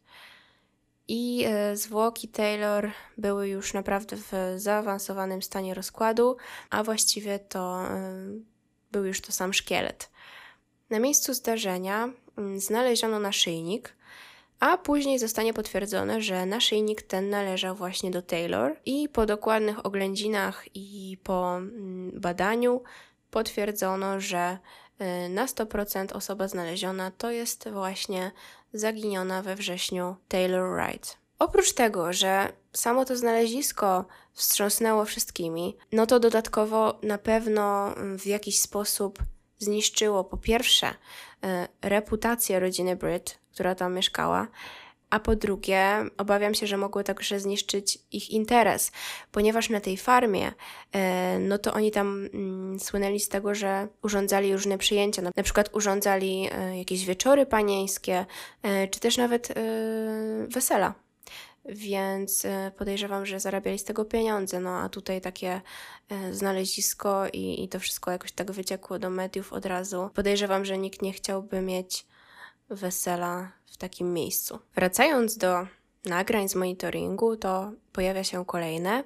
I 1.09 1.45
e, 1.47 1.77
zwłoki 1.77 2.29
Taylor 2.29 2.91
były 3.19 3.49
już 3.49 3.75
naprawdę 3.75 4.17
w 4.17 4.33
zaawansowanym 4.57 5.43
stanie 5.43 5.75
rozkładu, 5.75 6.37
a 6.71 6.83
właściwie 6.83 7.39
to 7.39 7.83
był 8.97 9.05
już 9.05 9.21
to 9.21 9.33
sam 9.33 9.53
szkielet. 9.53 10.11
Na 10.91 10.99
miejscu 10.99 11.35
zdarzenia 11.35 12.09
mm, 12.39 12.61
znaleziono 12.61 13.19
naszyjnik, 13.19 13.97
a 14.61 14.79
później 14.79 15.19
zostanie 15.19 15.55
potwierdzone, 15.55 16.21
że 16.21 16.47
naszyjnik 16.47 17.03
ten 17.03 17.31
należał 17.31 17.77
właśnie 17.77 18.11
do 18.11 18.23
Taylor 18.23 18.77
i 18.87 19.09
po 19.09 19.27
dokładnych 19.27 19.87
oględzinach 19.87 20.65
i 20.75 21.19
po 21.23 21.57
mm, 21.57 22.21
badaniu 22.21 22.83
potwierdzono, 23.31 24.21
że 24.21 24.59
y, 25.01 25.29
na 25.29 25.47
100% 25.47 26.17
osoba 26.17 26.49
znaleziona 26.49 27.11
to 27.11 27.31
jest 27.31 27.69
właśnie 27.69 28.33
zaginiona 28.73 29.43
we 29.43 29.57
wrześniu 29.57 30.17
Taylor 30.29 30.71
Wright. 30.73 31.19
Oprócz 31.39 31.73
tego, 31.73 32.13
że 32.13 32.53
samo 32.77 33.05
to 33.05 33.17
znalezisko 33.17 34.05
wstrząsnęło 34.33 35.05
wszystkimi, 35.05 35.77
no 35.93 36.07
to 36.07 36.21
dodatkowo 36.21 36.99
na 37.03 37.19
pewno 37.19 37.95
w 38.19 38.27
jakiś 38.27 38.61
sposób 38.61 39.19
zniszczyło 39.59 40.25
po 40.25 40.37
pierwsze 40.37 40.95
e, 41.45 41.69
reputację 41.83 42.61
rodziny 42.61 42.97
Brit, 42.97 43.39
która 43.53 43.75
tam 43.75 43.95
mieszkała, 43.95 44.49
a 45.11 45.21
po 45.21 45.37
drugie, 45.37 45.87
obawiam 46.19 46.55
się, 46.55 46.67
że 46.67 46.77
mogły 46.77 47.05
także 47.05 47.41
zniszczyć 47.41 47.99
ich 48.13 48.31
interes, 48.31 48.93
ponieważ 49.33 49.71
na 49.71 49.81
tej 49.81 49.97
farmie, 49.97 50.53
e, 50.93 51.39
no 51.39 51.59
to 51.59 51.73
oni 51.73 51.91
tam 51.91 52.29
mm, 52.35 52.81
słynęli 52.81 53.21
z 53.21 53.29
tego, 53.29 53.55
że 53.55 53.89
urządzali 54.03 54.53
różne 54.53 54.79
przyjęcia, 54.79 55.23
na 55.23 55.43
przykład 55.43 55.75
urządzali 55.75 56.49
e, 56.53 56.79
jakieś 56.79 57.05
wieczory 57.05 57.47
panieńskie, 57.47 58.27
czy 58.91 59.01
też 59.01 59.17
nawet 59.17 59.55
wesela 60.49 61.06
więc 61.69 62.45
e, 62.45 62.73
podejrzewam, 62.77 63.27
że 63.27 63.41
zarabiali 63.41 63.79
z 63.79 63.85
tego 63.85 64.05
pieniądze. 64.05 64.61
No 64.61 64.79
a 64.79 64.89
tutaj 64.89 65.21
takie 65.21 65.61
e, 66.09 66.35
znalezisko 66.35 67.27
i, 67.33 67.65
i 67.65 67.69
to 67.69 67.81
wszystko 67.81 68.11
jakoś 68.11 68.33
tak 68.33 68.53
wyciekło 68.53 68.99
do 68.99 69.11
mediów 69.11 69.53
od 69.53 69.67
razu. 69.67 70.11
Podejrzewam, 70.15 70.65
że 70.65 70.79
nikt 70.79 71.03
nie 71.03 71.13
chciałby 71.13 71.61
mieć 71.61 72.07
wesela 72.71 73.53
w 73.67 73.77
takim 73.77 74.13
miejscu. 74.13 74.59
Wracając 74.75 75.37
do 75.37 75.67
nagrań 76.05 76.49
z 76.49 76.55
monitoringu, 76.55 77.37
to 77.37 77.73
pojawia 77.93 78.25
się 78.25 78.45
kolejne. 78.45 79.05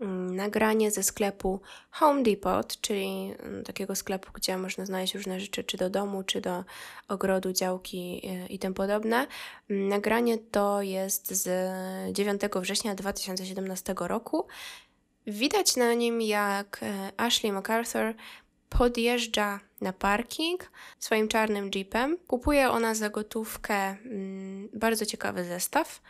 Mm, 0.00 0.36
nagranie 0.36 0.90
ze 0.90 1.02
sklepu 1.02 1.60
Home 1.90 2.22
Depot, 2.22 2.80
czyli 2.80 3.34
mm, 3.38 3.64
takiego 3.64 3.94
sklepu, 3.94 4.32
gdzie 4.32 4.58
można 4.58 4.86
znaleźć 4.86 5.14
różne 5.14 5.40
rzeczy, 5.40 5.64
czy 5.64 5.76
do 5.76 5.90
domu, 5.90 6.22
czy 6.22 6.40
do 6.40 6.64
ogrodu, 7.08 7.52
działki 7.52 8.20
e, 8.26 8.46
i 8.46 8.58
tym 8.58 8.74
podobne. 8.74 9.26
Mm, 9.70 9.88
nagranie 9.88 10.38
to 10.38 10.82
jest 10.82 11.34
z 11.34 11.48
9 12.16 12.42
września 12.56 12.94
2017 12.94 13.94
roku. 13.98 14.46
Widać 15.26 15.76
na 15.76 15.94
nim, 15.94 16.22
jak 16.22 16.80
e, 16.82 17.12
Ashley 17.16 17.52
MacArthur 17.52 18.14
podjeżdża 18.68 19.60
na 19.80 19.92
parking 19.92 20.70
swoim 20.98 21.28
czarnym 21.28 21.70
jeepem. 21.74 22.18
Kupuje 22.26 22.70
ona 22.70 22.94
za 22.94 23.10
gotówkę 23.10 23.96
bardzo 24.72 25.06
ciekawy 25.06 25.44
zestaw 25.44 26.00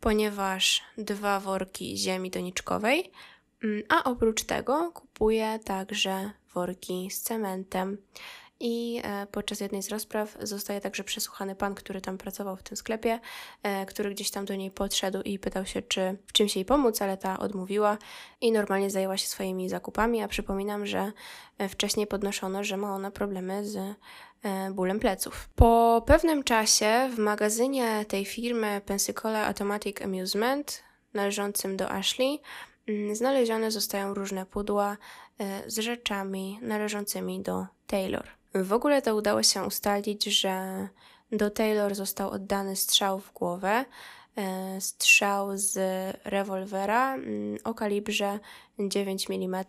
ponieważ 0.00 0.82
dwa 0.98 1.40
worki 1.40 1.96
ziemi 1.96 2.30
doniczkowej, 2.30 3.10
a 3.88 4.04
oprócz 4.04 4.44
tego 4.44 4.92
kupuje 4.92 5.58
także 5.64 6.30
worki 6.54 7.10
z 7.10 7.20
cementem. 7.20 7.98
I 8.60 9.00
e, 9.04 9.26
podczas 9.26 9.60
jednej 9.60 9.82
z 9.82 9.88
rozpraw 9.88 10.36
zostaje 10.42 10.80
także 10.80 11.04
przesłuchany 11.04 11.54
pan, 11.54 11.74
który 11.74 12.00
tam 12.00 12.18
pracował 12.18 12.56
w 12.56 12.62
tym 12.62 12.76
sklepie, 12.76 13.20
e, 13.62 13.86
który 13.86 14.10
gdzieś 14.10 14.30
tam 14.30 14.44
do 14.44 14.54
niej 14.54 14.70
podszedł 14.70 15.22
i 15.22 15.38
pytał 15.38 15.66
się, 15.66 15.82
czy 15.82 16.16
w 16.26 16.32
czymś 16.32 16.56
jej 16.56 16.64
pomóc, 16.64 17.02
ale 17.02 17.16
ta 17.16 17.38
odmówiła 17.38 17.98
i 18.40 18.52
normalnie 18.52 18.90
zajęła 18.90 19.16
się 19.16 19.26
swoimi 19.26 19.68
zakupami. 19.68 20.22
A 20.22 20.28
przypominam, 20.28 20.86
że 20.86 21.12
e, 21.58 21.68
wcześniej 21.68 22.06
podnoszono, 22.06 22.64
że 22.64 22.76
ma 22.76 22.94
ona 22.94 23.10
problemy 23.10 23.64
z 23.66 23.78
bólem 24.72 25.00
pleców. 25.00 25.48
Po 25.56 26.02
pewnym 26.06 26.44
czasie 26.44 27.10
w 27.14 27.18
magazynie 27.18 28.04
tej 28.08 28.24
firmy 28.24 28.80
Pensacola 28.86 29.46
Automatic 29.46 30.02
Amusement, 30.02 30.82
należącym 31.14 31.76
do 31.76 31.90
Ashley, 31.90 32.28
mm, 32.28 32.40
znalezione 33.12 33.70
zostają 33.70 34.14
różne 34.14 34.46
pudła 34.46 34.96
z 35.66 35.78
rzeczami 35.78 36.58
należącymi 36.62 37.40
do 37.40 37.66
Taylor. 37.86 38.28
W 38.54 38.72
ogóle 38.72 39.02
to 39.02 39.16
udało 39.16 39.42
się 39.42 39.62
ustalić, 39.62 40.24
że 40.24 40.88
do 41.32 41.50
Taylor 41.50 41.94
został 41.94 42.30
oddany 42.30 42.76
strzał 42.76 43.20
w 43.20 43.32
głowę, 43.32 43.84
e, 44.36 44.80
strzał 44.80 45.48
z 45.54 45.78
rewolwera 46.24 47.14
mm, 47.14 47.58
o 47.64 47.74
kalibrze 47.74 48.38
9 48.78 49.26
mm, 49.30 49.64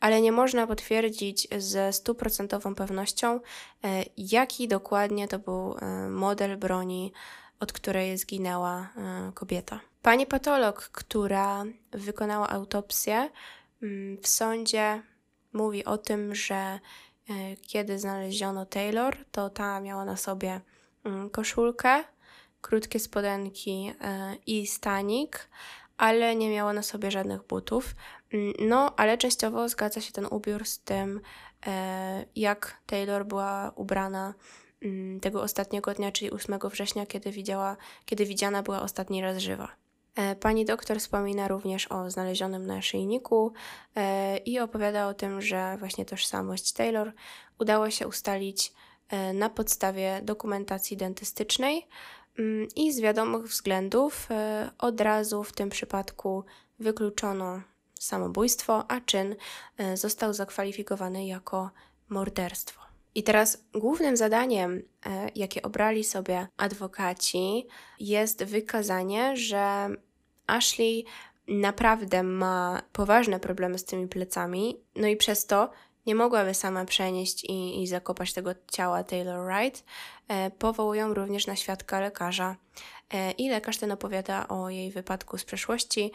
ale 0.00 0.20
nie 0.20 0.32
można 0.32 0.66
potwierdzić 0.66 1.48
ze 1.58 1.92
stuprocentową 1.92 2.74
pewnością, 2.74 3.40
e, 3.84 4.04
jaki 4.16 4.68
dokładnie 4.68 5.28
to 5.28 5.38
był 5.38 5.76
e, 5.78 6.08
model 6.08 6.56
broni, 6.56 7.12
od 7.60 7.72
której 7.72 8.18
zginęła 8.18 8.88
kobieta. 9.34 9.80
Pani 10.02 10.26
patolog, 10.26 10.88
która 10.92 11.64
wykonała 11.90 12.48
autopsję, 12.48 13.30
mm, 13.82 14.18
w 14.22 14.28
sądzie 14.28 15.02
mówi 15.52 15.84
o 15.84 15.98
tym, 15.98 16.34
że 16.34 16.78
E, 17.30 17.56
kiedy 17.56 17.98
znaleziono 17.98 18.66
Taylor, 18.66 19.16
to 19.32 19.50
ta 19.50 19.80
miała 19.80 20.04
na 20.04 20.16
sobie 20.16 20.60
mm, 21.04 21.30
koszulkę, 21.30 22.04
krótkie 22.60 23.00
spodenki 23.00 23.92
e, 24.00 24.36
i 24.46 24.66
stanik, 24.66 25.48
ale 25.96 26.36
nie 26.36 26.50
miała 26.50 26.72
na 26.72 26.82
sobie 26.82 27.10
żadnych 27.10 27.42
butów. 27.42 27.94
Mm, 28.32 28.52
no, 28.58 28.94
ale 28.96 29.18
częściowo 29.18 29.68
zgadza 29.68 30.00
się 30.00 30.12
ten 30.12 30.26
ubiór 30.30 30.64
z 30.64 30.78
tym, 30.78 31.20
e, 31.66 32.24
jak 32.36 32.80
Taylor 32.86 33.26
była 33.26 33.72
ubrana 33.76 34.34
tego 35.20 35.42
ostatniego 35.42 35.94
dnia, 35.94 36.12
czyli 36.12 36.30
8 36.30 36.58
września, 36.70 37.06
kiedy, 37.06 37.30
widziała, 37.30 37.76
kiedy 38.04 38.26
widziana 38.26 38.62
była 38.62 38.82
ostatni 38.82 39.22
raz 39.22 39.38
żywa. 39.38 39.68
E, 40.18 40.36
pani 40.36 40.64
doktor 40.64 40.98
wspomina 40.98 41.48
również 41.48 41.86
o 41.86 42.10
znalezionym 42.10 42.66
naszyjniku 42.66 43.52
e, 43.96 44.36
i 44.36 44.58
opowiada 44.58 45.08
o 45.08 45.14
tym, 45.14 45.42
że 45.42 45.76
właśnie 45.78 46.04
tożsamość 46.04 46.72
Taylor 46.72 47.12
udało 47.58 47.90
się 47.90 48.08
ustalić 48.08 48.72
e, 49.08 49.32
na 49.32 49.50
podstawie 49.50 50.20
dokumentacji 50.22 50.96
dentystycznej 50.96 51.86
mm, 52.38 52.68
i 52.76 52.92
z 52.92 53.00
wiadomych 53.00 53.42
względów 53.42 54.28
od 54.78 55.00
razu 55.00 55.44
w 55.44 55.52
tym 55.52 55.68
przypadku 55.70 56.44
wykluczono 56.78 57.62
samobójstwo, 57.94 58.90
a 58.90 59.00
czyn 59.00 59.36
został 59.94 60.32
zakwalifikowany 60.32 61.26
jako 61.26 61.70
morderstwo. 62.08 62.87
I 63.14 63.22
teraz 63.22 63.64
głównym 63.72 64.16
zadaniem, 64.16 64.82
jakie 65.34 65.62
obrali 65.62 66.04
sobie 66.04 66.48
adwokaci, 66.56 67.66
jest 68.00 68.44
wykazanie, 68.44 69.36
że 69.36 69.88
Ashley 70.46 71.04
naprawdę 71.48 72.22
ma 72.22 72.82
poważne 72.92 73.40
problemy 73.40 73.78
z 73.78 73.84
tymi 73.84 74.08
plecami, 74.08 74.80
no 74.96 75.08
i 75.08 75.16
przez 75.16 75.46
to 75.46 75.70
nie 76.08 76.14
mogłaby 76.14 76.54
sama 76.54 76.84
przenieść 76.84 77.44
i, 77.44 77.82
i 77.82 77.86
zakopać 77.86 78.32
tego 78.32 78.50
ciała 78.72 79.04
Taylor 79.04 79.46
Wright. 79.46 79.84
E, 80.28 80.50
powołują 80.50 81.14
również 81.14 81.46
na 81.46 81.56
świadka 81.56 82.00
lekarza. 82.00 82.56
E, 83.14 83.30
I 83.30 83.50
lekarz 83.50 83.76
ten 83.78 83.92
opowiada 83.92 84.48
o 84.48 84.70
jej 84.70 84.90
wypadku 84.90 85.38
z 85.38 85.44
przeszłości 85.44 86.12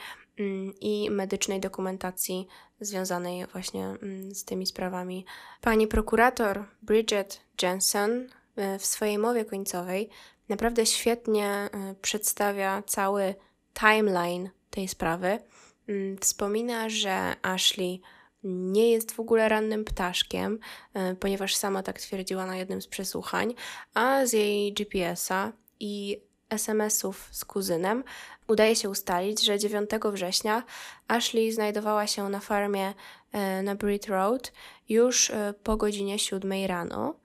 i 0.82 1.10
medycznej 1.12 1.60
dokumentacji 1.60 2.48
związanej 2.82 3.46
właśnie 3.46 3.86
mm, 3.86 4.36
z 4.36 4.46
tymi 4.46 4.66
sprawami. 4.66 5.26
Pani 5.62 5.88
prokurator 5.88 6.66
Bridget 6.82 7.42
Jensen 7.62 8.30
e, 8.56 8.80
w 8.80 8.86
swojej 8.86 9.18
mowie 9.18 9.46
końcowej 9.46 10.10
naprawdę 10.50 10.86
świetnie 10.86 11.48
e, 11.48 11.70
przedstawia 12.02 12.84
cały 12.86 13.36
timeline 13.74 14.50
tej 14.70 14.88
sprawy. 14.88 15.40
Mm, 15.88 16.18
wspomina, 16.18 16.90
że 16.90 17.36
Ashley 17.42 18.02
nie 18.44 18.92
jest 18.92 19.12
w 19.12 19.20
ogóle 19.20 19.50
rannym 19.50 19.86
ptaszkiem, 19.86 20.60
e, 20.94 21.16
ponieważ 21.16 21.56
sama 21.56 21.84
tak 21.84 22.00
twierdziła 22.00 22.46
na 22.46 22.58
jednym 22.58 22.82
z 22.82 22.88
przesłuchań, 22.88 23.54
a 23.94 24.26
z 24.26 24.34
jej 24.34 24.74
GPS-a 24.74 25.52
i 25.80 26.22
SMS-ów 26.54 27.28
z 27.32 27.46
kuzynem 27.46 28.04
udaje 28.48 28.76
się 28.76 28.90
ustalić, 28.90 29.46
że 29.46 29.60
9 29.60 29.90
września 30.12 30.64
Ashley 31.08 31.52
znajdowała 31.52 32.08
się 32.08 32.30
na 32.30 32.40
farmie 32.40 32.94
e, 33.32 33.62
na 33.62 33.76
Britt 33.76 34.08
Road 34.08 34.52
już 34.90 35.30
e, 35.30 35.54
po 35.64 35.78
godzinie 35.78 36.20
7 36.20 36.66
rano. 36.68 37.16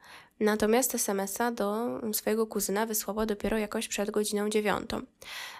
Natomiast 0.40 0.94
SMS-a 0.94 1.50
do 1.50 2.00
swojego 2.12 2.46
kuzyna 2.46 2.86
wysłała 2.86 3.26
dopiero 3.26 3.58
jakoś 3.58 3.88
przed 3.88 4.10
godziną 4.10 4.48
dziewiątą. 4.48 5.00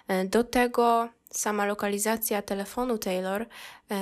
E, 0.07 0.25
do 0.25 0.43
tego 0.43 1.09
sama 1.31 1.65
lokalizacja 1.65 2.41
telefonu 2.41 2.97
Taylor 2.97 3.45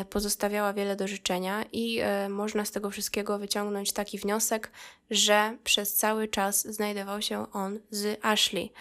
pozostawiała 0.09 0.73
wiele 0.73 0.95
do 0.95 1.07
życzenia 1.07 1.65
i 1.71 2.01
można 2.29 2.65
z 2.65 2.71
tego 2.71 2.89
wszystkiego 2.89 3.39
wyciągnąć 3.39 3.93
taki 3.93 4.17
wniosek, 4.17 4.71
że 5.11 5.57
przez 5.63 5.93
cały 5.93 6.27
czas 6.27 6.67
znajdował 6.67 7.21
się 7.21 7.51
on 7.51 7.79
z 7.89 8.19
Ashley. 8.25 8.71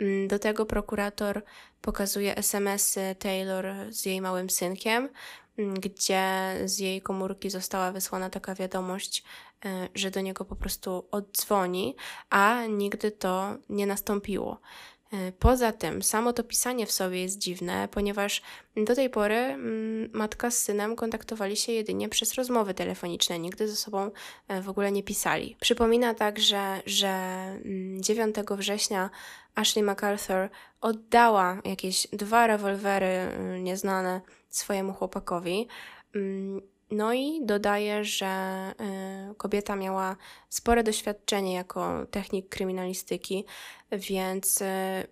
Mm, 0.00 0.28
do 0.28 0.38
tego 0.38 0.66
prokurator 0.66 1.42
pokazuje 1.82 2.36
SMS-y 2.36 3.14
Taylor 3.18 3.66
z 3.90 4.06
jej 4.06 4.20
małym 4.20 4.50
synkiem, 4.50 5.08
mm, 5.58 5.74
gdzie 5.74 6.54
z 6.64 6.78
jej 6.78 7.02
komórki 7.02 7.50
została 7.50 7.92
wysłana 7.92 8.30
taka 8.30 8.54
wiadomość, 8.54 9.24
E, 9.64 9.88
że 9.94 10.10
do 10.10 10.20
niego 10.20 10.44
po 10.44 10.56
prostu 10.56 11.04
oddzwoni, 11.10 11.96
a 12.30 12.66
nigdy 12.66 13.10
to 13.10 13.56
nie 13.68 13.86
nastąpiło. 13.86 14.60
E, 15.12 15.32
poza 15.32 15.72
tym, 15.72 16.02
samo 16.02 16.32
to 16.32 16.44
pisanie 16.44 16.86
w 16.86 16.92
sobie 16.92 17.22
jest 17.22 17.38
dziwne, 17.38 17.88
ponieważ 17.90 18.42
do 18.76 18.94
tej 18.94 19.10
pory 19.10 19.34
mm, 19.34 20.10
matka 20.12 20.50
z 20.50 20.58
synem 20.58 20.96
kontaktowali 20.96 21.56
się 21.56 21.72
jedynie 21.72 22.08
przez 22.08 22.34
rozmowy 22.34 22.74
telefoniczne, 22.74 23.38
nigdy 23.38 23.68
ze 23.68 23.76
sobą 23.76 24.10
e, 24.48 24.62
w 24.62 24.68
ogóle 24.68 24.92
nie 24.92 25.02
pisali. 25.02 25.56
Przypomina 25.60 26.14
także, 26.14 26.82
że 26.86 27.12
9 28.00 28.38
mm, 28.38 28.58
września 28.58 29.10
Ashley 29.56 29.82
MacArthur 29.82 30.48
oddała 30.80 31.60
jakieś 31.64 32.06
dwa 32.12 32.46
rewolwery 32.46 33.06
mm, 33.06 33.64
nieznane 33.64 34.20
swojemu 34.48 34.92
chłopakowi. 34.92 35.68
No 36.90 37.12
i 37.12 37.40
dodaje, 37.44 38.04
że 38.04 38.72
y, 39.30 39.34
kobieta 39.34 39.76
miała 39.76 40.16
spore 40.48 40.82
doświadczenie 40.82 41.54
jako 41.54 42.06
technik 42.10 42.48
kryminalistyki, 42.48 43.44
więc 43.92 44.60
y, 44.60 44.64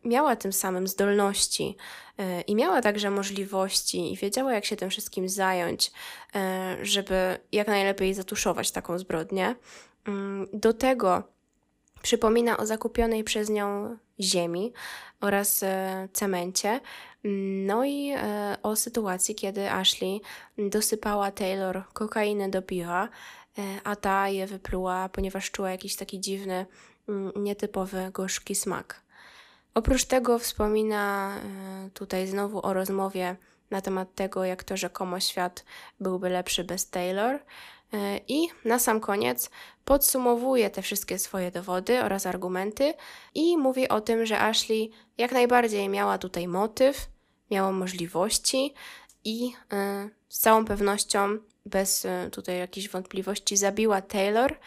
miała 0.05 0.37
tym 0.37 0.53
samym 0.53 0.89
zdolności 0.89 1.77
y, 2.21 2.41
i 2.41 2.55
miała 2.55 2.83
także 2.83 3.11
możliwości 3.11 4.13
i 4.13 4.17
wiedziała, 4.17 4.53
jak 4.53 4.65
się 4.65 4.77
tym 4.77 4.91
wszystkim 4.91 5.29
zająć, 5.29 5.93
żeby 6.83 7.39
jak 7.53 7.69
najlepiej 7.69 8.15
zatuszować 8.15 8.71
taką 8.71 8.99
zbrodnię. 8.99 9.55
Mm, 10.07 10.47
do 10.53 10.73
tego 10.73 11.34
przypomina 12.05 12.57
o 12.57 12.67
zakupionej 12.67 13.25
przez 13.25 13.51
nią 13.51 13.97
ziemi 14.21 14.73
oraz 15.21 15.65
cemencie, 16.13 16.81
no 17.67 17.85
i 17.85 18.11
e, 18.17 18.57
o 18.63 18.77
sytuacji, 18.77 19.35
kiedy 19.35 19.71
Ashley 19.71 20.21
dosypała 20.59 21.31
Taylor 21.31 21.85
kokainę 21.93 22.49
do 22.49 22.63
piwa, 22.63 23.09
e, 23.59 23.63
a 23.85 23.97
ta 23.97 24.29
je 24.29 24.47
wypluła, 24.47 25.09
ponieważ 25.09 25.51
czuła 25.51 25.71
jakiś 25.71 25.97
taki 25.97 26.21
dziwny, 26.21 26.67
mm, 27.09 27.33
nietypowy, 27.37 28.11
gorzki 28.13 28.55
smak. 28.55 29.01
Oprócz 29.75 30.05
tego 30.05 30.39
wspomina 30.39 31.35
e, 31.37 31.91
tutaj 31.91 32.27
znowu 32.27 32.67
o 32.67 32.73
rozmowie 32.73 33.37
na 33.71 33.81
temat 33.81 34.15
tego, 34.15 34.45
jak 34.45 34.65
to 34.65 34.77
rzekomo 34.77 35.21
świat 35.21 35.65
byłby 36.01 36.29
lepszy 36.29 36.65
bez 36.65 36.91
Taylor. 36.91 37.39
I 38.29 38.49
na 38.65 38.79
sam 38.79 39.01
koniec 39.01 39.51
podsumowuje 39.85 40.71
te 40.71 40.83
wszystkie 40.83 41.19
swoje 41.19 41.51
dowody 41.51 42.03
oraz 42.03 42.27
argumenty 42.27 42.95
i 43.35 43.59
mówi 43.59 43.89
o 43.89 44.01
tym, 44.01 44.27
że 44.27 44.41
Ashley 44.41 44.91
jak 45.19 45.33
najbardziej 45.33 45.89
miała 45.89 46.19
tutaj 46.19 46.49
motyw, 46.49 47.09
miała 47.51 47.73
możliwości 47.73 48.75
i 49.25 49.53
e, 49.73 50.09
z 50.29 50.39
całą 50.39 50.65
pewnością, 50.65 51.39
bez 51.67 52.05
e, 52.05 52.29
tutaj 52.33 52.59
jakichś 52.59 52.89
wątpliwości, 52.89 53.57
zabiła 53.57 54.03
Taylor, 54.03 54.59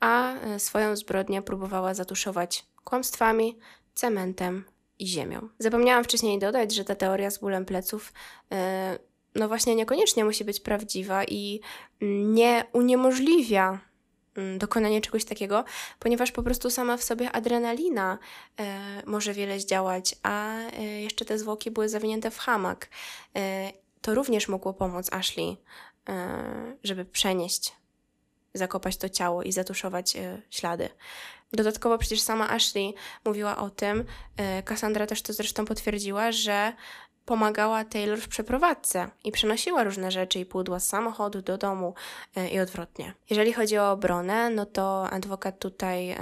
a 0.00 0.34
e, 0.34 0.60
swoją 0.60 0.96
zbrodnię 0.96 1.42
próbowała 1.42 1.94
zatuszować 1.94 2.64
kłamstwami, 2.84 3.58
cementem 3.94 4.64
i 4.98 5.06
ziemią. 5.06 5.48
Zapomniałam 5.58 6.04
wcześniej 6.04 6.38
dodać, 6.38 6.74
że 6.74 6.84
ta 6.84 6.94
teoria 6.94 7.30
z 7.30 7.38
bólem 7.38 7.64
pleców 7.64 8.12
e, 8.52 8.98
no 9.34 9.48
właśnie 9.48 9.74
niekoniecznie 9.74 10.24
musi 10.24 10.44
być 10.44 10.60
prawdziwa 10.60 11.24
i 11.24 11.60
nie 12.24 12.64
uniemożliwia 12.72 13.80
mm, 14.36 14.58
dokonanie 14.58 15.00
czegoś 15.00 15.24
takiego, 15.24 15.64
ponieważ 15.98 16.32
po 16.32 16.42
prostu 16.42 16.70
sama 16.70 16.96
w 16.96 17.02
sobie 17.02 17.32
adrenalina 17.32 18.18
e, 18.60 19.02
może 19.06 19.32
wiele 19.32 19.60
zdziałać, 19.60 20.14
a 20.22 20.58
e, 20.58 20.82
jeszcze 20.84 21.24
te 21.24 21.38
zwłoki 21.38 21.70
były 21.70 21.88
zawinięte 21.88 22.30
w 22.30 22.38
hamak. 22.38 22.88
E, 23.36 23.72
to 24.00 24.14
również 24.14 24.48
mogło 24.48 24.74
pomóc 24.74 25.12
Ashley, 25.12 25.56
e, 26.08 26.76
żeby 26.84 27.04
przenieść, 27.04 27.72
zakopać 28.54 28.96
to 28.96 29.08
ciało 29.08 29.42
i 29.42 29.52
zatuszować 29.52 30.16
e, 30.16 30.42
ślady. 30.50 30.88
Dodatkowo 31.52 31.98
przecież 31.98 32.20
sama 32.20 32.50
Ashley 32.50 32.94
mówiła 33.24 33.56
o 33.56 33.70
tym, 33.70 34.04
e, 34.36 34.62
Cassandra 34.62 35.06
też 35.06 35.22
to 35.22 35.32
zresztą 35.32 35.64
potwierdziła, 35.64 36.32
że 36.32 36.72
pomagała 37.24 37.84
Taylor 37.84 38.20
w 38.20 38.28
przeprowadzce 38.28 39.08
i 39.24 39.32
przenosiła 39.32 39.84
różne 39.84 40.10
rzeczy 40.10 40.38
i 40.38 40.46
pudła 40.46 40.80
z 40.80 40.88
samochodu 40.88 41.42
do 41.42 41.58
domu 41.58 41.94
e, 42.36 42.48
i 42.48 42.60
odwrotnie. 42.60 43.14
Jeżeli 43.30 43.52
chodzi 43.52 43.78
o 43.78 43.90
obronę, 43.90 44.50
no 44.50 44.66
to 44.66 45.10
adwokat 45.10 45.58
tutaj 45.58 46.10
e, 46.10 46.16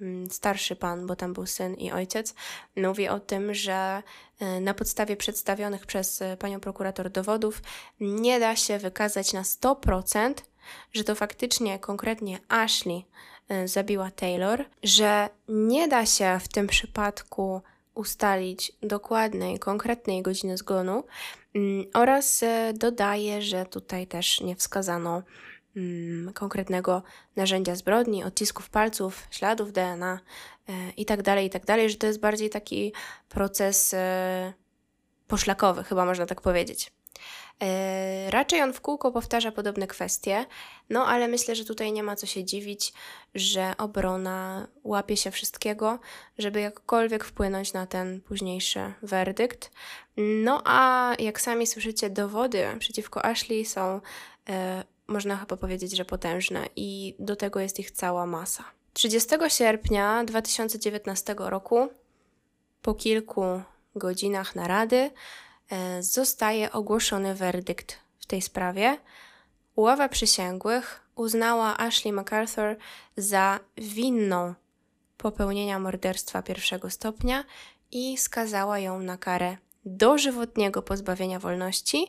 mm, 0.00 0.30
starszy 0.30 0.76
pan, 0.76 1.06
bo 1.06 1.16
tam 1.16 1.32
był 1.32 1.46
syn 1.46 1.74
i 1.74 1.92
ojciec, 1.92 2.34
mówi 2.76 3.08
o 3.08 3.20
tym, 3.20 3.54
że 3.54 4.02
na 4.60 4.74
podstawie 4.74 5.16
przedstawionych 5.16 5.86
przez 5.86 6.22
panią 6.38 6.60
prokurator 6.60 7.10
dowodów 7.10 7.62
nie 8.00 8.40
da 8.40 8.56
się 8.56 8.78
wykazać 8.78 9.32
na 9.32 9.42
100%, 9.42 10.34
że 10.92 11.04
to 11.04 11.14
faktycznie 11.14 11.78
konkretnie 11.78 12.38
Ashley 12.48 13.04
zabiła 13.64 14.10
Taylor, 14.10 14.64
że 14.82 15.28
nie 15.48 15.88
da 15.88 16.06
się 16.06 16.38
w 16.42 16.48
tym 16.48 16.66
przypadku 16.66 17.62
ustalić 17.98 18.72
dokładnej, 18.82 19.58
konkretnej 19.58 20.22
godziny 20.22 20.56
zgonu 20.56 21.04
mm, 21.54 21.84
oraz 21.94 22.42
y, 22.42 22.46
dodaje, 22.74 23.42
że 23.42 23.66
tutaj 23.66 24.06
też 24.06 24.40
nie 24.40 24.56
wskazano 24.56 25.22
mm, 25.76 26.32
konkretnego 26.32 27.02
narzędzia 27.36 27.74
zbrodni, 27.76 28.24
odcisków 28.24 28.70
palców, 28.70 29.26
śladów 29.30 29.72
DNA 29.72 30.20
itd., 30.96 31.42
itd., 31.42 31.88
że 31.88 31.96
to 31.96 32.06
jest 32.06 32.20
bardziej 32.20 32.50
taki 32.50 32.92
proces 33.28 33.94
poszlakowy, 35.26 35.84
chyba 35.84 36.04
można 36.04 36.26
tak 36.26 36.40
powiedzieć. 36.40 36.97
E, 37.62 38.30
raczej 38.30 38.62
on 38.62 38.72
w 38.72 38.80
kółko 38.80 39.12
powtarza 39.12 39.52
podobne 39.52 39.86
kwestie, 39.86 40.46
no 40.90 41.06
ale 41.06 41.28
myślę, 41.28 41.54
że 41.54 41.64
tutaj 41.64 41.92
nie 41.92 42.02
ma 42.02 42.16
co 42.16 42.26
się 42.26 42.44
dziwić, 42.44 42.92
że 43.34 43.74
obrona 43.78 44.68
łapie 44.84 45.16
się 45.16 45.30
wszystkiego, 45.30 45.98
żeby 46.38 46.60
jakkolwiek 46.60 47.24
wpłynąć 47.24 47.72
na 47.72 47.86
ten 47.86 48.20
późniejszy 48.20 48.92
werdykt. 49.02 49.70
No 50.16 50.62
a 50.64 51.12
jak 51.18 51.40
sami 51.40 51.66
słyszycie, 51.66 52.10
dowody 52.10 52.64
przeciwko 52.78 53.24
Ashley 53.24 53.64
są, 53.64 54.00
e, 54.48 54.84
można 55.06 55.36
chyba 55.36 55.56
powiedzieć, 55.56 55.96
że 55.96 56.04
potężne 56.04 56.68
i 56.76 57.14
do 57.18 57.36
tego 57.36 57.60
jest 57.60 57.80
ich 57.80 57.90
cała 57.90 58.26
masa. 58.26 58.64
30 58.92 59.28
sierpnia 59.48 60.24
2019 60.24 61.34
roku, 61.38 61.88
po 62.82 62.94
kilku 62.94 63.62
godzinach 63.96 64.54
narady, 64.54 65.10
zostaje 66.00 66.72
ogłoszony 66.72 67.34
werdykt 67.34 67.96
w 68.20 68.26
tej 68.26 68.42
sprawie. 68.42 68.98
Ława 69.76 70.08
przysięgłych 70.08 71.00
uznała 71.16 71.78
Ashley 71.78 72.12
MacArthur 72.12 72.76
za 73.16 73.60
winną 73.76 74.54
popełnienia 75.16 75.78
morderstwa 75.78 76.42
pierwszego 76.42 76.90
stopnia 76.90 77.44
i 77.92 78.18
skazała 78.18 78.78
ją 78.78 79.00
na 79.00 79.16
karę 79.16 79.56
dożywotniego 79.84 80.82
pozbawienia 80.82 81.38
wolności, 81.38 82.06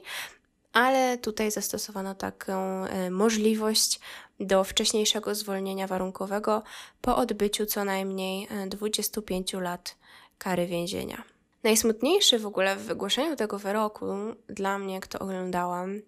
ale 0.74 1.18
tutaj 1.18 1.52
zastosowano 1.52 2.16
taką 2.16 2.86
e, 2.86 3.12
możliwość 3.12 4.00
do 4.40 4.64
wcześniejszego 4.64 5.36
zwolnienia 5.36 5.88
warunkowego 5.88 6.64
po 7.02 7.16
odbyciu 7.16 7.66
co 7.66 7.84
najmniej 7.84 8.48
25 8.68 9.56
e, 9.56 9.62
lat 9.62 9.96
kary 10.38 10.68
więzienia. 10.68 11.24
Najsmutniejszy 11.64 12.40
w 12.40 12.46
ogóle 12.46 12.76
w 12.76 12.82
wygłoszeniu 12.82 13.36
tego 13.36 13.60
wyroku 13.60 14.06
dla 14.48 14.80
mnie, 14.80 14.94
jak 14.94 15.08
to 15.08 15.20
oglądałam, 15.20 16.02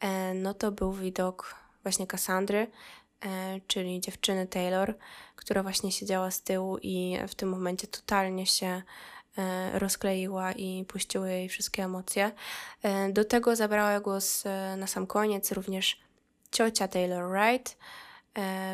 e, 0.00 0.34
no 0.34 0.54
to 0.54 0.72
był 0.72 0.92
widok 0.92 1.54
właśnie 1.82 2.06
Cassandry, 2.06 2.66
e, 3.20 3.60
czyli 3.66 4.00
dziewczyny 4.00 4.46
Taylor, 4.46 4.94
która 5.36 5.62
właśnie 5.62 5.92
siedziała 5.92 6.30
z 6.30 6.42
tyłu 6.42 6.78
i 6.82 7.18
w 7.28 7.34
tym 7.34 7.48
momencie 7.48 7.86
totalnie 7.86 8.46
się 8.46 8.82
e, 9.38 9.78
rozkleiła 9.78 10.52
i 10.52 10.84
puściły 10.84 11.30
jej 11.30 11.48
wszystkie 11.48 11.84
emocje. 11.84 12.32
Do 13.12 13.24
tego 13.24 13.56
zabrała 13.56 14.00
głos 14.00 14.44
na 14.76 14.86
sam 14.86 15.06
koniec 15.06 15.52
również 15.52 16.00
ciocia 16.50 16.88
Taylor 16.88 17.30
Wright. 17.30 17.76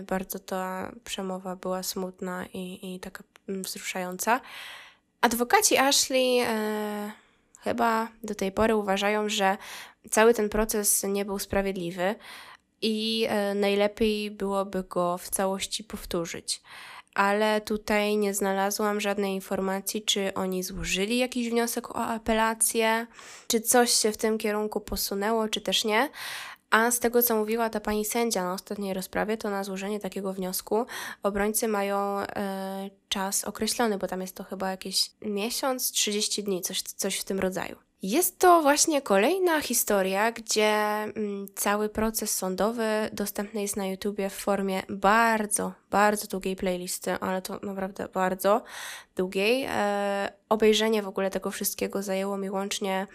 Bardzo 0.07 0.39
ta 0.39 0.93
przemowa 1.05 1.57
była 1.57 1.83
smutna 1.83 2.47
i, 2.47 2.95
i 2.95 3.01
taka 3.01 3.25
mm, 3.49 3.63
wzruszająca. 3.63 4.41
Adwokaci 5.23 5.79
Ashley 5.79 6.41
e, 6.41 7.13
chyba 7.61 8.09
do 8.23 8.35
tej 8.35 8.53
pory 8.53 8.77
uważają, 8.77 9.29
że 9.29 9.57
cały 10.11 10.35
ten 10.35 10.49
proces 10.49 11.03
nie 11.03 11.25
był 11.25 11.39
sprawiedliwy 11.39 12.15
i 12.83 13.27
e, 13.29 13.55
najlepiej 13.55 14.31
byłoby 14.31 14.83
go 14.83 15.19
w 15.19 15.31
całości 15.31 15.85
powtórzyć. 15.85 16.63
Ale 17.15 17.61
tutaj 17.61 18.17
nie 18.17 18.35
znalazłam 18.35 19.01
żadnej 19.01 19.35
informacji, 19.35 20.03
czy 20.03 20.35
oni 20.35 20.63
złożyli 20.63 21.19
jakiś 21.19 21.51
wniosek 21.51 21.91
o 21.91 22.05
apelację, 22.05 23.07
czy 23.47 23.61
coś 23.61 23.91
się 23.91 24.13
w 24.13 24.17
tym 24.17 24.39
kierunku 24.39 24.81
posunęło, 24.81 25.49
czy 25.49 25.61
też 25.61 25.85
nie. 25.85 26.11
A 26.73 26.91
z 26.91 26.99
tego, 26.99 27.23
co 27.23 27.37
mówiła 27.37 27.71
ta 27.71 27.81
pani 27.81 28.05
sędzia 28.05 28.45
na 28.45 28.55
ostatniej 28.55 28.95
rozprawie, 28.95 29.37
to 29.37 29.51
na 29.51 29.65
złożenie 29.65 30.01
takiego 30.01 30.33
wniosku 30.33 30.87
obrońcy 31.23 31.69
mają 31.69 31.97
e, 32.19 32.91
czas 33.09 33.45
określony, 33.45 33.99
bo 33.99 34.07
tam 34.07 34.21
jest 34.21 34.37
to 34.37 34.45
chyba 34.45 34.71
jakiś 34.71 35.11
miesiąc, 35.23 35.91
30 35.91 36.45
dni, 36.45 36.63
coś, 36.63 36.83
coś 36.83 37.19
w 37.19 37.25
tym 37.25 37.41
rodzaju. 37.41 37.77
Jest 38.03 38.39
to 38.39 38.63
właśnie 38.63 39.03
kolejna 39.03 39.61
historia, 39.61 40.33
gdzie 40.33 40.73
mm, 40.73 41.47
cały 41.55 41.89
proces 41.89 42.37
sądowy 42.37 42.87
dostępny 43.13 43.63
jest 43.63 43.77
na 43.77 43.87
YouTubie 43.87 44.31
w 44.31 44.35
formie 44.35 44.83
bardzo, 44.89 45.73
bardzo 45.91 46.27
długiej 46.27 46.57
playlisty, 46.57 47.13
ale 47.13 47.43
to 47.43 47.59
naprawdę 47.63 48.09
bardzo 48.09 48.63
długiej. 49.17 49.67
E, 49.69 50.33
obejrzenie 50.49 51.03
w 51.03 51.09
ogóle 51.09 51.31
tego 51.31 51.51
wszystkiego 51.51 52.03
zajęło 52.03 52.37
mi 52.37 52.51
łącznie 52.51 53.07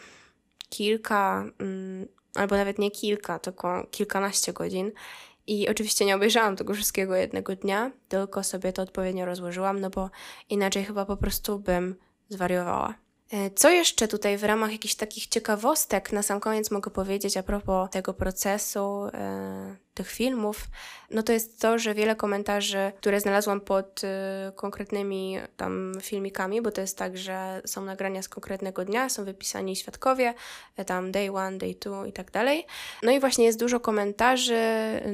kilka, 0.69 1.45
mm, 1.59 2.07
albo 2.35 2.57
nawet 2.57 2.79
nie 2.79 2.91
kilka, 2.91 3.39
tylko 3.39 3.87
kilkanaście 3.91 4.53
godzin. 4.53 4.91
I 5.47 5.69
oczywiście 5.69 6.05
nie 6.05 6.15
obejrzałam 6.15 6.55
tego 6.55 6.73
wszystkiego 6.73 7.15
jednego 7.15 7.55
dnia, 7.55 7.91
tylko 8.09 8.43
sobie 8.43 8.73
to 8.73 8.81
odpowiednio 8.81 9.25
rozłożyłam, 9.25 9.79
no 9.79 9.89
bo 9.89 10.09
inaczej 10.49 10.85
chyba 10.85 11.05
po 11.05 11.17
prostu 11.17 11.59
bym 11.59 11.95
zwariowała. 12.29 12.93
E, 13.31 13.51
co 13.51 13.69
jeszcze 13.69 14.07
tutaj 14.07 14.37
w 14.37 14.43
ramach 14.43 14.71
jakichś 14.71 14.95
takich 14.95 15.27
ciekawostek 15.27 16.11
na 16.11 16.23
sam 16.23 16.39
koniec 16.39 16.71
mogę 16.71 16.91
powiedzieć 16.91 17.37
a 17.37 17.43
propos 17.43 17.89
tego 17.89 18.13
procesu, 18.13 19.09
e, 19.13 19.86
tych 19.97 20.11
filmów, 20.11 20.67
no 21.11 21.23
to 21.23 21.33
jest 21.33 21.61
to, 21.61 21.79
że 21.79 21.93
wiele 21.93 22.15
komentarzy, 22.15 22.91
które 22.97 23.19
znalazłam 23.19 23.61
pod 23.61 24.03
y, 24.03 24.07
konkretnymi 24.55 25.37
tam 25.57 25.93
filmikami, 26.01 26.61
bo 26.61 26.71
to 26.71 26.81
jest 26.81 26.97
tak, 26.97 27.17
że 27.17 27.61
są 27.65 27.85
nagrania 27.85 28.21
z 28.21 28.29
konkretnego 28.29 28.85
dnia, 28.85 29.09
są 29.09 29.25
wypisani 29.25 29.75
świadkowie, 29.75 30.33
y, 30.79 30.85
tam 30.85 31.11
day 31.11 31.31
one, 31.31 31.57
day 31.57 31.75
two 31.75 32.05
i 32.05 32.13
tak 32.13 32.31
dalej. 32.31 32.65
No 33.03 33.11
i 33.11 33.19
właśnie 33.19 33.45
jest 33.45 33.59
dużo 33.59 33.79
komentarzy 33.79 34.57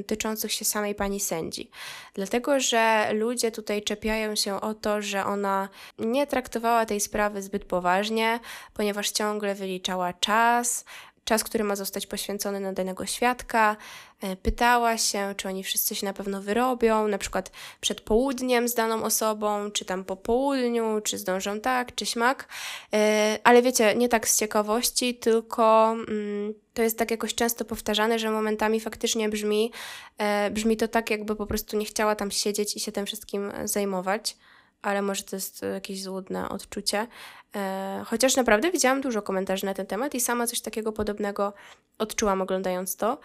tyczących 0.07 0.51
się 0.51 0.65
samej 0.65 0.95
pani 0.95 1.19
sędzi. 1.19 1.69
Dlatego, 2.13 2.59
że 2.59 3.09
ludzie 3.13 3.51
tutaj 3.51 3.81
czepiają 3.81 4.35
się 4.35 4.61
o 4.61 4.73
to, 4.73 5.01
że 5.01 5.25
ona 5.25 5.69
nie 5.99 6.27
traktowała 6.27 6.85
tej 6.85 6.99
sprawy 6.99 7.41
zbyt 7.41 7.65
poważnie, 7.65 8.39
ponieważ 8.73 9.11
ciągle 9.11 9.55
wyliczała 9.55 10.13
czas, 10.13 10.85
czas, 11.25 11.43
który 11.43 11.63
ma 11.63 11.75
zostać 11.75 12.07
poświęcony 12.07 12.59
na 12.59 12.73
danego 12.73 13.05
świadka. 13.05 13.77
E, 14.21 14.35
pytała 14.35 14.97
się, 14.97 15.33
czy 15.37 15.47
oni 15.47 15.63
wszyscy 15.63 15.95
się 15.95 16.05
na 16.05 16.13
pewno 16.13 16.41
wyrobią, 16.41 17.07
na 17.07 17.17
przykład 17.17 17.51
przed 17.81 18.01
południem 18.01 18.67
z 18.67 18.73
daną 18.73 19.03
osobą, 19.03 19.71
czy 19.71 19.85
tam 19.85 20.03
po 20.03 20.15
południu, 20.15 21.01
czy 21.03 21.17
zdążą 21.17 21.59
tak, 21.59 21.95
czy 21.95 22.05
śmak. 22.05 22.47
E, 22.93 23.39
ale 23.43 23.61
wiecie, 23.61 23.95
nie 23.95 24.09
tak 24.09 24.27
z 24.27 24.37
ciekawości, 24.37 25.15
tylko 25.15 25.91
mm, 25.91 26.53
to 26.73 26.81
jest 26.81 26.97
tak 26.97 27.11
jakoś 27.11 27.35
często 27.35 27.65
powtarzane, 27.65 28.19
że 28.19 28.31
momentami 28.31 28.79
faktycznie 28.79 29.29
brzmi, 29.29 29.71
e, 30.17 30.51
brzmi 30.51 30.77
to 30.77 30.87
tak, 30.87 31.09
jakby 31.09 31.35
po 31.35 31.45
prostu 31.45 31.77
nie 31.77 31.85
chciała 31.85 32.15
tam 32.15 32.31
siedzieć 32.31 32.75
i 32.75 32.79
się 32.79 32.91
tym 32.91 33.05
wszystkim 33.05 33.51
zajmować 33.63 34.37
ale 34.83 35.01
może 35.01 35.23
to 35.23 35.35
jest 35.35 35.61
jakieś 35.73 36.03
złudne 36.03 36.49
odczucie. 36.49 37.07
E, 37.55 38.03
chociaż 38.05 38.35
naprawdę 38.35 38.71
widziałam 38.71 39.01
dużo 39.01 39.21
komentarzy 39.21 39.65
na 39.65 39.73
ten 39.73 39.85
temat 39.85 40.15
i 40.15 40.21
sama 40.21 40.47
coś 40.47 40.61
takiego 40.61 40.91
podobnego 40.91 41.53
odczułam 41.97 42.41
oglądając 42.41 42.95
to. 42.95 43.19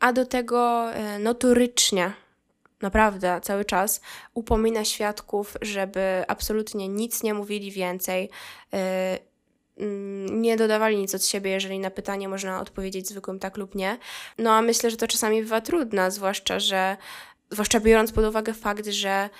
A 0.00 0.12
do 0.12 0.26
tego 0.26 0.92
e, 0.92 1.18
notorycznie 1.18 2.12
naprawdę 2.82 3.40
cały 3.42 3.64
czas 3.64 4.00
upomina 4.34 4.84
świadków, 4.84 5.56
żeby 5.62 6.24
absolutnie 6.28 6.88
nic 6.88 7.22
nie 7.22 7.34
mówili 7.34 7.70
więcej. 7.70 8.30
Mm, 9.76 10.42
nie 10.42 10.56
dodawali 10.56 10.96
nic 10.96 11.14
od 11.14 11.24
siebie, 11.24 11.50
jeżeli 11.50 11.78
na 11.78 11.90
pytanie 11.90 12.28
można 12.28 12.60
odpowiedzieć 12.60 13.08
zwykłym 13.08 13.38
tak 13.38 13.56
lub 13.56 13.74
nie. 13.74 13.98
No 14.38 14.52
a 14.52 14.62
myślę, 14.62 14.90
że 14.90 14.96
to 14.96 15.06
czasami 15.06 15.42
bywa 15.42 15.60
trudne, 15.60 16.10
zwłaszcza, 16.10 16.60
że 16.60 16.96
zwłaszcza 17.50 17.80
biorąc 17.80 18.12
pod 18.12 18.24
uwagę 18.24 18.54
fakt, 18.54 18.86
że 18.86 19.30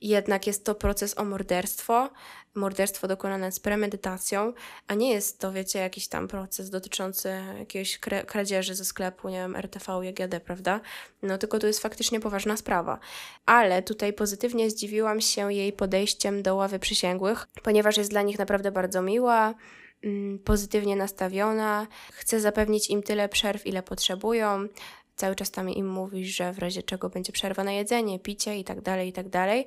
jednak 0.00 0.46
jest 0.46 0.64
to 0.64 0.74
proces 0.74 1.18
o 1.18 1.24
morderstwo, 1.24 2.10
morderstwo 2.54 3.08
dokonane 3.08 3.52
z 3.52 3.60
premedytacją, 3.60 4.52
a 4.86 4.94
nie 4.94 5.10
jest 5.10 5.38
to, 5.38 5.52
wiecie, 5.52 5.78
jakiś 5.78 6.08
tam 6.08 6.28
proces 6.28 6.70
dotyczący 6.70 7.32
jakiejś 7.58 7.98
kradzieży 8.26 8.74
ze 8.74 8.84
sklepu, 8.84 9.28
nie 9.28 9.36
wiem, 9.36 9.56
RTV, 9.56 10.00
JGD, 10.02 10.40
prawda? 10.40 10.80
No 11.22 11.38
tylko 11.38 11.58
to 11.58 11.66
jest 11.66 11.80
faktycznie 11.80 12.20
poważna 12.20 12.56
sprawa. 12.56 12.98
Ale 13.46 13.82
tutaj 13.82 14.12
pozytywnie 14.12 14.70
zdziwiłam 14.70 15.20
się 15.20 15.52
jej 15.52 15.72
podejściem 15.72 16.42
do 16.42 16.56
ławy 16.56 16.78
przysięgłych, 16.78 17.48
ponieważ 17.62 17.96
jest 17.96 18.10
dla 18.10 18.22
nich 18.22 18.38
naprawdę 18.38 18.72
bardzo 18.72 19.02
miła, 19.02 19.54
mm, 20.04 20.38
pozytywnie 20.38 20.96
nastawiona, 20.96 21.86
chce 22.12 22.40
zapewnić 22.40 22.90
im 22.90 23.02
tyle 23.02 23.28
przerw, 23.28 23.66
ile 23.66 23.82
potrzebują, 23.82 24.68
cały 25.20 25.34
czas 25.34 25.50
tam 25.50 25.70
im 25.70 25.88
mówisz, 25.88 26.36
że 26.36 26.52
w 26.52 26.58
razie 26.58 26.82
czego 26.82 27.08
będzie 27.10 27.32
przerwa 27.32 27.64
na 27.64 27.72
jedzenie, 27.72 28.18
picie 28.18 28.56
i 28.56 28.64
tak 28.64 28.80
dalej, 28.80 29.08
i 29.08 29.12
tak 29.12 29.28
dalej. 29.28 29.66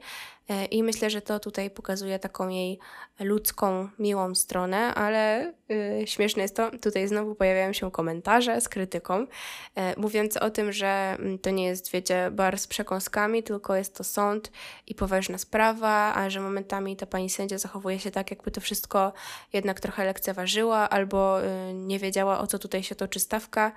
E, 0.50 0.66
I 0.66 0.84
myślę, 0.84 1.10
że 1.10 1.22
to 1.22 1.40
tutaj 1.40 1.70
pokazuje 1.70 2.20
taką 2.20 2.50
jej 2.50 2.80
ludzką, 3.20 3.90
miłą 4.00 4.36
stronę, 4.36 4.96
ale 4.96 5.54
yy, 5.70 6.08
śmieszne 6.08 6.42
jest 6.42 6.56
to, 6.56 6.72
tutaj 6.82 7.08
znowu 7.08 7.36
pojawiają 7.36 7.74
się 7.74 7.92
komentarze 7.92 8.62
z 8.62 8.70
krytyką, 8.70 9.20
yy, 9.20 9.84
mówiąc 9.98 10.38
o 10.38 10.50
tym, 10.50 10.72
że 10.72 11.16
mm, 11.20 11.40
to 11.40 11.50
nie 11.50 11.66
jest, 11.66 11.92
wiecie, 11.92 12.32
bar 12.32 12.60
z 12.60 12.68
przekąskami, 12.68 13.44
tylko 13.44 13.76
jest 13.76 13.96
to 13.96 14.04
sąd 14.04 14.52
i 14.88 14.96
poważna 14.96 15.38
sprawa, 15.38 16.14
a 16.16 16.30
że 16.30 16.40
momentami 16.40 16.98
ta 16.98 17.06
pani 17.06 17.30
sędzia 17.30 17.58
zachowuje 17.58 18.00
się 18.00 18.12
tak, 18.12 18.32
jakby 18.32 18.52
to 18.52 18.62
wszystko 18.62 19.14
jednak 19.54 19.80
trochę 19.80 20.06
lekceważyła 20.06 20.90
albo 20.90 21.40
yy, 21.40 21.74
nie 21.74 22.00
wiedziała, 22.00 22.40
o 22.40 22.48
co 22.48 22.60
tutaj 22.60 22.84
się 22.84 22.96
toczy 22.96 23.20
stawka. 23.20 23.72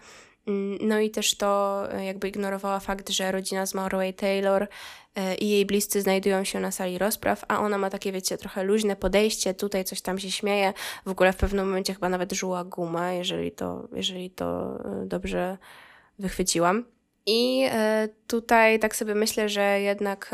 Mm, 0.46 0.78
no 0.80 1.00
i 1.00 1.10
też 1.10 1.34
to 1.36 1.82
e, 1.92 2.04
jakby 2.04 2.28
ignorowała 2.28 2.80
fakt, 2.80 3.10
że 3.10 3.32
rodzina 3.32 3.66
z 3.66 3.74
Mauroway 3.74 4.14
Taylor 4.14 4.68
e, 5.14 5.34
i 5.34 5.48
jej 5.48 5.66
bliscy 5.66 6.02
znajdują 6.02 6.44
się 6.44 6.60
na 6.60 6.70
sali 6.70 6.98
rozpraw, 6.98 7.44
a 7.48 7.60
ona 7.60 7.78
ma 7.78 7.90
takie, 7.90 8.12
wiecie, 8.12 8.38
trochę 8.38 8.64
luźne 8.64 8.96
podejście, 8.96 9.54
tutaj 9.54 9.84
coś 9.84 10.00
tam 10.00 10.18
się 10.18 10.30
śmieje, 10.30 10.72
w 11.06 11.10
ogóle 11.10 11.32
w 11.32 11.36
pewnym 11.36 11.66
momencie 11.66 11.94
chyba 11.94 12.08
nawet 12.08 12.32
żuła 12.32 12.64
gumę, 12.64 13.16
jeżeli 13.16 13.52
to, 13.52 13.88
jeżeli 13.92 14.30
to 14.30 14.78
e, 15.02 15.06
dobrze 15.06 15.58
wychwyciłam. 16.18 16.84
I 17.28 17.66
tutaj 18.26 18.78
tak 18.78 18.96
sobie 18.96 19.14
myślę, 19.14 19.48
że 19.48 19.80
jednak 19.80 20.30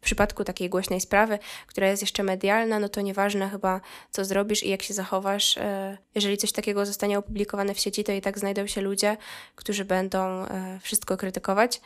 w 0.00 0.04
przypadku 0.04 0.44
takiej 0.44 0.68
głośnej 0.68 1.00
sprawy, 1.00 1.38
która 1.66 1.88
jest 1.88 2.02
jeszcze 2.02 2.22
medialna, 2.22 2.78
no 2.78 2.88
to 2.88 3.00
nieważne 3.00 3.48
chyba, 3.48 3.80
co 4.10 4.24
zrobisz 4.24 4.62
i 4.62 4.68
jak 4.68 4.82
się 4.82 4.94
zachowasz. 4.94 5.58
E, 5.58 5.98
jeżeli 6.14 6.36
coś 6.36 6.52
takiego 6.52 6.86
zostanie 6.86 7.18
opublikowane 7.18 7.74
w 7.74 7.80
sieci, 7.80 8.04
to 8.04 8.12
i 8.12 8.20
tak 8.20 8.38
znajdą 8.38 8.66
się 8.66 8.80
ludzie, 8.80 9.16
którzy 9.54 9.84
będą 9.84 10.18
e, 10.18 10.78
wszystko 10.82 11.16
krytykować 11.16 11.80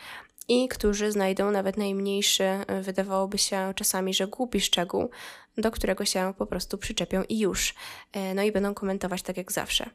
i 0.49 0.69
którzy 0.69 1.13
znajdą 1.13 1.51
nawet 1.51 1.77
najmniejszy, 1.77 2.45
e, 2.45 2.83
wydawałoby 2.83 3.39
się 3.39 3.73
czasami, 3.77 4.15
że 4.15 4.27
głupi 4.27 4.61
szczegół, 4.61 5.11
do 5.57 5.71
którego 5.71 6.05
się 6.05 6.35
po 6.39 6.47
prostu 6.47 6.79
przyczepią 6.79 7.23
i 7.29 7.39
już. 7.39 7.75
No 8.35 8.43
i 8.43 8.53
będą 8.53 8.75
komentować 8.75 9.23
tak 9.23 9.37
jak 9.37 9.53
zawsze. 9.53 9.91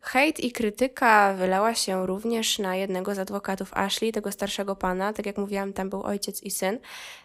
Hejt 0.00 0.40
i 0.40 0.52
krytyka 0.52 1.34
wylała 1.34 1.74
się 1.74 2.06
również 2.06 2.58
na 2.58 2.76
jednego 2.76 3.14
z 3.14 3.18
adwokatów 3.18 3.74
Ashley, 3.74 4.12
tego 4.12 4.32
starszego 4.32 4.76
pana. 4.76 5.12
Tak 5.12 5.26
jak 5.26 5.38
mówiłam, 5.38 5.72
tam 5.72 5.90
był 5.90 6.02
ojciec 6.02 6.42
i 6.42 6.50
syn, 6.50 6.78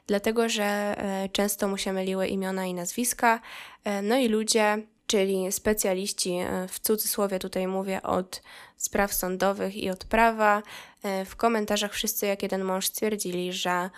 dlatego 0.08 0.50
że 0.50 0.64
e, 0.64 1.30
często 1.30 1.68
mu 1.68 1.78
się 1.78 1.94
myliły 1.94 2.28
imiona 2.28 2.66
i 2.66 2.74
nazwiska. 2.74 3.40
E, 3.84 4.02
no 4.02 4.18
i 4.18 4.28
ludzie, 4.28 4.88
czyli 5.08 5.52
specjaliści, 5.52 6.32
e, 6.32 6.68
w 6.68 6.80
cudzysłowie 6.80 7.40
tutaj 7.40 7.68
mówię, 7.68 8.02
od 8.02 8.42
spraw 8.78 9.14
sądowych 9.14 9.78
i 9.78 9.90
od 9.90 10.06
prawa, 10.06 10.64
w 11.26 11.36
komentarzach 11.36 11.94
wszyscy 11.94 12.26
jak 12.26 12.44
jeden 12.44 12.64
mąż 12.64 12.88
stwierdzili, 12.88 13.54
że 13.54 13.90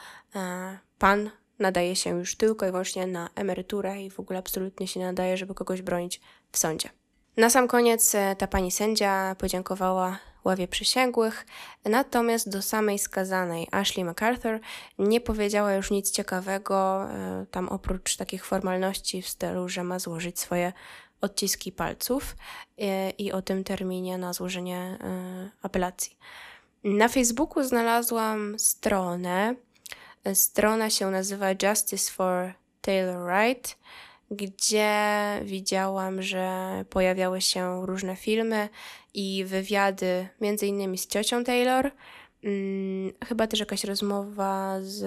pan 1.00 1.30
nadaje 1.60 1.96
się 1.96 2.10
już 2.20 2.36
tylko 2.36 2.68
i 2.68 2.72
wyłącznie 2.72 3.08
na 3.08 3.30
emeryturę 3.36 4.04
i 4.04 4.10
w 4.10 4.20
ogóle 4.20 4.40
absolutnie 4.40 4.88
się 4.88 5.00
nadaje, 5.00 5.38
żeby 5.38 5.54
kogoś 5.54 5.82
bronić 5.82 6.22
w 6.52 6.58
sądzie. 6.58 6.90
Na 7.38 7.50
sam 7.50 7.68
koniec 7.68 8.16
e, 8.16 8.36
ta 8.36 8.48
pani 8.48 8.72
sędzia 8.72 9.36
podziękowała 9.38 10.20
ławie 10.44 10.68
przysięgłych, 10.68 11.46
natomiast 11.86 12.50
do 12.50 12.62
samej 12.62 13.00
skazanej 13.00 13.68
Ashley 13.72 14.06
MacArthur 14.06 14.60
nie 15.00 15.22
powiedziała 15.22 15.74
już 15.74 15.92
nic 15.92 16.12
ciekawego, 16.12 17.04
e, 17.04 17.46
tam 17.52 17.70
oprócz 17.70 18.18
takich 18.18 18.46
formalności 18.46 19.22
w 19.22 19.30
stylu, 19.30 19.70
że 19.70 19.84
ma 19.84 20.00
złożyć 20.00 20.40
swoje 20.40 20.74
odciski 21.22 21.72
palców 21.72 22.36
e, 22.78 23.10
i 23.10 23.32
o 23.32 23.42
tym 23.42 23.64
terminie 23.64 24.18
na 24.18 24.34
złożenie 24.34 24.98
apelacji. 25.62 26.18
Na 26.84 27.08
Facebooku 27.08 27.64
znalazłam 27.64 28.60
stronę. 28.60 29.56
Strona 30.34 30.90
się 30.90 31.12
nazywa 31.12 31.48
Justice 31.52 32.12
for 32.12 32.54
Taylor 32.82 33.18
Wright 33.26 33.78
gdzie 34.32 34.94
widziałam, 35.44 36.22
że 36.22 36.86
pojawiały 36.90 37.42
się 37.42 37.86
różne 37.86 38.16
filmy 38.16 38.70
i 39.14 39.46
wywiady, 39.46 40.28
między 40.42 40.68
innymi 40.68 40.98
z 40.98 41.08
ciocią 41.08 41.44
Taylor. 41.44 41.92
Hmm, 42.42 43.14
chyba 43.28 43.48
też 43.48 43.60
jakaś 43.60 43.84
rozmowa 43.84 44.78
z 44.82 45.06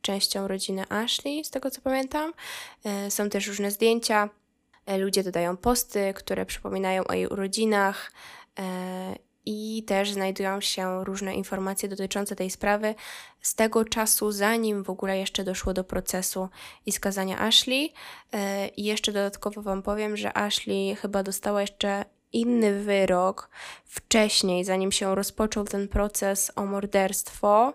częścią 0.00 0.48
rodziny 0.48 0.84
Ashley, 0.88 1.44
z 1.44 1.50
tego 1.50 1.70
co 1.70 1.80
pamiętam. 1.80 2.32
E, 2.84 3.10
są 3.10 3.30
też 3.30 3.46
różne 3.46 3.70
zdjęcia. 3.70 4.28
E, 4.86 4.98
ludzie 4.98 5.22
dodają 5.22 5.56
posty, 5.56 6.14
które 6.14 6.46
przypominają 6.46 7.04
o 7.04 7.12
jej 7.12 7.26
urodzinach 7.26 8.12
e, 8.58 9.14
i 9.46 9.82
też 9.86 10.12
znajdują 10.12 10.60
się 10.60 11.04
różne 11.04 11.34
informacje 11.34 11.88
dotyczące 11.88 12.36
tej 12.36 12.50
sprawy 12.50 12.94
z 13.40 13.54
tego 13.54 13.84
czasu, 13.84 14.32
zanim 14.32 14.84
w 14.84 14.90
ogóle 14.90 15.18
jeszcze 15.18 15.44
doszło 15.44 15.74
do 15.74 15.84
procesu 15.84 16.48
i 16.86 16.92
skazania 16.92 17.38
Ashley. 17.38 17.92
E, 18.32 18.68
I 18.68 18.84
jeszcze 18.84 19.12
dodatkowo 19.12 19.62
Wam 19.62 19.82
powiem, 19.82 20.16
że 20.16 20.36
Ashley 20.36 20.96
chyba 20.96 21.22
dostała 21.22 21.60
jeszcze 21.60 22.04
inny 22.32 22.82
wyrok 22.82 23.50
wcześniej, 23.84 24.64
zanim 24.64 24.92
się 24.92 25.14
rozpoczął 25.14 25.64
ten 25.64 25.88
proces 25.88 26.52
o 26.56 26.66
morderstwo. 26.66 27.72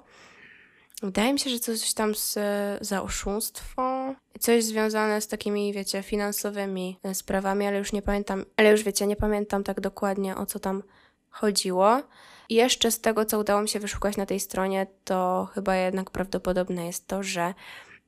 Wydaje 1.04 1.34
mi 1.34 1.40
się, 1.40 1.50
że 1.50 1.60
coś 1.60 1.94
tam 1.94 2.16
z, 2.16 2.38
za 2.82 3.02
oszustwo, 3.02 4.16
coś 4.40 4.64
związane 4.64 5.22
z 5.22 5.28
takimi, 5.28 5.74
wiecie, 5.74 6.04
finansowymi 6.04 7.00
sprawami, 7.14 7.68
ale 7.68 7.78
już 7.78 7.94
nie 7.94 8.02
pamiętam, 8.02 8.46
ale 8.58 8.72
już 8.72 8.84
wiecie, 8.84 9.08
nie 9.08 9.16
pamiętam 9.16 9.64
tak 9.64 9.82
dokładnie 9.82 10.36
o 10.36 10.46
co 10.46 10.60
tam 10.60 10.84
chodziło. 11.30 12.02
I 12.50 12.56
jeszcze 12.56 12.92
z 12.92 13.02
tego, 13.02 13.26
co 13.26 13.40
udało 13.40 13.62
mi 13.62 13.70
się 13.70 13.80
wyszukać 13.80 14.18
na 14.18 14.26
tej 14.26 14.40
stronie, 14.40 14.88
to 15.04 15.48
chyba 15.54 15.76
jednak 15.76 16.12
prawdopodobne 16.12 16.86
jest 16.86 17.08
to, 17.08 17.24
że 17.24 17.54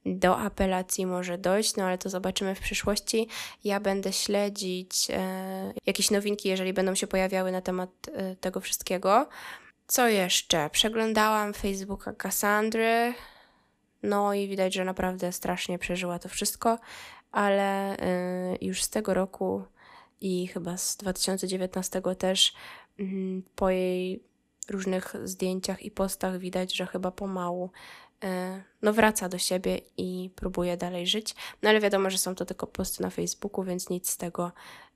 do 0.05 0.37
apelacji 0.37 1.05
może 1.05 1.37
dojść, 1.37 1.75
no 1.75 1.83
ale 1.83 1.97
to 1.97 2.09
zobaczymy 2.09 2.55
w 2.55 2.59
przyszłości. 2.59 3.27
Ja 3.63 3.79
będę 3.79 4.13
śledzić 4.13 5.07
e, 5.09 5.73
jakieś 5.85 6.11
nowinki, 6.11 6.49
jeżeli 6.49 6.73
będą 6.73 6.95
się 6.95 7.07
pojawiały 7.07 7.51
na 7.51 7.61
temat 7.61 7.89
e, 8.13 8.35
tego 8.35 8.59
wszystkiego. 8.59 9.29
Co 9.87 10.07
jeszcze? 10.07 10.69
Przeglądałam 10.69 11.53
Facebooka 11.53 12.13
Cassandry, 12.13 13.13
no 14.03 14.33
i 14.33 14.47
widać, 14.47 14.73
że 14.73 14.85
naprawdę 14.85 15.31
strasznie 15.31 15.79
przeżyła 15.79 16.19
to 16.19 16.29
wszystko, 16.29 16.79
ale 17.31 17.97
e, 17.97 18.57
już 18.61 18.83
z 18.83 18.89
tego 18.89 19.13
roku 19.13 19.63
i 20.21 20.47
chyba 20.47 20.77
z 20.77 20.97
2019 20.97 22.01
też 22.17 22.53
po 23.55 23.69
jej 23.69 24.23
różnych 24.69 25.15
zdjęciach 25.23 25.83
i 25.83 25.91
postach 25.91 26.37
widać, 26.37 26.75
że 26.75 26.85
chyba 26.85 27.11
pomału 27.11 27.69
e, 28.23 28.63
no 28.81 28.93
wraca 28.93 29.29
do 29.29 29.37
siebie 29.37 29.81
i 29.97 30.29
próbuje 30.35 30.77
dalej 30.77 31.07
żyć. 31.07 31.35
No 31.61 31.69
ale 31.69 31.79
wiadomo, 31.79 32.09
że 32.09 32.17
są 32.17 32.35
to 32.35 32.45
tylko 32.45 32.67
posty 32.67 33.03
na 33.03 33.09
Facebooku, 33.09 33.63
więc 33.63 33.89
nic 33.89 34.09
z 34.09 34.17
tego 34.17 34.51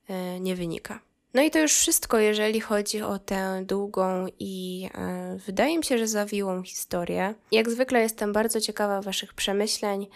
e, 0.08 0.40
nie 0.40 0.56
wynika. 0.56 1.00
No 1.34 1.42
i 1.42 1.50
to 1.50 1.58
już 1.58 1.72
wszystko, 1.72 2.18
jeżeli 2.18 2.60
chodzi 2.60 3.02
o 3.02 3.18
tę 3.18 3.64
długą 3.64 4.26
i 4.38 4.88
e, 4.94 5.36
wydaje 5.46 5.78
mi 5.78 5.84
się, 5.84 5.98
że 5.98 6.08
zawiłą 6.08 6.62
historię. 6.62 7.34
Jak 7.52 7.70
zwykle 7.70 8.00
jestem 8.00 8.32
bardzo 8.32 8.60
ciekawa 8.60 9.02
Waszych 9.02 9.34
przemyśleń, 9.34 10.06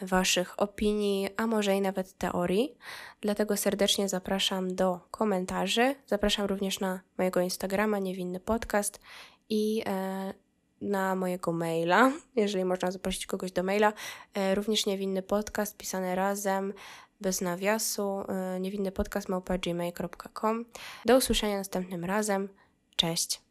Waszych 0.00 0.60
opinii, 0.60 1.28
a 1.36 1.46
może 1.46 1.76
i 1.76 1.80
nawet 1.80 2.18
teorii. 2.18 2.74
Dlatego 3.20 3.56
serdecznie 3.56 4.08
zapraszam 4.08 4.74
do 4.74 5.00
komentarzy. 5.10 5.94
Zapraszam 6.06 6.46
również 6.46 6.80
na 6.80 7.00
mojego 7.18 7.40
Instagrama, 7.40 7.98
Niewinny 7.98 8.40
Podcast 8.40 9.00
i 9.48 9.82
e, 9.86 10.34
na 10.80 11.14
mojego 11.14 11.52
maila, 11.52 12.12
jeżeli 12.36 12.64
można 12.64 12.90
zaprosić 12.90 13.26
kogoś 13.26 13.52
do 13.52 13.62
maila. 13.62 13.92
E, 14.34 14.54
również 14.54 14.86
Niewinny 14.86 15.22
Podcast 15.22 15.76
pisany 15.76 16.14
razem, 16.14 16.72
bez 17.20 17.40
nawiasu, 17.40 18.24
e, 18.28 18.60
niewinny 18.60 18.92
podcast 18.92 19.28
Do 21.04 21.16
usłyszenia 21.16 21.58
następnym 21.58 22.04
razem. 22.04 22.48
Cześć. 22.96 23.47